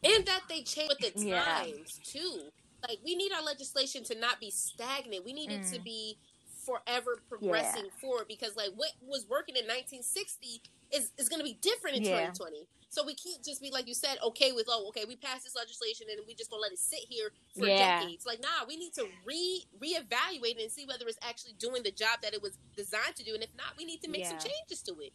and 0.04 0.26
that 0.26 0.42
they 0.50 0.62
change 0.62 0.90
with 0.90 1.14
the 1.14 1.32
times 1.32 2.00
yeah. 2.04 2.22
too 2.22 2.42
like 2.88 2.98
we 3.04 3.16
need 3.16 3.32
our 3.32 3.44
legislation 3.44 4.04
to 4.04 4.18
not 4.20 4.40
be 4.40 4.50
stagnant 4.52 5.26
we 5.26 5.34
need 5.34 5.50
mm. 5.50 5.60
it 5.60 5.68
to 5.68 5.80
mm. 5.80 5.84
be 5.84 6.18
forever 6.66 7.20
progressing 7.28 7.86
yeah. 7.86 8.00
forward 8.00 8.26
because 8.28 8.56
like 8.56 8.70
what 8.76 8.92
was 9.08 9.26
working 9.30 9.56
in 9.56 9.64
1960 9.64 10.62
is, 10.94 11.12
is 11.18 11.30
going 11.30 11.40
to 11.40 11.46
be 11.46 11.58
different 11.62 11.98
in 11.98 12.04
yeah. 12.04 12.32
2020 12.32 12.68
so 12.92 13.06
we 13.06 13.16
can't 13.16 13.42
just 13.42 13.62
be 13.62 13.72
like 13.72 13.88
you 13.88 13.94
said, 13.94 14.18
okay 14.22 14.52
with 14.52 14.66
oh, 14.68 14.90
okay, 14.90 15.06
we 15.08 15.16
passed 15.16 15.46
this 15.46 15.56
legislation 15.56 16.08
and 16.12 16.20
we 16.28 16.36
just 16.36 16.52
gonna 16.52 16.62
let 16.62 16.74
it 16.74 16.78
sit 16.78 17.00
here 17.08 17.32
for 17.58 17.66
yeah. 17.66 18.02
decades. 18.02 18.26
Like, 18.26 18.42
nah, 18.42 18.68
we 18.68 18.76
need 18.76 18.94
to 18.96 19.06
re 19.26 19.66
reevaluate 19.82 20.58
it 20.58 20.64
and 20.64 20.72
see 20.72 20.86
whether 20.86 21.08
it's 21.08 21.18
actually 21.22 21.54
doing 21.58 21.84
the 21.84 21.92
job 21.92 22.20
that 22.22 22.34
it 22.34 22.42
was 22.42 22.58
designed 22.76 23.16
to 23.16 23.24
do, 23.24 23.34
and 23.34 23.42
if 23.42 23.50
not, 23.58 23.78
we 23.78 23.86
need 23.86 24.02
to 24.02 24.10
make 24.10 24.24
yeah. 24.24 24.30
some 24.32 24.40
changes 24.40 24.84
to 24.84 24.92
it. 25.00 25.14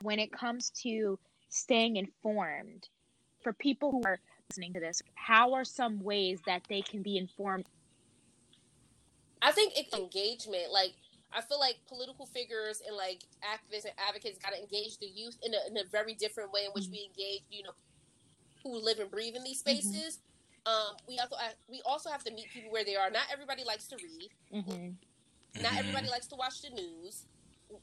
When 0.00 0.18
it 0.18 0.32
comes 0.32 0.70
to 0.82 1.18
staying 1.50 1.96
informed, 1.96 2.88
for 3.42 3.52
people 3.52 3.90
who 3.90 4.02
are 4.06 4.18
listening 4.48 4.72
to 4.72 4.80
this, 4.80 5.02
how 5.16 5.52
are 5.52 5.64
some 5.64 6.02
ways 6.02 6.40
that 6.46 6.62
they 6.70 6.80
can 6.80 7.02
be 7.02 7.18
informed? 7.18 7.66
I 9.42 9.52
think 9.52 9.74
it's 9.76 9.94
engagement, 9.94 10.72
like 10.72 10.94
I 11.32 11.40
feel 11.42 11.60
like 11.60 11.76
political 11.86 12.26
figures 12.26 12.82
and 12.86 12.96
like 12.96 13.22
activists 13.44 13.84
and 13.84 13.92
advocates 14.08 14.38
got 14.38 14.52
to 14.52 14.58
engage 14.60 14.98
the 14.98 15.06
youth 15.06 15.36
in 15.44 15.52
a, 15.52 15.58
in 15.68 15.76
a, 15.76 15.88
very 15.90 16.14
different 16.14 16.52
way 16.52 16.64
in 16.64 16.70
which 16.72 16.84
mm-hmm. 16.84 16.92
we 16.92 17.10
engage, 17.10 17.42
you 17.50 17.62
know, 17.64 17.72
who 18.62 18.82
live 18.82 18.98
and 18.98 19.10
breathe 19.10 19.36
in 19.36 19.44
these 19.44 19.62
mm-hmm. 19.62 19.78
spaces. 19.78 20.18
Mm-hmm. 20.66 20.90
Um, 20.90 20.96
we 21.06 21.18
also 21.18 21.36
we 21.68 21.82
also 21.86 22.10
have 22.10 22.24
to 22.24 22.32
meet 22.32 22.50
people 22.52 22.70
where 22.70 22.84
they 22.84 22.96
are. 22.96 23.10
Not 23.10 23.24
everybody 23.32 23.64
likes 23.64 23.86
to 23.88 23.96
read. 23.96 24.30
Mm-hmm. 24.54 25.62
Not 25.62 25.72
everybody 25.76 26.04
mm-hmm. 26.04 26.12
likes 26.12 26.26
to 26.28 26.36
watch 26.36 26.62
the 26.62 26.70
news. 26.70 27.24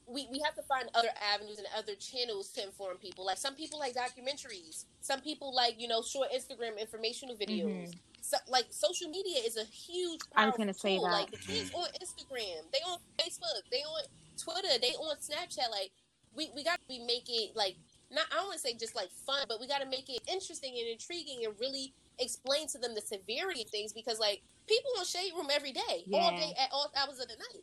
We, 0.06 0.26
we 0.32 0.40
have 0.44 0.54
to 0.56 0.62
find 0.62 0.88
other 0.94 1.10
avenues 1.32 1.58
and 1.58 1.66
other 1.76 1.94
channels 1.94 2.50
to 2.52 2.64
inform 2.64 2.96
people. 2.96 3.24
Like 3.24 3.38
some 3.38 3.54
people 3.54 3.78
like 3.78 3.94
documentaries. 3.94 4.84
Some 5.00 5.20
people 5.20 5.54
like 5.54 5.74
you 5.78 5.88
know 5.88 6.02
short 6.02 6.28
Instagram 6.32 6.78
informational 6.80 7.36
videos. 7.36 7.88
Mm-hmm 7.88 7.98
so, 8.26 8.36
like 8.48 8.66
social 8.70 9.08
media 9.08 9.38
is 9.46 9.56
a 9.56 9.64
huge. 9.64 10.20
I 10.34 10.46
was 10.46 10.56
gonna 10.56 10.74
say 10.74 10.96
that. 10.96 11.02
Like 11.02 11.30
the 11.30 11.36
kids 11.36 11.70
on 11.72 11.86
Instagram, 12.02 12.66
they 12.72 12.82
on 12.82 12.98
Facebook, 13.18 13.62
they 13.70 13.78
on 13.78 14.02
Twitter, 14.36 14.78
they 14.82 14.94
on 14.98 15.16
Snapchat. 15.18 15.70
Like 15.70 15.92
we 16.34 16.50
we 16.54 16.64
got 16.64 16.80
to 16.80 16.88
be 16.88 16.98
make 16.98 17.28
it 17.28 17.54
like 17.54 17.76
not. 18.10 18.26
I 18.32 18.36
don't 18.36 18.46
want 18.46 18.58
to 18.58 18.66
say 18.66 18.74
just 18.74 18.96
like 18.96 19.10
fun, 19.10 19.46
but 19.48 19.60
we 19.60 19.68
got 19.68 19.80
to 19.80 19.88
make 19.88 20.10
it 20.10 20.20
interesting 20.26 20.74
and 20.76 20.88
intriguing 20.88 21.44
and 21.44 21.54
really 21.60 21.94
explain 22.18 22.66
to 22.68 22.78
them 22.78 22.94
the 22.94 23.00
severity 23.00 23.62
of 23.62 23.70
things 23.70 23.92
because 23.92 24.18
like 24.18 24.42
people 24.66 24.90
on 24.98 25.04
shade 25.04 25.30
room 25.36 25.48
every 25.52 25.72
day, 25.72 26.02
yeah. 26.06 26.18
all 26.18 26.30
day 26.32 26.52
at 26.58 26.68
all 26.72 26.90
hours 26.96 27.20
of 27.20 27.28
the 27.28 27.36
night. 27.36 27.62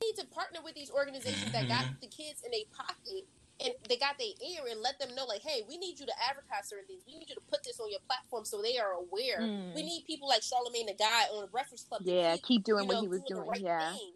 We 0.00 0.10
need 0.10 0.16
to 0.20 0.26
partner 0.26 0.60
with 0.64 0.74
these 0.74 0.90
organizations 0.90 1.52
that 1.52 1.68
got 1.68 1.84
the 2.00 2.08
kids 2.08 2.42
in 2.44 2.52
a 2.52 2.64
pocket 2.74 3.26
and 3.64 3.72
they 3.88 3.96
got 3.96 4.18
their 4.18 4.34
ear 4.42 4.60
and 4.70 4.80
let 4.80 4.98
them 4.98 5.14
know 5.14 5.24
like 5.26 5.40
hey 5.40 5.62
we 5.68 5.78
need 5.78 5.98
you 6.00 6.04
to 6.06 6.12
advertise 6.28 6.68
certain 6.68 6.84
things 6.86 7.02
we 7.06 7.16
need 7.16 7.28
you 7.28 7.36
to 7.36 7.40
put 7.42 7.62
this 7.62 7.78
on 7.78 7.88
your 7.88 8.00
platform 8.06 8.44
so 8.44 8.60
they 8.60 8.78
are 8.78 8.94
aware 8.94 9.40
mm. 9.40 9.72
we 9.76 9.82
need 9.84 10.02
people 10.08 10.28
like 10.28 10.40
Charlamagne 10.40 10.86
the 10.86 10.96
guy 10.98 11.22
on 11.32 11.42
the 11.42 11.46
breakfast 11.46 11.88
club 11.88 12.00
yeah 12.04 12.32
keep, 12.34 12.44
keep 12.44 12.64
doing 12.64 12.88
what 12.88 12.94
know, 12.94 13.02
he 13.02 13.06
was 13.06 13.22
doing, 13.28 13.46
right 13.46 13.60
yeah 13.60 13.92
thing. 13.92 14.12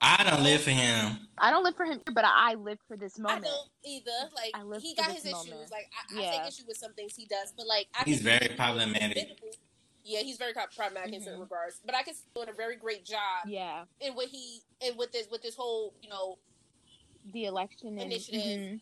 I 0.00 0.24
don't 0.28 0.42
live 0.42 0.60
for 0.60 0.70
him. 0.70 1.18
I 1.38 1.50
don't 1.50 1.64
live 1.64 1.76
for 1.76 1.84
him, 1.86 2.00
but 2.12 2.24
I 2.26 2.54
live 2.54 2.78
for 2.86 2.96
this 2.96 3.18
moment. 3.18 3.46
I 3.46 3.48
don't 3.48 3.68
either. 3.84 4.34
Like 4.34 4.50
I 4.54 4.62
live 4.62 4.82
he 4.82 4.94
got 4.94 5.10
his 5.10 5.24
moment. 5.24 5.48
issues. 5.48 5.70
Like 5.70 5.90
I, 5.94 6.20
yeah. 6.20 6.28
I, 6.28 6.38
take 6.38 6.48
issue 6.48 6.64
with 6.68 6.76
some 6.76 6.92
things 6.92 7.16
he 7.16 7.26
does, 7.26 7.52
but 7.56 7.66
like 7.66 7.88
I 7.98 8.04
he's 8.04 8.20
very 8.20 8.54
problematic. 8.56 9.40
Yeah, 10.04 10.20
he's 10.20 10.36
very 10.36 10.52
problematic 10.52 11.08
mm-hmm. 11.08 11.14
in 11.14 11.20
certain 11.20 11.34
mm-hmm. 11.34 11.42
regards. 11.42 11.80
But 11.84 11.94
I 11.94 12.02
can 12.02 12.14
see 12.14 12.24
doing 12.34 12.48
a 12.48 12.52
very 12.52 12.76
great 12.76 13.04
job. 13.04 13.46
Yeah. 13.46 13.84
In 14.00 14.14
what 14.14 14.26
he 14.26 14.60
and 14.84 14.96
with 14.98 15.12
this 15.12 15.28
with 15.30 15.42
this 15.42 15.56
whole 15.56 15.94
you 16.02 16.10
know 16.10 16.38
the 17.32 17.46
election 17.46 17.98
initiative. 17.98 18.40
Mm-hmm 18.42 18.76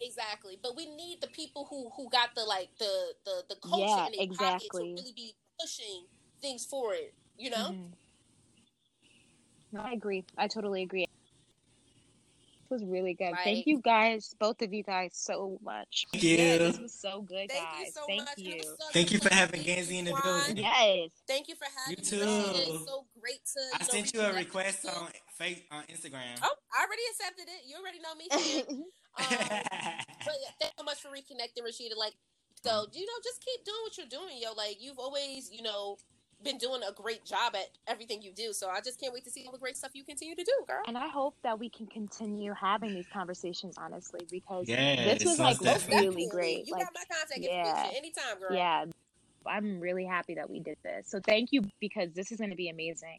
Exactly, 0.00 0.58
but 0.62 0.76
we 0.76 0.86
need 0.86 1.20
the 1.20 1.26
people 1.28 1.66
who 1.68 1.90
who 1.96 2.08
got 2.10 2.34
the 2.34 2.44
like 2.44 2.68
the 2.78 3.14
the 3.24 3.42
the 3.48 3.56
culture 3.56 3.84
yeah, 3.84 4.06
in 4.06 4.12
their 4.12 4.22
exactly. 4.22 4.94
to 4.94 5.02
really 5.02 5.12
be 5.14 5.34
pushing 5.60 6.04
things 6.40 6.64
forward. 6.64 7.12
You 7.36 7.50
know. 7.50 7.56
Mm-hmm. 7.56 7.92
No, 9.72 9.80
I 9.80 9.92
agree. 9.92 10.24
I 10.36 10.46
totally 10.46 10.82
agree. 10.82 11.07
It 12.70 12.74
was 12.74 12.84
really 12.84 13.14
good. 13.14 13.32
Right. 13.32 13.44
Thank 13.44 13.66
you 13.66 13.80
guys, 13.80 14.34
both 14.38 14.60
of 14.60 14.74
you 14.74 14.82
guys, 14.82 15.12
so 15.14 15.58
much. 15.64 16.04
Thank 16.12 16.22
you. 16.22 16.36
Yeah, 16.36 16.58
this 16.58 16.78
was 16.78 16.92
so 16.92 17.22
good, 17.22 17.48
Thank 17.48 17.62
guys. 17.62 17.86
You 17.86 17.92
so 17.92 18.00
Thank 18.06 18.20
much. 18.20 18.38
you. 18.38 18.60
Thank 18.92 19.12
you 19.12 19.18
for 19.20 19.32
having 19.32 19.62
Gansey 19.62 19.98
in 19.98 20.04
the 20.04 20.20
building. 20.22 20.58
Yes. 20.58 21.10
Thank 21.26 21.48
you 21.48 21.54
for 21.54 21.66
having 21.78 21.96
you 21.98 22.04
too. 22.04 22.26
me. 22.26 22.58
It's 22.58 22.84
so 22.84 23.06
great 23.18 23.40
to. 23.56 23.60
I 23.74 23.78
know, 23.78 23.88
sent 23.88 24.12
you 24.12 24.20
a 24.20 24.34
request 24.34 24.84
on 24.86 25.08
face 25.38 25.62
on 25.70 25.84
Instagram. 25.84 26.36
Oh, 26.42 26.54
I 26.76 26.84
already 26.84 27.02
accepted 27.10 27.46
it. 27.48 27.64
You 27.66 27.76
already 27.80 28.00
know 28.00 28.14
me. 28.14 28.84
Um, 29.18 29.24
but 29.28 30.36
yeah, 30.38 30.52
thanks 30.60 30.76
so 30.78 30.84
much 30.84 31.00
for 31.00 31.08
reconnecting, 31.08 31.64
Rashida. 31.66 31.96
Like, 31.96 32.12
so 32.62 32.86
you 32.92 33.04
know, 33.04 33.18
just 33.24 33.44
keep 33.44 33.64
doing 33.64 33.78
what 33.82 33.98
you're 33.98 34.06
doing, 34.06 34.38
yo. 34.40 34.52
Like, 34.52 34.76
you've 34.78 34.98
always, 34.98 35.50
you 35.50 35.62
know, 35.62 35.96
been 36.42 36.58
doing 36.58 36.82
a 36.88 36.92
great 36.92 37.24
job 37.24 37.54
at 37.54 37.68
everything 37.86 38.22
you 38.22 38.32
do. 38.32 38.52
So 38.52 38.68
I 38.68 38.80
just 38.80 39.00
can't 39.00 39.12
wait 39.12 39.24
to 39.24 39.30
see 39.30 39.44
all 39.46 39.52
the 39.52 39.58
great 39.58 39.76
stuff 39.76 39.90
you 39.94 40.04
continue 40.04 40.34
to 40.34 40.44
do, 40.44 40.52
girl. 40.66 40.82
And 40.86 40.96
I 40.96 41.08
hope 41.08 41.34
that 41.42 41.58
we 41.58 41.68
can 41.68 41.86
continue 41.86 42.52
having 42.52 42.94
these 42.94 43.06
conversations, 43.12 43.76
honestly, 43.78 44.20
because 44.30 44.66
this 44.66 45.24
was 45.24 45.38
like 45.38 45.60
really 45.88 46.28
great. 46.28 46.66
You 46.66 46.74
like, 46.74 46.84
got 46.84 46.92
my 46.94 47.02
contact 47.10 47.40
yeah, 47.40 47.66
information 47.66 47.96
anytime, 47.96 48.40
girl. 48.40 48.56
Yeah. 48.56 48.84
I'm 49.46 49.80
really 49.80 50.04
happy 50.04 50.34
that 50.34 50.50
we 50.50 50.60
did 50.60 50.76
this. 50.82 51.08
So 51.08 51.20
thank 51.24 51.52
you 51.52 51.62
because 51.80 52.12
this 52.12 52.30
is 52.32 52.38
going 52.38 52.50
to 52.50 52.56
be 52.56 52.68
amazing. 52.68 53.18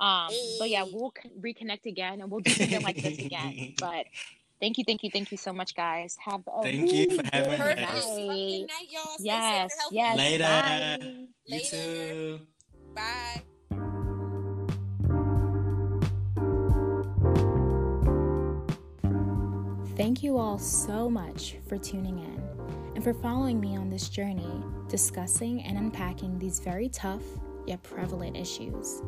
Um, 0.00 0.28
hey. 0.30 0.56
but 0.58 0.68
yeah, 0.68 0.84
we'll 0.84 1.14
reconnect 1.40 1.86
again 1.86 2.20
and 2.20 2.30
we'll 2.30 2.40
do 2.40 2.50
something 2.50 2.82
like 2.82 3.00
this 3.00 3.18
again. 3.18 3.74
But 3.80 4.06
Thank 4.62 4.78
you, 4.78 4.84
thank 4.84 5.02
you, 5.02 5.10
thank 5.10 5.32
you 5.32 5.38
so 5.38 5.52
much, 5.52 5.74
guys. 5.74 6.16
Have 6.24 6.42
a 6.46 6.62
thank 6.62 6.92
you 6.92 7.16
for 7.16 7.24
having 7.32 7.50
me. 8.16 8.60
Night. 8.60 8.68
night, 8.68 8.92
y'all. 8.92 9.16
Yes, 9.18 9.72
yes. 9.90 10.16
Later. 10.16 10.44
Bye. 10.44 10.98
You 11.46 11.56
Later. 11.56 11.66
too. 11.68 12.40
Bye. 12.94 13.42
Thank 19.96 20.22
you 20.22 20.38
all 20.38 20.58
so 20.58 21.08
much 21.08 21.56
for 21.68 21.78
tuning 21.78 22.18
in 22.18 22.42
and 22.94 23.04
for 23.04 23.12
following 23.12 23.60
me 23.60 23.76
on 23.76 23.90
this 23.90 24.08
journey 24.08 24.62
discussing 24.88 25.62
and 25.62 25.78
unpacking 25.78 26.38
these 26.38 26.60
very 26.60 26.88
tough 26.88 27.22
yet 27.66 27.82
prevalent 27.82 28.36
issues. 28.36 29.02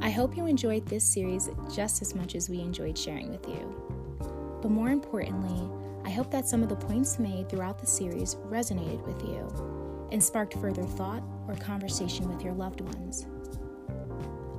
I 0.00 0.10
hope 0.10 0.36
you 0.36 0.46
enjoyed 0.46 0.86
this 0.86 1.04
series 1.04 1.48
just 1.74 2.02
as 2.02 2.14
much 2.14 2.34
as 2.34 2.48
we 2.48 2.60
enjoyed 2.60 2.96
sharing 2.98 3.30
with 3.30 3.46
you. 3.48 4.18
But 4.62 4.70
more 4.70 4.90
importantly, 4.90 5.68
I 6.04 6.10
hope 6.10 6.30
that 6.30 6.48
some 6.48 6.62
of 6.62 6.68
the 6.68 6.76
points 6.76 7.18
made 7.18 7.48
throughout 7.48 7.78
the 7.78 7.86
series 7.86 8.34
resonated 8.34 9.06
with 9.06 9.22
you 9.22 9.79
and 10.12 10.22
sparked 10.22 10.54
further 10.54 10.82
thought 10.82 11.22
or 11.48 11.54
conversation 11.56 12.28
with 12.28 12.42
your 12.42 12.54
loved 12.54 12.80
ones. 12.80 13.26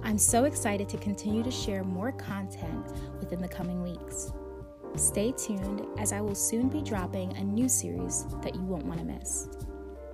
I'm 0.03 0.17
so 0.17 0.45
excited 0.45 0.89
to 0.89 0.97
continue 0.97 1.43
to 1.43 1.51
share 1.51 1.83
more 1.83 2.11
content 2.11 2.87
within 3.19 3.41
the 3.41 3.47
coming 3.47 3.83
weeks. 3.83 4.31
Stay 4.95 5.31
tuned 5.31 5.85
as 5.97 6.11
I 6.11 6.21
will 6.21 6.35
soon 6.35 6.67
be 6.67 6.81
dropping 6.81 7.35
a 7.37 7.43
new 7.43 7.69
series 7.69 8.25
that 8.41 8.55
you 8.55 8.61
won't 8.61 8.85
want 8.85 8.99
to 8.99 9.05
miss. 9.05 9.47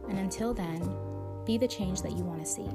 And 0.09 0.19
until 0.19 0.53
then, 0.53 0.95
be 1.45 1.57
the 1.57 1.67
change 1.67 2.01
that 2.01 2.11
you 2.11 2.23
want 2.23 2.41
to 2.41 2.45
see. 2.45 2.69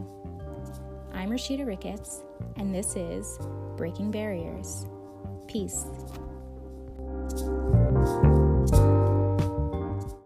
I'm 1.12 1.30
Rashida 1.30 1.66
Ricketts, 1.66 2.22
and 2.57 2.74
this 2.74 2.97
is 2.97 3.39
Breaking 3.76 4.11
Barriers. 4.11 4.87
Peace. 5.47 5.84